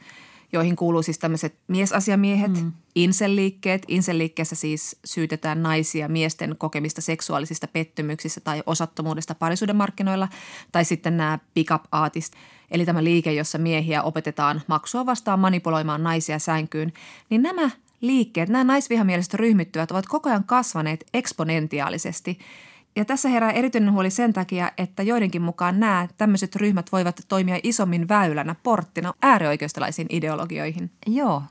joihin 0.53 0.77
kuuluu 0.77 1.03
siis 1.03 1.19
tämmöiset 1.19 1.55
miesasiamiehet, 1.69 2.63
mm. 2.63 2.73
inselliikkeet. 2.95 3.83
Inselliikkeessä 3.89 4.57
siis 4.57 4.97
syytetään 5.05 5.63
naisia 5.63 6.09
miesten 6.09 6.55
kokemista 6.59 7.01
seksuaalisista 7.01 7.69
pettymyksistä 7.69 8.41
tai 8.41 8.63
osattomuudesta 8.67 9.35
parisuuden 9.35 9.77
markkinoilla. 9.77 10.29
Tai 10.73 10.85
sitten 10.85 11.17
nämä 11.17 11.39
pick-up 11.55 11.85
artist, 11.93 12.33
eli 12.71 12.85
tämä 12.87 13.05
liike, 13.05 13.33
jossa 13.33 13.59
miehiä 13.59 14.03
opetetaan 14.03 14.63
maksua 14.67 15.07
vastaan 15.07 15.41
manipuloimaan 15.41 16.03
naisia 16.03 16.39
sänkyyn. 16.39 16.93
Niin 17.31 17.43
nämä 17.43 17.71
liikkeet, 18.01 18.49
nämä 18.49 18.65
naisvihamieliset 18.65 19.35
ryhmittyvät 19.35 19.91
ovat 19.91 20.07
koko 20.07 20.29
ajan 20.29 20.45
kasvaneet 20.45 21.07
eksponentiaalisesti– 21.15 22.39
ja 22.97 23.05
tässä 23.05 23.29
herää 23.29 23.51
erityinen 23.51 23.93
huoli 23.93 24.11
sen 24.11 24.33
takia, 24.33 24.73
että 24.79 25.03
joidenkin 25.03 25.43
mukaan 25.43 25.81
nämä 25.81 26.09
tämmöiset 26.17 26.57
ryhmät 26.57 26.93
voivat 26.93 27.21
toimia 27.29 27.61
isommin 27.63 28.09
väylänä, 28.09 28.55
porttina 28.63 29.15
äärioikeistolaisiin 29.23 30.07
ideologioihin. 30.11 30.91
Joo. 31.07 31.43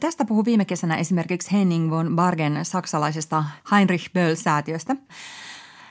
Tästä 0.00 0.24
puhuu 0.24 0.44
viime 0.44 0.64
kesänä 0.64 0.96
esimerkiksi 0.96 1.52
Henning 1.52 1.90
von 1.90 2.16
Bargen 2.16 2.64
saksalaisesta 2.64 3.44
Heinrich 3.72 4.10
Böll-säätiöstä. 4.12 4.96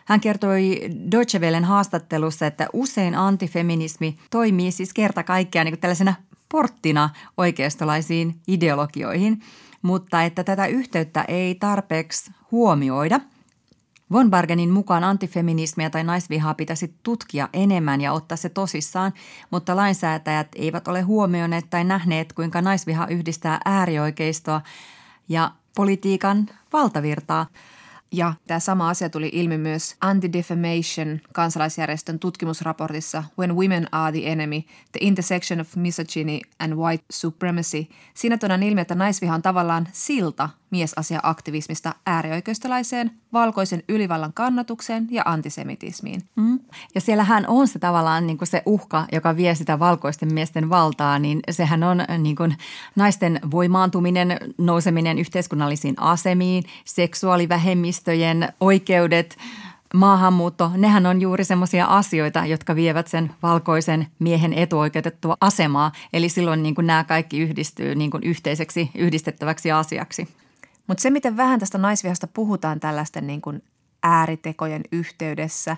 Hän 0.06 0.20
kertoi 0.20 0.80
Deutsche 1.12 1.40
Wellen 1.40 1.64
haastattelussa, 1.64 2.48
että 2.48 2.68
usein 2.74 3.16
antifeminismi 3.16 4.18
toimii 4.30 4.72
siis 4.72 4.94
kerta 4.94 5.24
kaikkiaan 5.24 5.66
niin 5.66 5.80
tällaisena 5.80 6.14
porttina 6.50 7.10
oikeistolaisiin 7.38 8.36
ideologioihin, 8.48 9.42
mutta 9.82 10.24
että 10.24 10.44
tätä 10.44 10.68
yhteyttä 10.68 11.26
ei 11.28 11.56
tarpeeksi 11.56 12.32
huomioida– 12.52 13.20
Von 14.14 14.30
Bargenin 14.30 14.70
mukaan 14.70 15.04
antifeminismiä 15.04 15.90
tai 15.90 16.04
naisvihaa 16.04 16.54
pitäisi 16.54 16.94
tutkia 17.04 17.50
enemmän 17.54 18.02
ja 18.02 18.14
ottaa 18.14 18.38
se 18.38 18.50
tosissaan, 18.50 19.14
mutta 19.52 19.76
lainsäätäjät 19.76 20.48
eivät 20.56 20.88
ole 20.88 21.02
huomioineet 21.02 21.66
tai 21.70 21.84
nähneet, 21.84 22.34
kuinka 22.34 22.62
naisviha 22.62 23.08
yhdistää 23.08 23.60
äärioikeistoa 23.66 24.62
ja 25.30 25.52
politiikan 25.76 26.50
valtavirtaa– 26.74 27.46
ja 28.14 28.34
tämä 28.48 28.60
sama 28.60 28.90
asia 28.90 29.10
tuli 29.10 29.30
ilmi 29.34 29.58
myös 29.58 29.96
Anti-Defamation 30.02 31.20
kansalaisjärjestön 31.34 32.20
tutkimusraportissa 32.20 33.24
When 33.40 33.56
Women 33.56 33.88
Are 33.92 34.20
the 34.20 34.32
Enemy, 34.32 34.62
The 34.62 35.00
Intersection 35.02 35.60
of 35.60 35.76
Misogyny 35.76 36.40
and 36.60 36.74
White 36.74 37.04
Supremacy. 37.12 37.88
Siinä 38.14 38.38
tuodaan 38.38 38.64
ilmi, 38.64 38.82
että 38.82 38.96
naisviha 38.96 39.36
on 39.36 39.42
tavallaan 39.42 39.88
silta 39.92 40.50
miesasia-aktivismista 40.74 41.96
äärioikeistolaiseen, 42.06 43.12
valkoisen 43.34 43.84
ylivallan 43.90 44.34
kannatukseen 44.34 45.08
ja 45.12 45.22
antisemitismiin. 45.26 46.22
Mm. 46.36 46.60
Ja 46.96 47.02
siellähän 47.02 47.46
on 47.48 47.68
se 47.68 47.80
tavallaan 47.80 48.28
niin 48.28 48.38
kuin 48.38 48.48
se 48.48 48.62
uhka, 48.66 49.06
joka 49.12 49.36
vie 49.36 49.56
sitä 49.56 49.80
valkoisten 49.80 50.34
miesten 50.34 50.70
valtaa, 50.70 51.20
niin 51.20 51.40
sehän 51.52 51.84
on 51.84 51.98
niin 52.18 52.36
kuin 52.36 52.58
naisten 52.96 53.40
voimaantuminen, 53.52 54.38
nouseminen 54.58 55.20
yhteiskunnallisiin 55.20 55.96
asemiin, 55.98 56.64
seksuaalivähemmistöjen 56.86 58.54
oikeudet– 58.60 59.38
maahanmuutto, 59.94 60.72
nehän 60.76 61.06
on 61.06 61.22
juuri 61.22 61.44
semmoisia 61.44 61.86
asioita, 61.86 62.46
jotka 62.46 62.76
vievät 62.76 63.08
sen 63.08 63.32
valkoisen 63.44 64.08
miehen 64.20 64.54
etuoikeutettua 64.54 65.38
asemaa. 65.42 65.92
Eli 66.14 66.30
silloin 66.30 66.64
niin 66.64 66.76
kuin 66.76 66.88
nämä 66.88 67.04
kaikki 67.04 67.40
yhdistyy 67.40 67.96
niin 67.96 68.12
kuin 68.12 68.24
yhteiseksi, 68.24 68.92
yhdistettäväksi 68.96 69.72
asiaksi. 69.72 70.28
Mutta 70.88 71.02
se, 71.02 71.10
miten 71.10 71.38
vähän 71.38 71.60
tästä 71.60 71.78
naisvihasta 71.78 72.28
puhutaan 72.28 72.80
tällaisten 72.80 73.28
niin 73.28 73.42
kuin 73.42 73.64
ääritekojen 74.04 74.82
yhteydessä, 74.92 75.78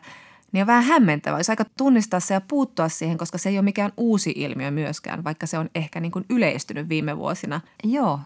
niin 0.52 0.64
on 0.64 0.68
vähän 0.68 0.84
hämmentävää. 0.84 1.36
Olisi 1.36 1.52
aika 1.52 1.66
tunnistaa 1.78 2.20
se 2.20 2.34
ja 2.34 2.42
puuttua 2.42 2.90
siihen, 2.90 3.18
koska 3.18 3.38
se 3.38 3.50
ei 3.50 3.58
ole 3.58 3.64
mikään 3.64 3.92
uusi 3.98 4.34
ilmiö 4.36 4.72
myöskään, 4.72 5.24
vaikka 5.24 5.48
se 5.48 5.58
on 5.58 5.70
ehkä 5.76 6.00
niin 6.00 6.12
kuin 6.12 6.26
yleistynyt 6.30 6.90
viime 6.90 7.18
vuosina. 7.18 7.62
Joo. 7.84 8.20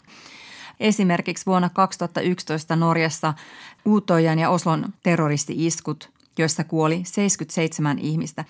Esimerkiksi 0.80 1.46
vuonna 1.46 1.70
2011 1.70 2.76
Norjassa 2.76 3.34
Uutojan 3.86 4.40
ja 4.40 4.50
Oslon 4.50 4.94
terroristi-iskut, 5.04 6.10
joissa 6.38 6.64
kuoli 6.64 7.02
77 7.06 8.00
ihmistä. 8.00 8.46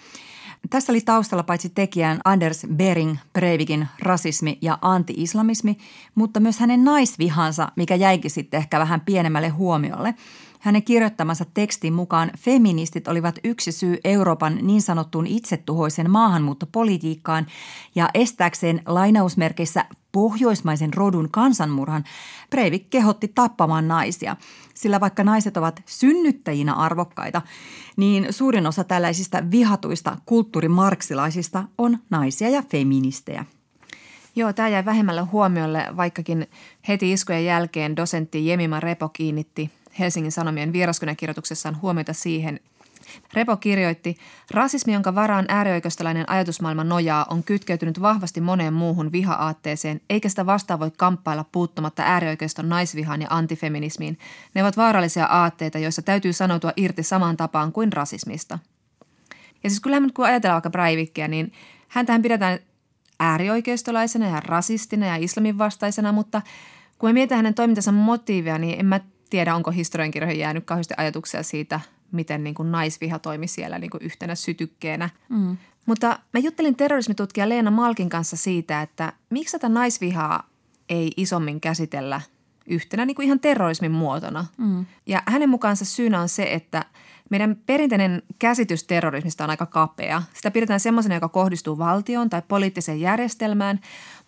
Tässä 0.70 0.92
oli 0.92 1.02
taustalla 1.02 1.44
paitsi 1.44 1.70
tekijän 1.70 2.20
Anders 2.26 2.68
Bering 2.76 3.18
Breivikin 3.34 3.88
rasismi 4.02 4.58
ja 4.62 4.78
anti-islamismi, 4.82 5.78
mutta 6.16 6.40
myös 6.40 6.60
hänen 6.60 6.84
naisvihansa, 6.84 7.72
mikä 7.76 7.96
jäikin 7.96 8.32
sitten 8.32 8.58
ehkä 8.58 8.80
vähän 8.80 9.02
pienemmälle 9.02 9.50
huomiolle– 9.50 10.16
hänen 10.60 10.84
kirjoittamansa 10.84 11.46
tekstin 11.54 11.94
mukaan 11.94 12.32
feministit 12.38 13.08
olivat 13.08 13.40
yksi 13.44 13.72
syy 13.72 13.98
Euroopan 14.04 14.60
niin 14.62 14.82
sanottuun 14.82 15.28
itsetuhoisen 15.28 16.12
maahanmuuttopolitiikkaan 16.12 17.46
ja 17.96 18.10
estääkseen 18.14 18.82
lainausmerkeissä 18.86 19.86
pohjoismaisen 20.12 20.94
rodun 20.94 21.30
kansanmurhan 21.32 22.04
Breivik 22.50 22.90
kehotti 22.90 23.28
tappamaan 23.28 23.88
naisia. 23.88 24.36
Sillä 24.74 25.00
vaikka 25.00 25.24
naiset 25.24 25.58
ovat 25.58 25.82
synnyttäjinä 25.86 26.74
arvokkaita, 26.74 27.42
niin 27.98 28.28
suurin 28.30 28.68
osa 28.68 28.84
tällaisista 28.84 29.44
vihatuista 29.52 30.18
kulttuurimarksilaisista 30.26 31.64
on 31.78 31.98
naisia 32.10 32.50
ja 32.50 32.64
feministejä. 32.72 33.46
Joo, 34.36 34.54
tämä 34.54 34.68
jäi 34.68 34.86
vähemmälle 34.86 35.22
huomiolle, 35.22 35.86
vaikkakin 35.98 36.48
heti 36.88 37.12
iskujen 37.12 37.46
jälkeen 37.46 37.96
dosentti 37.96 38.48
Jemima 38.48 38.80
Repo 38.80 39.10
kiinnitti 39.10 39.72
Helsingin 40.00 40.32
Sanomien 40.32 40.74
vieraskonekirjoituksessaan 40.74 41.82
huomiota 41.82 42.14
siihen, 42.14 42.60
Repo 43.34 43.58
kirjoitti, 43.58 44.18
rasismi, 44.52 44.94
jonka 44.94 45.16
varaan 45.16 45.46
äärioikeistolainen 45.48 46.30
ajatusmaailma 46.30 46.84
nojaa, 46.84 47.26
on 47.30 47.44
kytkeytynyt 47.44 48.02
vahvasti 48.02 48.42
moneen 48.42 48.74
muuhun 48.74 49.12
viha-aatteeseen, 49.12 50.02
eikä 50.10 50.30
sitä 50.30 50.46
vastaan 50.46 50.80
voi 50.80 50.92
kamppailla 50.98 51.46
puuttumatta 51.52 52.04
äärioikeiston 52.06 52.70
naisvihaan 52.70 53.22
ja 53.22 53.28
antifeminismiin. 53.30 54.20
Ne 54.56 54.64
ovat 54.64 54.78
vaarallisia 54.78 55.26
aatteita, 55.26 55.80
joissa 55.80 56.02
täytyy 56.02 56.34
sanoutua 56.34 56.74
irti 56.78 57.04
samaan 57.04 57.38
tapaan 57.38 57.72
kuin 57.72 57.94
rasismista. 57.94 58.60
Ja 59.64 59.70
siis 59.70 59.80
kyllähän 59.80 60.14
kun 60.14 60.26
ajatellaan 60.26 60.56
vaikka 60.56 60.70
Breivikkiä, 60.70 61.28
niin 61.28 61.52
häntähän 61.88 62.22
pidetään 62.22 62.60
äärioikeistolaisena 63.20 64.28
ja 64.30 64.40
rasistina 64.40 65.06
ja 65.06 65.16
islamin 65.16 65.58
vastaisena, 65.58 66.12
mutta 66.12 66.42
kun 67.00 67.10
me 67.10 67.14
mietitään 67.14 67.38
hänen 67.38 67.54
toimintansa 67.54 67.92
motiivia, 67.92 68.58
niin 68.58 68.80
en 68.80 68.86
mä 68.86 69.00
tiedä, 69.30 69.56
onko 69.56 69.72
historiankirjoihin 69.72 70.40
jäänyt 70.40 70.66
kauheasti 70.66 70.94
ajatuksia 70.98 71.44
siitä, 71.44 71.80
miten 72.12 72.44
niin 72.44 72.56
kuin 72.56 72.72
naisviha 72.72 73.20
toimi 73.20 73.48
siellä 73.48 73.80
niin 73.80 73.92
kuin 73.92 74.04
yhtenä 74.04 74.36
sytykkeenä. 74.36 75.10
Mm. 75.30 75.58
Mutta 75.86 76.20
mä 76.34 76.40
juttelin 76.40 76.76
terrorismitutkija 76.76 77.50
Leena 77.50 77.72
Malkin 77.72 78.10
kanssa 78.10 78.38
siitä, 78.38 78.82
että 78.82 79.14
miksi 79.30 79.52
tätä 79.52 79.70
naisvihaa 79.70 80.50
ei 80.90 81.12
isommin 81.18 81.62
käsitellä 81.62 82.22
yhtenä 82.66 83.06
niin 83.06 83.16
kuin 83.16 83.26
ihan 83.26 83.40
terrorismin 83.40 83.92
muotona. 83.92 84.46
Mm. 84.58 84.86
Ja 85.06 85.24
hänen 85.26 85.50
mukaansa 85.50 85.86
syynä 85.86 86.22
on 86.22 86.30
se, 86.30 86.44
että 86.54 86.86
meidän 87.30 87.58
perinteinen 87.66 88.24
käsitys 88.40 88.84
terrorismista 88.84 89.44
on 89.44 89.50
aika 89.50 89.66
kapea. 89.66 90.22
Sitä 90.34 90.52
pidetään 90.52 90.80
semmoisena, 90.80 91.16
joka 91.16 91.30
kohdistuu 91.30 91.78
valtioon 91.78 92.30
tai 92.30 92.42
poliittiseen 92.48 93.02
järjestelmään– 93.02 93.80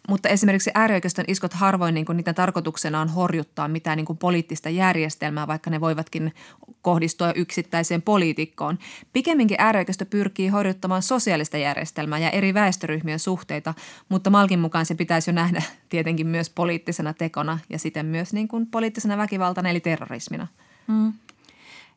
mutta 0.09 0.29
esimerkiksi 0.29 0.71
äärioikeiston 0.73 1.25
iskot 1.27 1.53
harvoin 1.53 1.93
niin 1.93 2.05
kuin 2.05 2.17
niiden 2.17 2.35
tarkoituksena 2.35 3.01
on 3.01 3.09
horjuttaa 3.09 3.67
mitään 3.67 3.97
niin 3.97 4.05
kuin 4.05 4.17
poliittista 4.17 4.69
järjestelmää, 4.69 5.47
vaikka 5.47 5.69
ne 5.69 5.81
voivatkin 5.81 6.33
kohdistua 6.81 7.33
yksittäiseen 7.33 8.01
poliitikkoon. 8.01 8.79
Pikemminkin 9.13 9.57
äärioikeisto 9.59 10.05
pyrkii 10.05 10.47
horjuttamaan 10.47 11.01
sosiaalista 11.01 11.57
järjestelmää 11.57 12.19
ja 12.19 12.29
eri 12.29 12.53
väestöryhmien 12.53 13.19
suhteita, 13.19 13.73
mutta 14.09 14.29
Malkin 14.29 14.59
mukaan 14.59 14.85
se 14.85 14.95
pitäisi 14.95 15.29
jo 15.29 15.35
nähdä 15.35 15.63
tietenkin 15.89 16.27
myös 16.27 16.49
poliittisena 16.49 17.13
tekona 17.13 17.59
ja 17.69 17.79
siten 17.79 18.05
myös 18.05 18.33
niin 18.33 18.47
kuin 18.47 18.65
poliittisena 18.65 19.17
väkivaltana 19.17 19.69
eli 19.69 19.79
terrorismina. 19.79 20.47
Mm. 20.87 21.13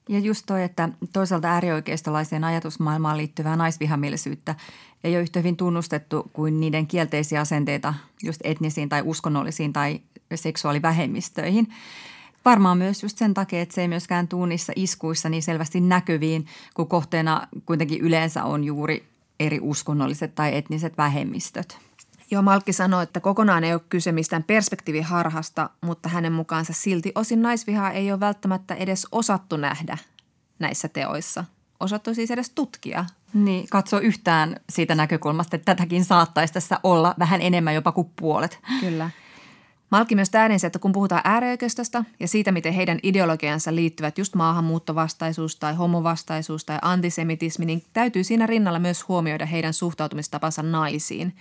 Ja 0.08 0.18
just 0.18 0.46
toi, 0.46 0.62
että 0.62 0.88
toisaalta 1.12 1.48
äärioikeistolaiseen 1.48 2.44
ajatusmaailmaan 2.44 3.16
liittyvää 3.16 3.56
naisvihamielisyyttä 3.56 4.54
ei 5.04 5.14
ole 5.14 5.22
yhtä 5.22 5.38
hyvin 5.38 5.56
tunnustettu 5.56 6.30
kuin 6.32 6.60
niiden 6.60 6.86
kielteisiä 6.86 7.40
asenteita 7.40 7.94
just 8.22 8.40
etnisiin 8.44 8.88
tai 8.88 9.02
uskonnollisiin 9.04 9.72
tai 9.72 10.00
seksuaalivähemmistöihin. 10.34 11.68
Varmaan 12.44 12.78
myös 12.78 13.02
just 13.02 13.18
sen 13.18 13.34
takia, 13.34 13.62
että 13.62 13.74
se 13.74 13.80
ei 13.80 13.88
myöskään 13.88 14.28
tuu 14.28 14.46
niissä 14.46 14.72
iskuissa 14.76 15.28
niin 15.28 15.42
selvästi 15.42 15.80
näkyviin, 15.80 16.46
kun 16.74 16.88
kohteena 16.88 17.48
kuitenkin 17.66 18.00
yleensä 18.00 18.44
on 18.44 18.64
juuri 18.64 19.08
eri 19.40 19.58
uskonnolliset 19.62 20.34
tai 20.34 20.56
etniset 20.56 20.98
vähemmistöt. 20.98 21.78
Joo, 22.30 22.42
Malkki 22.42 22.72
sanoi, 22.72 23.02
että 23.02 23.20
kokonaan 23.20 23.64
ei 23.64 23.72
ole 23.72 23.80
kyse 23.88 24.12
mistään 24.12 24.42
perspektiiviharhasta, 24.42 25.70
mutta 25.80 26.08
hänen 26.08 26.32
mukaansa 26.32 26.72
silti 26.72 27.12
osin 27.14 27.42
naisvihaa 27.42 27.90
ei 27.90 28.12
ole 28.12 28.20
välttämättä 28.20 28.74
edes 28.74 29.06
osattu 29.12 29.56
nähdä 29.56 29.98
näissä 30.58 30.88
teoissa. 30.88 31.44
Osattu 31.80 32.14
siis 32.14 32.30
edes 32.30 32.50
tutkia. 32.50 33.04
Niin, 33.34 33.66
katso 33.70 34.00
yhtään 34.00 34.56
siitä 34.70 34.94
näkökulmasta, 34.94 35.56
että 35.56 35.74
tätäkin 35.74 36.04
saattaisi 36.04 36.54
tässä 36.54 36.80
olla 36.82 37.14
vähän 37.18 37.42
enemmän 37.42 37.74
jopa 37.74 37.92
kuin 37.92 38.10
puolet. 38.20 38.58
Kyllä. 38.80 39.10
Malki 39.94 40.14
myös 40.14 40.30
täydensi, 40.30 40.66
että 40.66 40.78
kun 40.78 40.92
puhutaan 40.92 41.20
äärioikeistosta 41.24 42.04
ja 42.20 42.28
siitä, 42.28 42.52
miten 42.52 42.72
heidän 42.72 42.98
ideologiansa 43.02 43.74
liittyvät 43.74 44.18
just 44.18 44.34
maahanmuuttovastaisuus 44.34 45.56
tai 45.56 45.74
homovastaisuus 45.74 46.64
tai 46.64 46.78
antisemitismi, 46.82 47.64
niin 47.64 47.82
täytyy 47.92 48.24
siinä 48.24 48.46
rinnalla 48.46 48.78
myös 48.78 49.08
huomioida 49.08 49.46
heidän 49.46 49.72
suhtautumistapansa 49.72 50.62
naisiin. 50.62 51.36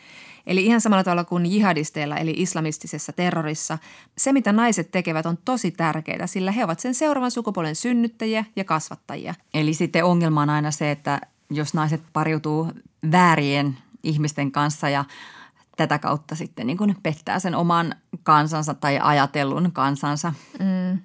Eli 0.47 0.65
ihan 0.65 0.81
samalla 0.81 1.03
tavalla 1.03 1.23
kuin 1.23 1.45
jihadisteilla 1.45 2.17
eli 2.17 2.33
islamistisessa 2.37 3.13
terrorissa, 3.13 3.77
se 4.17 4.33
mitä 4.33 4.51
naiset 4.51 4.91
tekevät 4.91 5.25
on 5.25 5.37
tosi 5.45 5.71
tärkeää, 5.71 6.27
sillä 6.27 6.51
he 6.51 6.63
ovat 6.63 6.79
sen 6.79 6.93
seuraavan 6.93 7.31
sukupolven 7.31 7.75
synnyttäjiä 7.75 8.45
ja 8.55 8.63
kasvattajia. 8.63 9.35
Eli 9.53 9.73
sitten 9.73 10.05
ongelma 10.05 10.41
on 10.41 10.49
aina 10.49 10.71
se, 10.71 10.91
että 10.91 11.21
jos 11.49 11.73
naiset 11.73 12.01
pariutuu 12.13 12.71
väärien 13.11 13.77
ihmisten 14.03 14.51
kanssa 14.51 14.89
ja 14.89 15.05
tätä 15.77 15.99
kautta 15.99 16.35
sitten 16.35 16.67
niin 16.67 16.77
kuin 16.77 16.95
pettää 17.03 17.39
sen 17.39 17.55
oman 17.55 17.95
kansansa 18.23 18.73
tai 18.73 18.99
ajatellun 19.01 19.71
kansansa. 19.71 20.33
Mm. 20.59 20.99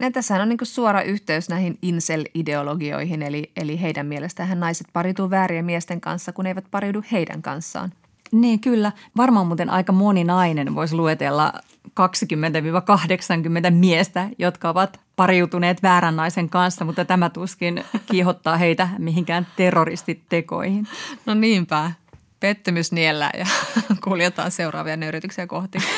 Ja 0.00 0.10
tässä 0.10 0.42
on 0.42 0.48
niin 0.48 0.58
kuin 0.58 0.68
suora 0.68 1.02
yhteys 1.02 1.48
näihin 1.48 1.78
incel-ideologioihin, 1.82 3.22
eli, 3.22 3.52
eli 3.56 3.80
heidän 3.80 4.06
mielestään 4.06 4.60
naiset 4.60 4.86
pariutuu 4.92 5.30
väärien 5.30 5.64
miesten 5.64 6.00
kanssa, 6.00 6.32
kun 6.32 6.46
eivät 6.46 6.64
pariudu 6.70 7.02
heidän 7.12 7.42
kanssaan. 7.42 7.92
Niin 8.32 8.60
kyllä. 8.60 8.92
Varmaan 9.16 9.46
muuten 9.46 9.70
aika 9.70 9.92
moni 9.92 10.24
nainen 10.24 10.74
voisi 10.74 10.94
luetella 10.94 11.52
20-80 11.88 11.92
miestä, 13.70 14.28
jotka 14.38 14.68
ovat 14.68 15.00
pariutuneet 15.16 15.82
väärän 15.82 16.16
naisen 16.16 16.48
kanssa, 16.48 16.84
mutta 16.84 17.04
tämä 17.04 17.30
tuskin 17.30 17.84
kiihottaa 18.10 18.56
heitä 18.56 18.88
mihinkään 18.98 19.46
terroristitekoihin. 19.56 20.88
No 21.26 21.34
niinpä 21.34 21.92
pettymys 22.40 22.92
niellä 22.92 23.30
ja 23.38 23.46
kuljetaan 24.04 24.50
seuraavia 24.50 24.96
nöyrytyksiä 24.96 25.46
kohti. 25.46 25.78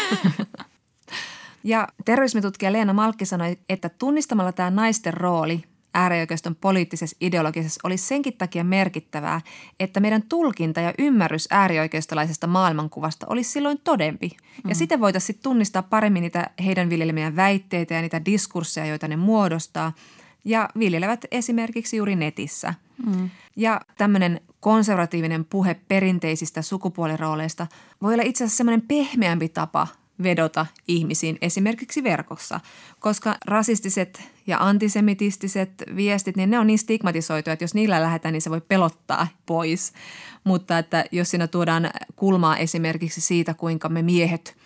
Ja 1.64 1.88
terrorismitutkija 2.04 2.72
Leena 2.72 2.92
Malkki 2.92 3.24
sanoi, 3.24 3.58
että 3.68 3.88
tunnistamalla 3.88 4.52
tämä 4.52 4.70
naisten 4.70 5.14
rooli 5.14 5.62
äärioikeiston 5.94 6.56
poliittisessa 6.56 7.16
ideologisessa 7.20 7.80
olisi 7.84 8.06
senkin 8.06 8.36
takia 8.36 8.64
merkittävää, 8.64 9.40
että 9.80 10.00
meidän 10.00 10.22
tulkinta 10.22 10.80
ja 10.80 10.94
ymmärrys 10.98 11.48
äärioikeistolaisesta 11.50 12.46
maailmankuvasta 12.46 13.26
olisi 13.28 13.50
silloin 13.50 13.80
todempi. 13.84 14.30
Mm. 14.64 14.68
Ja 14.68 14.74
sitten 14.74 15.00
voitaisiin 15.00 15.38
tunnistaa 15.42 15.82
paremmin 15.82 16.22
niitä 16.22 16.50
heidän 16.64 16.90
viljelemiä 16.90 17.36
väitteitä 17.36 17.94
ja 17.94 18.00
niitä 18.00 18.24
diskursseja, 18.24 18.86
joita 18.86 19.08
ne 19.08 19.16
muodostaa 19.16 19.92
ja 20.44 20.68
viljelevät 20.78 21.24
esimerkiksi 21.30 21.96
juuri 21.96 22.16
netissä. 22.16 22.74
Mm. 23.06 23.30
Ja 23.56 23.80
tämmöinen 23.98 24.40
konservatiivinen 24.60 25.44
puhe 25.44 25.74
perinteisistä 25.88 26.62
sukupuolirooleista 26.62 27.66
voi 28.02 28.14
olla 28.14 28.22
itse 28.22 28.44
asiassa 28.44 28.56
semmoinen 28.56 28.82
pehmeämpi 28.88 29.48
tapa 29.48 29.86
vedota 30.22 30.66
ihmisiin 30.88 31.38
esimerkiksi 31.42 32.04
verkossa, 32.04 32.60
koska 33.00 33.36
rasistiset 33.46 34.22
ja 34.46 34.58
antisemitistiset 34.60 35.70
viestit, 35.96 36.36
niin 36.36 36.50
ne 36.50 36.58
on 36.58 36.66
niin 36.66 36.78
stigmatisoituja, 36.78 37.52
että 37.52 37.64
jos 37.64 37.74
niillä 37.74 38.02
lähdetään, 38.02 38.32
niin 38.32 38.42
se 38.42 38.50
voi 38.50 38.60
pelottaa 38.60 39.26
pois. 39.46 39.92
Mutta 40.44 40.78
että 40.78 41.04
jos 41.12 41.30
siinä 41.30 41.46
tuodaan 41.46 41.90
kulmaa 42.16 42.56
esimerkiksi 42.56 43.20
siitä, 43.20 43.54
kuinka 43.54 43.88
me 43.88 44.02
miehet 44.02 44.56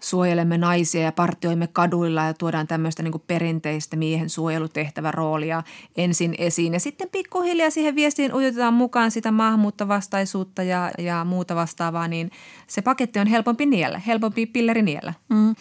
suojelemme 0.00 0.58
naisia 0.58 1.02
ja 1.02 1.12
partioimme 1.12 1.66
kaduilla 1.66 2.24
ja 2.24 2.34
tuodaan 2.34 2.66
tämmöistä 2.66 3.02
niin 3.02 3.22
perinteistä 3.26 3.96
miehen 3.96 4.30
suojelutehtävä 4.30 5.10
roolia 5.10 5.62
ensin 5.96 6.34
esiin. 6.38 6.72
Ja 6.72 6.80
sitten 6.80 7.08
pikkuhiljaa 7.12 7.70
siihen 7.70 7.94
viestiin 7.94 8.34
ujutetaan 8.34 8.74
mukaan 8.74 9.10
sitä 9.10 9.32
maahanmuuttovastaisuutta 9.32 10.62
ja, 10.62 10.90
ja 10.98 11.24
muuta 11.24 11.54
vastaavaa, 11.54 12.08
niin 12.08 12.30
se 12.66 12.82
paketti 12.82 13.18
on 13.18 13.26
helpompi 13.26 13.66
niellä, 13.66 13.98
helpompi 13.98 14.46
pilleri 14.46 14.82
niellä. 14.82 15.14
Mm. 15.28 15.54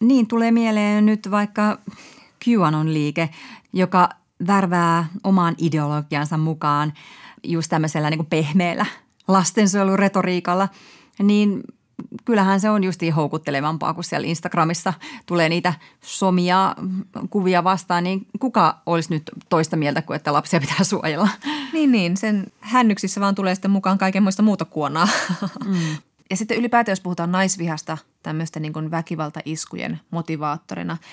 Niin 0.00 0.26
tulee 0.26 0.50
mieleen 0.50 1.06
nyt 1.06 1.30
vaikka 1.30 1.78
QAnon 2.48 2.94
liike, 2.94 3.30
joka 3.72 4.08
värvää 4.46 5.06
omaan 5.24 5.54
ideologiansa 5.58 6.36
mukaan 6.36 6.92
just 7.42 7.70
tämmöisellä 7.70 8.10
niin 8.10 8.26
pehmeällä 8.26 8.86
lastensuojeluretoriikalla, 9.28 10.68
niin 11.22 11.62
kyllähän 12.24 12.60
se 12.60 12.70
on 12.70 12.84
justiin 12.84 13.12
houkuttelevampaa, 13.12 13.94
kun 13.94 14.04
siellä 14.04 14.26
Instagramissa 14.26 14.92
tulee 15.26 15.48
niitä 15.48 15.74
somia 16.00 16.74
kuvia 17.30 17.64
vastaan, 17.64 18.04
niin 18.04 18.26
kuka 18.38 18.78
olisi 18.86 19.14
nyt 19.14 19.22
toista 19.48 19.76
mieltä 19.76 20.02
kuin, 20.02 20.16
että 20.16 20.32
lapsia 20.32 20.60
pitää 20.60 20.84
suojella? 20.84 21.28
Niin, 21.72 21.92
niin. 21.92 22.16
Sen 22.16 22.46
hännyksissä 22.60 23.20
vaan 23.20 23.34
tulee 23.34 23.54
sitten 23.54 23.70
mukaan 23.70 23.98
kaikenmoista 23.98 24.42
muuta 24.42 24.64
kuonaa. 24.64 25.08
Mm. 25.64 25.76
Ja 26.30 26.36
sitten 26.36 26.58
ylipäätään, 26.58 26.92
jos 26.92 27.00
puhutaan 27.00 27.32
naisvihasta 27.32 27.98
tämmöistä 28.22 28.60
niin 28.60 28.90
väkivaltaiskujen 28.90 30.00
motivaattorina– 30.10 30.96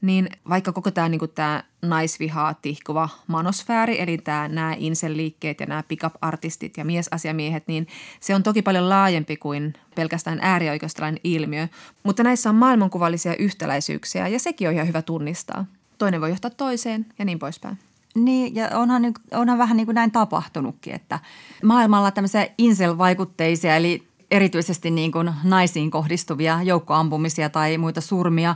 niin 0.00 0.28
vaikka 0.48 0.72
koko 0.72 0.90
tämä, 0.90 1.08
niin 1.08 1.20
tämä 1.34 1.64
naisvihaa 1.82 2.54
tihkuva 2.54 3.08
manosfääri, 3.26 4.00
eli 4.00 4.18
tämä, 4.18 4.48
nämä 4.48 4.74
inselliikkeet 4.78 5.60
ja 5.60 5.66
nämä 5.66 5.82
pickup-artistit 5.82 6.76
ja 6.76 6.84
miesasiamiehet, 6.84 7.64
niin 7.66 7.86
se 8.20 8.34
on 8.34 8.42
toki 8.42 8.62
paljon 8.62 8.88
laajempi 8.88 9.36
kuin 9.36 9.72
pelkästään 9.94 10.38
äärioikeistolainen 10.42 11.20
ilmiö. 11.24 11.68
Mutta 12.02 12.22
näissä 12.22 12.50
on 12.50 12.56
maailmankuvallisia 12.56 13.36
yhtäläisyyksiä 13.36 14.28
ja 14.28 14.38
sekin 14.38 14.68
on 14.68 14.74
ihan 14.74 14.88
hyvä 14.88 15.02
tunnistaa. 15.02 15.64
Toinen 15.98 16.20
voi 16.20 16.30
johtaa 16.30 16.50
toiseen 16.50 17.06
ja 17.18 17.24
niin 17.24 17.38
poispäin. 17.38 17.78
Niin, 18.14 18.54
ja 18.54 18.68
onhan, 18.74 19.02
onhan 19.32 19.58
vähän 19.58 19.76
niin 19.76 19.86
kuin 19.86 19.94
näin 19.94 20.10
tapahtunutkin, 20.10 20.94
että 20.94 21.20
maailmalla 21.62 22.10
tämmöisiä 22.10 22.46
insel-vaikutteisia, 22.58 23.76
eli 23.76 24.08
erityisesti 24.30 24.90
niin 24.90 25.12
kuin 25.12 25.30
naisiin 25.44 25.90
kohdistuvia 25.90 26.62
joukkoampumisia 26.62 27.50
tai 27.50 27.78
muita 27.78 28.00
surmia 28.00 28.54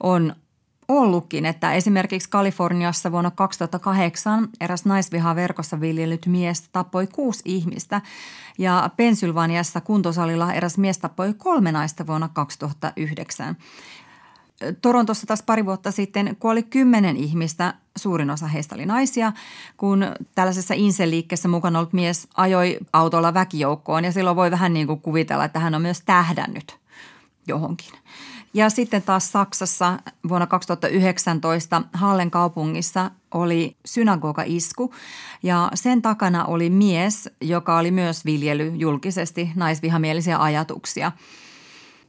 on 0.00 0.36
ollutkin, 0.88 1.46
että 1.46 1.72
esimerkiksi 1.72 2.30
Kaliforniassa 2.30 3.12
vuonna 3.12 3.30
2008 3.30 4.48
eräs 4.60 4.84
naisvihaa 4.84 5.36
verkossa 5.36 5.80
viljellyt 5.80 6.26
mies 6.26 6.68
tappoi 6.72 7.06
kuusi 7.06 7.42
ihmistä 7.44 8.00
ja 8.58 8.90
Pensylvaniassa 8.96 9.80
kuntosalilla 9.80 10.52
eräs 10.52 10.78
mies 10.78 10.98
tappoi 10.98 11.34
kolme 11.34 11.72
naista 11.72 12.06
vuonna 12.06 12.28
2009. 12.28 13.56
Torontossa 14.82 15.26
taas 15.26 15.42
pari 15.42 15.66
vuotta 15.66 15.90
sitten 15.90 16.36
kuoli 16.38 16.62
kymmenen 16.62 17.16
ihmistä, 17.16 17.74
suurin 17.96 18.30
osa 18.30 18.46
heistä 18.46 18.74
oli 18.74 18.86
naisia, 18.86 19.32
kun 19.76 20.06
tällaisessa 20.34 20.74
inseliikkeessä 20.74 21.48
mukana 21.48 21.78
ollut 21.78 21.92
mies 21.92 22.28
ajoi 22.36 22.78
autolla 22.92 23.34
väkijoukkoon 23.34 24.04
ja 24.04 24.12
silloin 24.12 24.36
voi 24.36 24.50
vähän 24.50 24.74
niin 24.74 24.86
kuin 24.86 25.00
kuvitella, 25.00 25.44
että 25.44 25.58
hän 25.58 25.74
on 25.74 25.82
myös 25.82 26.02
tähdännyt 26.06 26.78
johonkin. 27.46 27.92
Ja 28.54 28.70
sitten 28.70 29.02
taas 29.02 29.32
Saksassa 29.32 29.98
vuonna 30.28 30.46
2019 30.46 31.82
Hallen 31.92 32.30
kaupungissa 32.30 33.10
oli 33.34 33.76
synagoga-isku 33.84 34.94
ja 35.42 35.70
sen 35.74 36.02
takana 36.02 36.44
oli 36.44 36.70
mies, 36.70 37.30
joka 37.40 37.78
oli 37.78 37.90
myös 37.90 38.24
viljely 38.24 38.72
julkisesti 38.76 39.50
naisvihamielisiä 39.54 40.38
ajatuksia. 40.38 41.12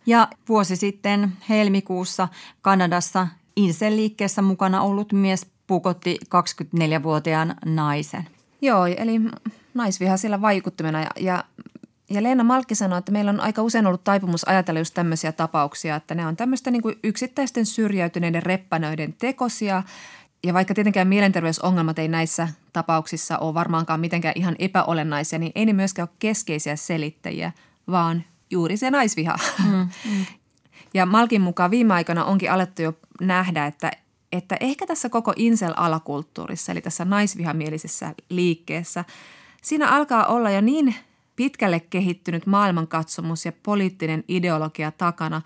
Ja 0.06 0.28
vuosi 0.50 0.76
sitten 0.76 1.34
helmikuussa 1.50 2.28
Kanadassa 2.62 3.28
Insel-liikkeessä 3.56 4.42
mukana 4.42 4.82
ollut 4.82 5.14
mies 5.14 5.48
pukotti 5.68 6.20
24-vuotiaan 6.36 7.56
naisen. 7.66 8.28
Joo, 8.62 8.86
eli 8.86 9.22
naisviha 9.74 10.18
sillä 10.18 10.42
vaikuttimena 10.42 11.02
ja, 11.02 11.10
ja 11.20 11.44
ja 12.10 12.24
Leena 12.24 12.44
Malkki 12.44 12.76
sanoi, 12.76 13.00
että 13.00 13.12
meillä 13.12 13.32
on 13.32 13.40
aika 13.40 13.62
usein 13.62 13.88
ollut 13.88 14.04
taipumus 14.04 14.48
ajatella 14.48 14.80
just 14.80 14.94
tämmöisiä 14.94 15.32
tapauksia, 15.32 15.96
että 15.96 16.16
ne 16.16 16.28
on 16.28 16.36
tämmöistä 16.36 16.72
niin 16.72 16.82
kuin 16.82 16.96
yksittäisten 17.04 17.66
syrjäytyneiden 17.66 18.44
reppänöiden 18.44 19.14
tekosia. 19.14 19.84
Ja 20.44 20.54
vaikka 20.54 20.74
tietenkään 20.74 21.08
mielenterveysongelmat 21.08 22.00
ei 22.00 22.08
näissä 22.08 22.48
tapauksissa 22.74 23.38
ole 23.38 23.54
varmaankaan 23.54 24.00
mitenkään 24.00 24.34
ihan 24.38 24.56
epäolennaisia, 24.60 25.40
niin 25.40 25.52
ei 25.56 25.66
ne 25.66 25.74
myöskään 25.74 26.08
ole 26.10 26.16
keskeisiä 26.20 26.76
selittäjiä, 26.76 27.52
vaan 27.92 28.24
juuri 28.52 28.78
se 28.78 28.92
naisviha. 28.92 29.36
Mm, 29.64 29.90
mm. 30.06 30.26
Ja 30.94 31.06
Malkin 31.06 31.42
mukaan 31.42 31.72
viime 31.72 31.94
aikoina 31.94 32.26
onkin 32.26 32.52
alettu 32.52 32.82
jo 32.82 32.94
nähdä, 33.22 33.66
että, 33.66 33.92
että 34.32 34.58
ehkä 34.60 34.88
tässä 34.88 35.10
koko 35.10 35.34
insel-alakulttuurissa, 35.36 36.72
eli 36.72 36.82
tässä 36.82 37.06
naisvihamielisessä 37.06 38.16
liikkeessä, 38.30 39.06
siinä 39.62 39.90
alkaa 39.90 40.26
olla 40.26 40.50
jo 40.50 40.62
niin– 40.62 40.96
pitkälle 41.36 41.80
kehittynyt 41.80 42.46
maailmankatsomus 42.46 43.46
ja 43.46 43.52
poliittinen 43.64 44.24
ideologia 44.28 44.92
takana, 44.92 45.42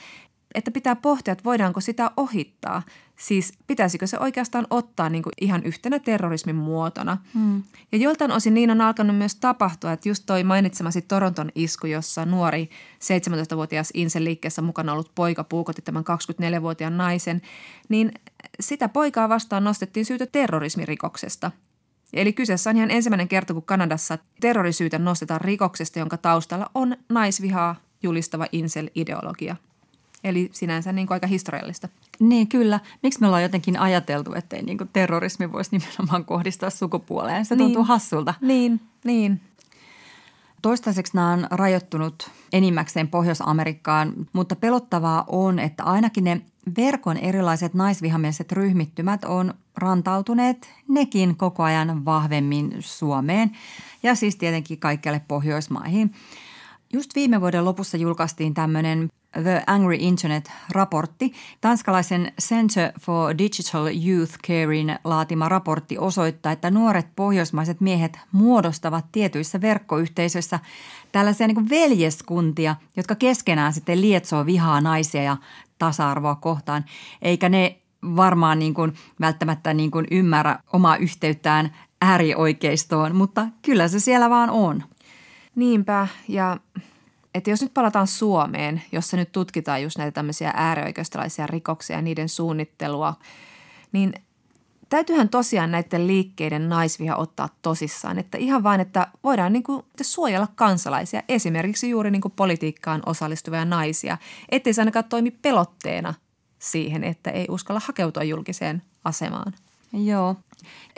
että 0.56 0.72
pitää 0.72 0.96
pohtia, 0.96 1.32
että 1.32 1.44
voidaanko 1.44 1.82
sitä 1.82 2.12
ohittaa. 2.18 2.82
Siis 3.16 3.54
pitäisikö 3.68 4.08
se 4.08 4.20
oikeastaan 4.20 4.68
ottaa 4.70 5.10
niin 5.10 5.24
kuin 5.24 5.34
ihan 5.42 5.64
yhtenä 5.64 6.00
terrorismin 6.00 6.56
muotona. 6.56 7.18
Hmm. 7.34 7.64
Ja 7.92 7.98
joltain 7.98 8.32
osin 8.32 8.54
niin 8.54 8.72
on 8.72 8.82
alkanut 8.82 9.18
myös 9.18 9.36
tapahtua, 9.36 9.92
että 9.92 10.10
just 10.10 10.24
toi 10.26 10.44
mainitsemasi 10.44 11.02
Toronton 11.02 11.52
isku, 11.56 11.88
jossa 11.88 12.26
nuori 12.26 12.70
17-vuotias 13.04 13.92
Insel-liikkeessä 13.94 14.62
mukana 14.62 14.94
ollut 14.94 15.12
poika 15.16 15.44
puukotti 15.44 15.82
tämän 15.82 16.04
24-vuotiaan 16.04 16.98
naisen, 16.98 17.42
niin 17.90 18.12
sitä 18.60 18.90
poikaa 18.90 19.30
vastaan 19.30 19.64
nostettiin 19.64 20.06
syytä 20.06 20.26
terrorismirikoksesta– 20.26 21.52
Eli 22.14 22.34
kyseessä 22.34 22.70
on 22.70 22.78
ihan 22.78 22.92
ensimmäinen 22.92 23.28
kerta, 23.28 23.54
kun 23.54 23.64
Kanadassa 23.64 24.18
terrorisyytä 24.40 25.00
nostetaan 25.00 25.42
rikoksesta, 25.42 26.00
jonka 26.00 26.18
taustalla 26.18 26.70
on 26.76 26.98
naisvihaa 27.10 27.76
julistava 28.04 28.46
incel-ideologia. 28.52 29.56
Eli 30.24 30.50
sinänsä 30.52 30.92
niin 30.92 31.08
kuin 31.08 31.16
aika 31.16 31.28
historiallista. 31.28 31.90
Niin 32.20 32.48
kyllä. 32.48 32.80
Miksi 33.04 33.22
me 33.22 33.28
ollaan 33.28 33.44
jotenkin 33.44 33.80
ajateltu, 33.80 34.34
että 34.34 34.56
ei 34.56 34.62
niin 34.62 34.78
kuin 34.78 34.90
terrorismi 34.94 35.52
voisi 35.52 35.78
nimenomaan 35.78 36.26
kohdistaa 36.26 36.70
sukupuoleen? 36.70 37.46
Se 37.46 37.56
tuntuu 37.56 37.82
niin. 37.82 37.88
hassulta. 37.88 38.34
Niin, 38.42 38.82
niin. 39.04 39.42
Toistaiseksi 40.62 41.16
nämä 41.16 41.32
on 41.32 41.48
rajoittunut 41.52 42.32
enimmäkseen 42.54 43.08
Pohjois-Amerikkaan, 43.08 44.14
mutta 44.34 44.56
pelottavaa 44.56 45.24
on, 45.28 45.60
että 45.60 45.84
ainakin 45.84 46.24
ne 46.24 46.42
verkon 46.78 47.18
erilaiset 47.18 47.74
naisvihamieliset 47.74 48.52
ryhmittymät 48.52 49.24
on 49.24 49.54
rantautuneet 49.78 50.70
nekin 50.88 51.38
koko 51.38 51.64
ajan 51.64 52.06
vahvemmin 52.06 52.76
Suomeen 52.80 53.52
ja 54.04 54.16
siis 54.16 54.36
tietenkin 54.36 54.80
kaikkialle 54.80 55.22
Pohjoismaihin. 55.28 56.14
Just 56.94 57.16
viime 57.16 57.42
vuoden 57.42 57.66
lopussa 57.66 57.98
julkaistiin 57.98 58.54
tämmöinen 58.54 59.10
The 59.32 59.64
Angry 59.68 59.96
Internet-raportti. 60.00 61.34
Tanskalaisen 61.62 62.32
Center 62.42 62.92
for 63.00 63.38
Digital 63.38 63.86
Youth 63.86 64.38
Carein 64.48 65.00
laatima 65.04 65.50
raportti 65.50 65.98
osoittaa, 65.98 66.52
että 66.52 66.72
nuoret 66.72 67.08
pohjoismaiset 67.16 67.82
miehet 67.82 68.20
muodostavat 68.32 69.06
tietyissä 69.12 69.62
verkkoyhteisöissä 69.62 70.60
tällaisia 71.12 71.48
niin 71.48 71.70
veljeskuntia, 71.70 72.76
jotka 72.98 73.16
keskenään 73.16 73.74
sitten 73.74 74.02
lietsoo 74.02 74.46
vihaa 74.46 74.82
naisia 74.82 75.24
ja 75.24 75.38
tasa-arvoa 75.80 76.36
kohtaan, 76.36 76.86
eikä 77.22 77.50
ne 77.50 77.80
varmaan 78.04 78.60
niin 78.60 78.74
kuin 78.74 78.94
välttämättä 79.22 79.74
niin 79.74 79.92
kuin 79.92 80.08
ymmärrä 80.12 80.60
omaa 80.74 80.98
yhteyttään 80.98 81.76
äärioikeistoon, 82.02 83.16
mutta 83.16 83.48
kyllä 83.62 83.88
se 83.88 84.00
siellä 84.00 84.30
vaan 84.30 84.50
on. 84.50 84.84
Niinpä, 85.56 86.08
ja 86.28 86.58
että 87.40 87.50
jos 87.50 87.62
nyt 87.62 87.74
palataan 87.74 88.08
Suomeen, 88.08 88.82
jossa 88.92 89.18
nyt 89.18 89.32
tutkitaan 89.32 89.84
just 89.84 89.98
näitä 89.98 90.12
tämmöisiä 90.12 90.54
äärioikeistolaisia 90.56 91.48
rikoksia 91.48 91.96
ja 91.96 92.02
niiden 92.02 92.30
suunnittelua, 92.30 93.14
niin 93.92 94.14
täytyyhän 94.90 95.30
tosiaan 95.30 95.72
näiden 95.72 96.08
liikkeiden 96.08 96.70
naisviha 96.70 97.16
ottaa 97.16 97.50
tosissaan, 97.62 98.20
että 98.20 98.38
ihan 98.38 98.64
vain, 98.64 98.82
että 98.82 99.08
voidaan 99.24 99.54
niin 99.54 99.64
kuin 99.64 99.86
suojella 100.02 100.48
kansalaisia, 100.56 101.24
esimerkiksi 101.28 101.90
juuri 101.90 102.12
niin 102.12 102.22
kuin 102.22 102.34
politiikkaan 102.36 103.02
osallistuvia 103.06 103.66
naisia, 103.66 104.18
ettei 104.50 104.74
se 104.74 104.82
ainakaan 104.82 105.06
toimi 105.06 105.32
pelotteena 105.32 106.14
siihen, 106.60 107.04
että 107.04 107.32
ei 107.32 107.46
uskalla 107.50 107.82
hakeutua 107.86 108.24
julkiseen 108.24 108.82
asemaan. 109.04 109.54
Joo. 109.94 110.36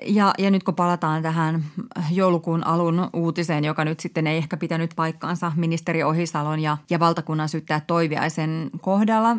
Ja, 0.06 0.34
ja 0.38 0.52
nyt 0.52 0.64
kun 0.64 0.76
palataan 0.76 1.24
tähän 1.24 1.66
joulukuun 2.12 2.64
alun 2.64 3.10
uutiseen, 3.14 3.64
joka 3.64 3.86
nyt 3.86 4.00
sitten 4.00 4.28
ei 4.28 4.38
ehkä 4.38 4.58
pitänyt 4.58 4.94
paikkaansa 4.96 5.52
ministeri 5.56 6.04
Ohisalon 6.04 6.60
ja, 6.60 6.78
ja 6.89 7.00
valtakunnan 7.00 7.50
syyttäjä 7.50 7.82
Toiviaisen 7.88 8.70
kohdalla, 8.82 9.38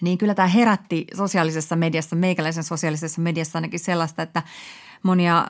niin 0.00 0.18
kyllä 0.18 0.34
tämä 0.34 0.48
herätti 0.48 1.06
sosiaalisessa 1.14 1.76
mediassa, 1.76 2.16
meikäläisen 2.16 2.64
sosiaalisessa 2.64 3.20
mediassa 3.20 3.58
ainakin 3.58 3.80
sellaista, 3.80 4.22
että 4.22 4.42
monia 5.02 5.46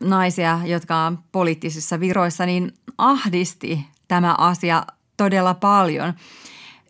naisia, 0.00 0.60
jotka 0.64 0.96
on 0.96 1.18
poliittisissa 1.32 2.00
viroissa, 2.00 2.46
niin 2.46 2.74
ahdisti 2.98 3.86
tämä 4.08 4.34
asia 4.38 4.86
todella 5.16 5.54
paljon. 5.54 6.14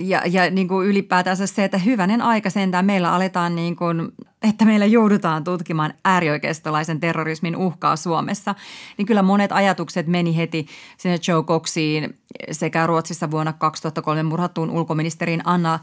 Ja, 0.01 0.23
ja 0.27 0.51
niin 0.51 0.69
kuin 0.69 0.87
ylipäätänsä 0.87 1.47
se, 1.47 1.65
että 1.65 1.79
hyvänen 1.79 2.23
aika 2.23 2.51
sentään 2.51 2.85
meillä 2.85 3.15
aletaan 3.15 3.57
niin 3.57 3.77
kuin, 3.77 4.13
että 4.43 4.65
meillä 4.65 4.87
joudutaan 4.87 5.45
tutkimaan 5.45 5.95
äärioikeistolaisen 6.05 7.01
terrorismin 7.01 7.57
uhkaa 7.57 7.97
Suomessa, 7.97 8.55
niin 8.99 9.07
kyllä 9.07 9.23
monet 9.23 9.53
ajatukset 9.53 10.07
meni 10.07 10.37
heti 10.37 10.67
sinne 10.97 11.19
Joe 11.29 11.43
Coxiin 11.43 12.19
sekä 12.51 12.87
Ruotsissa 12.87 13.31
vuonna 13.31 13.53
2003 13.53 14.23
murhattuun 14.23 14.71
ulkoministeriin 14.71 15.43
Anna 15.45 15.79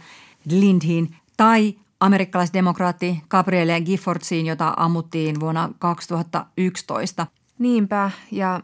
Lindhin 0.52 1.16
tai 1.38 1.76
amerikkalaisdemokraatti 2.00 3.24
Gabrielle 3.30 3.82
Giffordsiin, 3.82 4.46
jota 4.46 4.74
ammuttiin 4.78 5.40
vuonna 5.40 5.70
2011. 5.80 7.28
Niinpä. 7.60 8.12
Ja, 8.32 8.62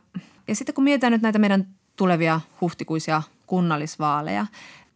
ja 0.47 0.55
sitten 0.55 0.75
kun 0.75 0.83
mietitään 0.83 1.13
nyt 1.13 1.21
näitä 1.21 1.39
meidän 1.39 1.67
tulevia 1.95 2.41
huhtikuisia 2.61 3.21
kunnallisvaaleja, 3.47 4.45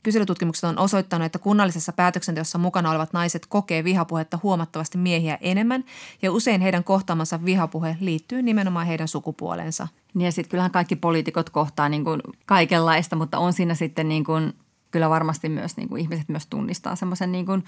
Kyselytutkimukset 0.08 0.64
on 0.64 0.80
osoittanut, 0.80 1.26
että 1.26 1.39
kunnallisessa 1.39 1.93
päätöksenteossa 1.93 2.58
mukana 2.58 2.89
olevat 2.89 3.14
naiset 3.14 3.45
kokee 3.45 3.84
vihapuhetta 3.84 4.39
huomattavasti 4.43 4.97
miehiä 4.97 5.38
enemmän 5.41 5.84
ja 6.22 6.32
usein 6.32 6.62
heidän 6.62 6.84
kohtaamansa 6.84 7.45
vihapuhe 7.45 7.97
liittyy 7.99 8.41
nimenomaan 8.41 8.88
heidän 8.88 9.08
sukupuoleensa. 9.08 9.88
Niin 10.14 10.26
ja 10.26 10.32
sitten 10.32 10.49
kyllähän 10.49 10.72
kaikki 10.72 10.95
poliitikot 10.95 11.49
kohtaa 11.49 11.89
niin 11.89 12.03
kuin 12.03 12.22
kaikenlaista, 12.45 13.16
mutta 13.16 13.38
on 13.38 13.53
siinä 13.53 13.76
sitten 13.76 14.10
niin 14.10 14.24
kuin, 14.24 14.53
kyllä 14.91 15.10
varmasti 15.10 15.49
myös 15.49 15.78
niin 15.78 15.89
kuin 15.89 16.01
ihmiset 16.01 16.30
myös 16.30 16.47
tunnistaa 16.47 16.95
semmoisen 16.95 17.32
niin 17.32 17.45
kuin 17.45 17.66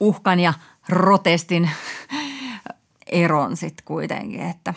uhkan 0.00 0.40
ja 0.40 0.54
protestin 0.86 1.70
eron 3.06 3.56
sitten 3.56 3.84
kuitenkin, 3.84 4.40
että 4.40 4.74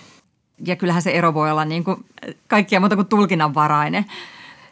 ja 0.66 0.76
kyllähän 0.76 1.02
se 1.02 1.12
ero 1.12 1.34
voi 1.34 1.52
olla 1.52 1.66
niin 1.66 1.84
kuin 1.84 2.06
kaikkia 2.47 2.80
muuta 2.80 2.95
kuin 2.95 3.08
tulkinnanvarainen. 3.08 4.06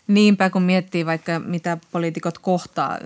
Niinpä, 0.08 0.50
kun 0.50 0.64
miettii 0.64 1.06
vaikka 1.06 1.40
mitä 1.40 1.78
poliitikot 1.92 2.38
kohtaa. 2.38 2.98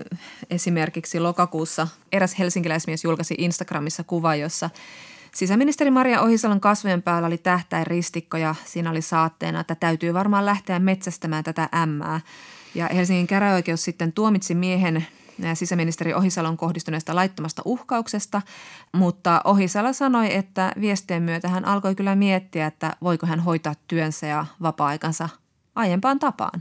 Esimerkiksi 0.50 1.20
lokakuussa 1.20 1.88
eräs 2.12 2.38
helsinkiläismies 2.38 3.04
julkaisi 3.04 3.34
Instagramissa 3.38 4.04
kuva, 4.04 4.34
jossa 4.34 4.70
sisäministeri 5.34 5.90
Maria 5.90 6.20
Ohisalon 6.20 6.60
kasvojen 6.60 7.02
päällä 7.02 7.26
oli 7.26 7.38
tähtäin 7.38 7.86
ristikko 7.86 8.36
ja 8.36 8.54
siinä 8.64 8.90
oli 8.90 9.02
saatteena, 9.02 9.60
että 9.60 9.74
täytyy 9.74 10.14
varmaan 10.14 10.46
lähteä 10.46 10.78
metsästämään 10.78 11.44
tätä 11.44 11.68
ämmää. 11.74 12.20
Ja 12.74 12.88
Helsingin 12.94 13.26
käräoikeus 13.26 13.84
sitten 13.84 14.12
tuomitsi 14.12 14.54
miehen 14.54 15.06
sisäministeri 15.54 16.14
Ohisalon 16.14 16.56
kohdistuneesta 16.56 17.14
laittomasta 17.14 17.62
uhkauksesta, 17.64 18.42
mutta 18.92 19.40
Ohisalo 19.44 19.92
sanoi, 19.92 20.34
että 20.34 20.72
viestien 20.80 21.22
myötä 21.22 21.48
hän 21.48 21.64
alkoi 21.64 21.94
kyllä 21.94 22.14
miettiä, 22.14 22.66
että 22.66 22.96
voiko 23.02 23.26
hän 23.26 23.40
hoitaa 23.40 23.74
työnsä 23.88 24.26
ja 24.26 24.46
vapaa-aikansa 24.62 25.28
aiempaan 25.74 26.18
tapaan. 26.18 26.60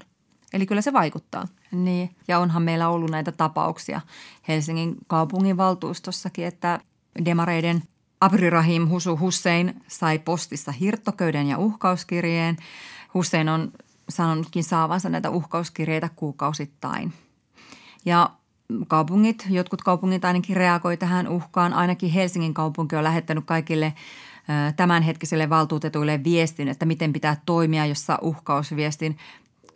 Eli 0.53 0.65
kyllä 0.65 0.81
se 0.81 0.93
vaikuttaa. 0.93 1.47
Niin, 1.71 2.15
ja 2.27 2.39
onhan 2.39 2.63
meillä 2.63 2.89
ollut 2.89 3.09
näitä 3.09 3.31
tapauksia 3.31 4.01
Helsingin 4.47 4.95
kaupungin 5.07 5.57
valtuustossakin, 5.57 6.45
että 6.45 6.79
demareiden 7.25 7.83
Abrirahim 8.21 8.89
Husu 8.89 9.19
Hussein 9.19 9.83
sai 9.87 10.19
postissa 10.19 10.71
hirttoköyden 10.71 11.47
ja 11.47 11.57
uhkauskirjeen. 11.57 12.57
Hussein 13.13 13.49
on 13.49 13.71
sanonutkin 14.09 14.63
saavansa 14.63 15.09
näitä 15.09 15.29
uhkauskirjeitä 15.29 16.09
kuukausittain. 16.15 17.13
Ja 18.05 18.29
kaupungit, 18.87 19.47
jotkut 19.49 19.81
kaupungit 19.81 20.25
ainakin 20.25 20.55
reagoi 20.55 20.97
tähän 20.97 21.27
uhkaan. 21.27 21.73
Ainakin 21.73 22.11
Helsingin 22.11 22.53
kaupunki 22.53 22.95
on 22.95 23.03
lähettänyt 23.03 23.45
kaikille 23.45 23.93
tämänhetkisille 24.75 25.49
valtuutetuille 25.49 26.23
viestin, 26.23 26.67
että 26.67 26.85
miten 26.85 27.13
pitää 27.13 27.41
toimia, 27.45 27.85
jossa 27.85 28.19
uhkausviestin 28.21 29.17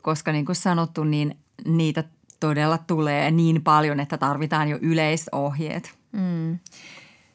koska 0.05 0.31
niin 0.31 0.45
kuin 0.45 0.55
sanottu, 0.55 1.03
niin 1.03 1.37
niitä 1.65 2.03
todella 2.39 2.77
tulee 2.77 3.31
niin 3.31 3.63
paljon, 3.63 3.99
että 3.99 4.17
tarvitaan 4.17 4.67
jo 4.67 4.79
yleisohjeet. 4.81 5.93
Mm. 6.11 6.59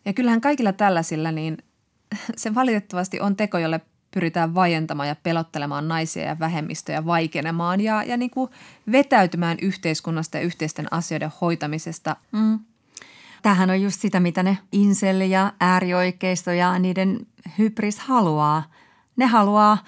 Ja 0.05 0.13
kyllähän 0.13 0.41
kaikilla 0.41 0.73
tällaisilla, 0.73 1.33
niin 1.33 1.59
se 2.37 2.55
valitettavasti 2.55 3.21
on 3.21 3.37
teko, 3.37 3.59
jolle 3.59 3.81
pyritään 4.11 4.55
vajentamaan 4.55 5.09
ja 5.09 5.17
pelottelemaan 5.23 5.89
naisia 5.89 6.25
ja 6.25 6.39
vähemmistöjä 6.39 7.07
vaikenemaan 7.07 7.81
ja, 7.81 8.03
ja 8.03 8.17
niin 8.17 8.31
kuin 8.31 8.51
vetäytymään 8.93 9.59
yhteiskunnasta 9.63 10.37
ja 10.37 10.45
yhteisten 10.45 10.93
asioiden 10.93 11.33
hoitamisesta. 11.41 12.17
Mm. 12.33 12.59
Tämähän 13.43 13.71
on 13.71 13.83
just 13.83 14.01
sitä, 14.01 14.21
mitä 14.21 14.43
ne 14.43 14.59
insel 14.73 15.21
ja 15.21 15.53
äärioikeisto 15.61 16.51
ja 16.51 16.79
niiden 16.79 17.27
hybris 17.59 17.99
haluaa. 17.99 18.63
Ne 19.17 19.27
haluaa 19.27 19.79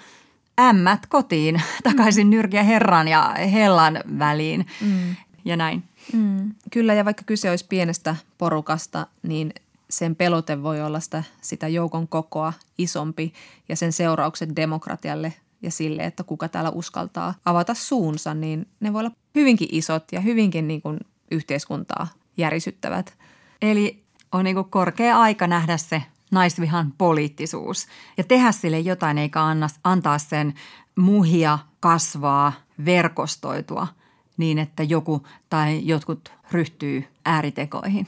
ämmät 0.59 1.05
kotiin, 1.05 1.61
takaisin 1.83 2.29
nyrkiä 2.29 2.63
herran 2.63 3.07
ja 3.07 3.33
hellan 3.51 3.99
väliin 4.19 4.65
mm. 4.81 5.15
ja 5.45 5.57
näin. 5.57 5.83
Mm. 6.13 6.51
Kyllä 6.71 6.93
ja 6.93 7.05
vaikka 7.05 7.23
kyse 7.25 7.49
olisi 7.49 7.65
pienestä 7.69 8.15
porukasta, 8.37 9.07
niin 9.23 9.53
sen 9.89 10.15
pelote 10.15 10.63
voi 10.63 10.81
olla 10.81 10.99
sitä, 10.99 11.23
sitä 11.41 11.67
joukon 11.67 12.07
kokoa 12.07 12.53
isompi 12.77 13.33
ja 13.69 13.75
sen 13.75 13.93
seuraukset 13.93 14.55
demokratialle 14.55 15.33
ja 15.61 15.71
sille, 15.71 16.03
että 16.03 16.23
kuka 16.23 16.49
täällä 16.49 16.69
uskaltaa 16.69 17.33
avata 17.45 17.73
suunsa, 17.73 18.33
niin 18.33 18.67
ne 18.79 18.93
voi 18.93 18.99
olla 18.99 19.11
hyvinkin 19.35 19.67
isot 19.71 20.03
ja 20.11 20.19
hyvinkin 20.19 20.67
niin 20.67 20.81
kuin 20.81 20.99
yhteiskuntaa 21.31 22.07
järisyttävät. 22.37 23.13
Eli 23.61 24.03
on 24.31 24.43
niin 24.43 24.55
kuin 24.55 24.69
korkea 24.69 25.19
aika 25.19 25.47
nähdä 25.47 25.77
se 25.77 26.03
naisvihan 26.33 26.93
poliittisuus 26.97 27.87
ja 28.17 28.23
tehdä 28.23 28.51
sille 28.51 28.79
jotain 28.79 29.17
eikä 29.17 29.43
anna, 29.43 29.67
antaa 29.83 30.17
sen 30.17 30.53
muhia, 30.95 31.59
kasvaa, 31.79 32.53
verkostoitua 32.85 33.87
niin, 34.37 34.59
että 34.59 34.83
joku 34.83 35.27
tai 35.49 35.79
jotkut 35.83 36.31
ryhtyy 36.51 37.07
ääritekoihin. 37.25 38.07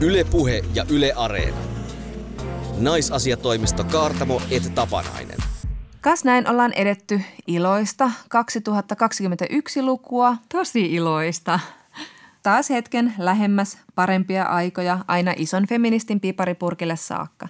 Ylepuhe 0.00 0.64
ja 0.74 0.84
Yle 0.90 1.12
Areena. 1.16 1.56
Naisasiatoimisto 2.78 3.84
Kaartamo 3.84 4.42
et 4.50 4.74
Tapanainen. 4.74 5.38
Kas 6.00 6.24
näin 6.24 6.48
ollaan 6.48 6.72
edetty 6.72 7.20
iloista 7.46 8.10
2021-lukua. 8.24 10.36
Tosi 10.48 10.94
iloista 10.94 11.60
taas 12.44 12.70
hetken 12.70 13.14
lähemmäs 13.18 13.78
parempia 13.94 14.44
aikoja 14.44 15.04
aina 15.08 15.34
ison 15.36 15.66
feministin 15.66 16.20
piparipurkille 16.20 16.96
saakka. 16.96 17.48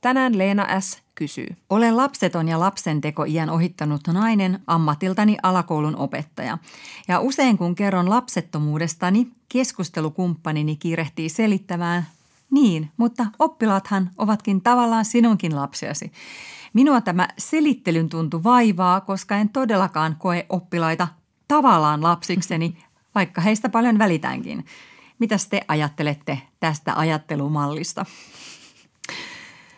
Tänään 0.00 0.38
Leena 0.38 0.80
S. 0.80 1.02
kysyy. 1.14 1.46
Olen 1.70 1.96
lapseton 1.96 2.48
ja 2.48 2.60
lapsenteko 2.60 3.24
iän 3.24 3.50
ohittanut 3.50 4.00
nainen, 4.06 4.60
ammatiltani 4.66 5.36
alakoulun 5.42 5.96
opettaja. 5.96 6.58
Ja 7.08 7.20
usein 7.20 7.58
kun 7.58 7.74
kerron 7.74 8.10
lapsettomuudestani, 8.10 9.28
keskustelukumppanini 9.48 10.76
kiirehtii 10.76 11.28
selittämään, 11.28 12.06
niin, 12.50 12.90
mutta 12.96 13.26
oppilaathan 13.38 14.10
ovatkin 14.18 14.60
tavallaan 14.60 15.04
sinunkin 15.04 15.56
lapsiasi. 15.56 16.12
Minua 16.72 17.00
tämä 17.00 17.28
selittelyn 17.38 18.08
tuntu 18.08 18.44
vaivaa, 18.44 19.00
koska 19.00 19.36
en 19.36 19.48
todellakaan 19.48 20.16
koe 20.18 20.46
oppilaita 20.48 21.08
tavallaan 21.48 22.02
lapsikseni, 22.02 22.78
vaikka 23.14 23.40
heistä 23.40 23.68
paljon 23.68 23.98
välitänkin. 23.98 24.66
Mitä 25.18 25.36
te 25.50 25.60
ajattelette 25.68 26.38
tästä 26.60 26.94
ajattelumallista? 26.94 28.06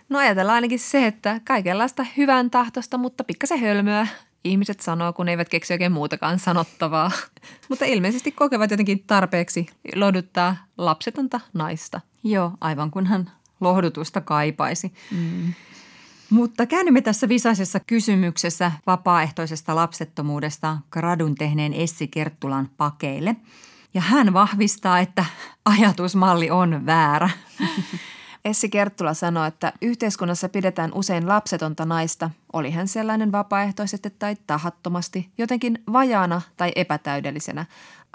No 0.09 0.19
ajatellaan 0.19 0.55
ainakin 0.55 0.79
se, 0.79 1.07
että 1.07 1.41
kaikenlaista 1.45 2.07
hyvän 2.17 2.51
tahtosta, 2.51 2.99
mutta 2.99 3.25
pikkasen 3.25 3.61
hölmöä 3.61 4.07
ihmiset 4.45 4.81
sanoo, 4.81 5.13
kun 5.13 5.29
eivät 5.29 5.49
keksi 5.49 5.75
oikein 5.75 5.93
muutakaan 5.93 6.39
sanottavaa. 6.39 7.11
mutta 7.69 7.85
ilmeisesti 7.85 8.33
kokevat 8.33 8.71
jotenkin 8.71 9.05
tarpeeksi 9.07 9.67
lohduttaa 9.95 10.57
lapsetonta 10.79 11.41
naista. 11.53 12.01
Joo, 12.25 12.53
aivan 12.61 12.91
kunhan 12.91 13.31
lohdutusta 13.61 14.21
kaipaisi. 14.21 14.95
Mm. 15.11 15.55
Mutta 16.33 16.67
käännymme 16.67 17.01
tässä 17.01 17.29
visaisessa 17.29 17.81
kysymyksessä 17.81 18.73
vapaaehtoisesta 18.87 19.77
lapsettomuudesta 19.77 20.79
gradun 20.91 21.35
tehneen 21.35 21.75
Essi 21.75 22.09
Kerttulan 22.09 22.69
pakeille. 22.77 23.37
Ja 23.95 24.01
hän 24.01 24.33
vahvistaa, 24.33 24.99
että 24.99 25.25
ajatusmalli 25.65 26.51
on 26.51 26.87
väärä. 26.87 27.31
Essi 28.45 28.69
Kerttula 28.69 29.15
sanoi, 29.15 29.49
että 29.49 29.73
yhteiskunnassa 29.83 30.49
pidetään 30.49 30.91
usein 30.95 31.29
lapsetonta 31.29 31.85
naista, 31.85 32.31
oli 32.53 32.71
hän 32.71 32.89
sellainen 32.89 33.33
vapaaehtoisesti 33.33 34.11
tai 34.19 34.37
tahattomasti, 34.47 35.29
jotenkin 35.39 35.83
vajaana 35.93 36.41
tai 36.57 36.73
epätäydellisenä. 36.77 37.67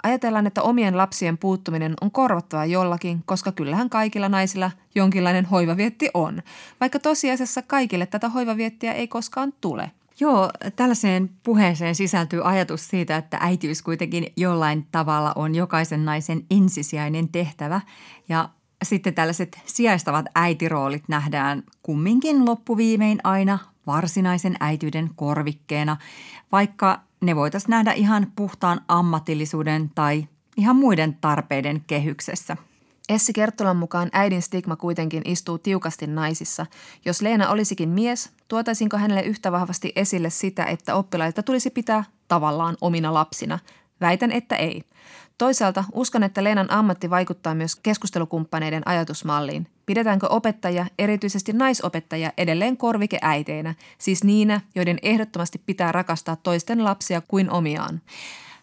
Ajatellaan, 0.02 0.46
että 0.46 0.62
omien 0.62 0.96
lapsien 0.96 1.38
puuttuminen 1.38 1.94
on 2.00 2.10
korvattava 2.10 2.64
jollakin, 2.64 3.22
koska 3.26 3.52
kyllähän 3.52 3.90
kaikilla 3.90 4.28
naisilla 4.28 4.70
jonkinlainen 4.94 5.44
hoivavietti 5.44 6.10
on, 6.14 6.42
vaikka 6.80 6.98
tosiasiassa 6.98 7.62
kaikille 7.62 8.06
tätä 8.06 8.28
hoivaviettiä 8.28 8.92
ei 8.92 9.08
koskaan 9.08 9.52
tule. 9.60 9.90
Joo, 10.20 10.50
tällaiseen 10.76 11.30
puheeseen 11.42 11.94
sisältyy 11.94 12.48
ajatus 12.48 12.88
siitä, 12.88 13.16
että 13.16 13.38
äitiys 13.40 13.82
kuitenkin 13.82 14.32
jollain 14.36 14.86
tavalla 14.92 15.32
on 15.36 15.54
jokaisen 15.54 16.04
naisen 16.04 16.42
ensisijainen 16.50 17.28
tehtävä. 17.28 17.80
Ja 18.28 18.48
sitten 18.82 19.14
tällaiset 19.14 19.58
sijaistavat 19.66 20.26
äitiroolit 20.34 21.08
nähdään 21.08 21.62
kumminkin 21.82 22.46
loppuviimein 22.46 23.18
aina 23.24 23.58
varsinaisen 23.86 24.56
äityyden 24.60 25.10
korvikkeena, 25.16 25.96
vaikka 26.52 27.00
ne 27.20 27.36
voitaisiin 27.36 27.70
nähdä 27.70 27.92
ihan 27.92 28.32
puhtaan 28.36 28.80
ammatillisuuden 28.88 29.90
tai 29.94 30.28
ihan 30.56 30.76
muiden 30.76 31.18
tarpeiden 31.20 31.84
kehyksessä– 31.86 32.56
Essi 33.08 33.32
Kerttolan 33.32 33.76
mukaan 33.76 34.08
äidin 34.12 34.42
stigma 34.42 34.76
kuitenkin 34.76 35.22
istuu 35.24 35.58
tiukasti 35.58 36.06
naisissa. 36.06 36.66
Jos 37.04 37.22
Leena 37.22 37.48
olisikin 37.50 37.88
mies, 37.88 38.30
tuotaisinko 38.48 38.96
hänelle 38.96 39.22
yhtä 39.22 39.52
vahvasti 39.52 39.92
esille 39.96 40.30
sitä, 40.30 40.64
että 40.64 40.94
oppilaita 40.94 41.42
tulisi 41.42 41.70
pitää 41.70 42.04
tavallaan 42.28 42.76
omina 42.80 43.14
lapsina? 43.14 43.58
Väitän, 44.00 44.32
että 44.32 44.56
ei. 44.56 44.82
Toisaalta 45.38 45.84
uskon, 45.92 46.22
että 46.22 46.44
Leenan 46.44 46.70
ammatti 46.70 47.10
vaikuttaa 47.10 47.54
myös 47.54 47.76
keskustelukumppaneiden 47.76 48.88
ajatusmalliin. 48.88 49.66
Pidetäänkö 49.88 50.26
opettajia, 50.30 50.86
erityisesti 50.98 51.52
naisopettajia, 51.52 52.32
edelleen 52.36 52.76
korvikeäiteinä, 52.76 53.74
siis 53.98 54.24
niinä, 54.24 54.60
joiden 54.74 54.98
ehdottomasti 55.02 55.62
pitää 55.66 55.92
rakastaa 55.92 56.36
toisten 56.36 56.84
lapsia 56.84 57.20
kuin 57.20 57.50
omiaan? 57.50 58.00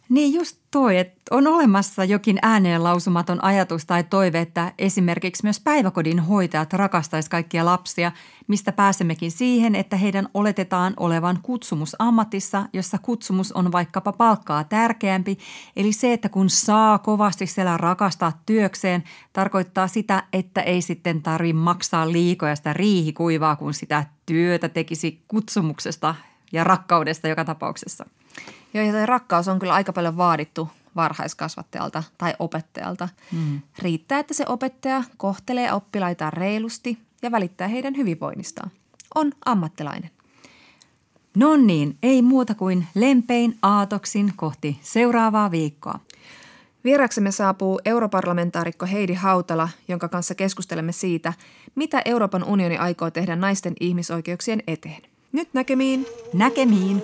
Niin 0.10 0.34
just 0.34 0.58
toi, 0.72 0.98
että 0.98 1.22
on 1.32 1.48
olemassa 1.48 2.04
jokin 2.04 2.40
ääneen 2.42 2.84
lausumaton 2.84 3.44
ajatus 3.44 3.86
tai 3.86 4.04
toive, 4.04 4.40
että 4.40 4.74
esimerkiksi 4.78 5.44
myös 5.44 5.60
päiväkodin 5.60 6.20
hoitajat 6.20 6.74
rakastaisi 6.74 7.30
kaikkia 7.30 7.66
lapsia, 7.66 8.12
mistä 8.48 8.72
pääsemmekin 8.72 9.32
siihen, 9.32 9.76
että 9.76 9.98
heidän 9.98 10.30
oletetaan 10.34 10.94
olevan 10.98 11.40
kutsumusammatissa, 11.44 12.66
jossa 12.74 12.98
kutsumus 12.98 13.52
on 13.52 13.72
vaikkapa 13.72 14.12
palkkaa 14.12 14.64
tärkeämpi. 14.64 15.38
Eli 15.76 15.94
se, 15.94 16.14
että 16.14 16.30
kun 16.30 16.50
saa 16.50 17.00
kovasti 17.00 17.48
siellä 17.48 17.78
rakastaa 17.78 18.42
työkseen, 18.46 19.04
tarkoittaa 19.34 19.88
sitä, 19.88 20.24
että 20.34 20.62
ei 20.62 20.82
sitten 20.82 21.22
tarvi 21.22 21.54
maksaa 21.54 22.12
liikoja 22.12 22.56
sitä 22.56 22.74
riihikuivaa, 22.74 23.56
kun 23.56 23.74
sitä 23.74 24.06
työtä 24.26 24.70
tekisi 24.70 25.24
kutsumuksesta 25.28 26.16
ja 26.52 26.64
rakkaudesta 26.64 27.28
joka 27.28 27.46
tapauksessa. 27.46 28.06
Joo, 28.76 28.86
ja 28.86 29.06
rakkaus 29.06 29.48
on 29.48 29.60
kyllä 29.60 29.74
aika 29.74 29.94
paljon 29.94 30.18
vaadittu 30.18 30.70
varhaiskasvattajalta 30.96 32.04
tai 32.18 32.34
opettajalta. 32.40 33.10
Mm. 33.32 33.62
Riittää, 33.80 34.20
että 34.20 34.34
se 34.34 34.46
opettaja 34.48 35.04
kohtelee 35.18 35.74
oppilaitaan 35.74 36.34
reilusti 36.34 36.98
ja 37.22 37.32
välittää 37.32 37.68
heidän 37.68 37.98
hyvinvoinnistaan. 37.98 38.72
On 39.16 39.32
ammattilainen. 39.46 40.12
No 41.36 41.56
niin, 41.58 41.98
ei 42.04 42.22
muuta 42.22 42.56
kuin 42.56 42.88
lempein 42.96 43.58
aatoksin 43.62 44.34
kohti 44.36 44.80
seuraavaa 44.82 45.52
viikkoa. 45.52 46.00
Vieraksemme 46.84 47.32
saapuu 47.32 47.80
europarlamentaarikko 47.86 48.86
Heidi 48.86 49.14
Hautala, 49.14 49.70
jonka 49.88 50.08
kanssa 50.08 50.36
keskustelemme 50.36 50.92
siitä, 50.92 51.34
mitä 51.76 52.02
Euroopan 52.06 52.44
unioni 52.44 52.78
aikoo 52.78 53.12
tehdä 53.12 53.36
naisten 53.36 53.74
ihmisoikeuksien 53.80 54.64
eteen. 54.68 55.02
Nyt 55.32 55.50
näkemiin. 55.54 56.06
Näkemiin. 56.34 57.04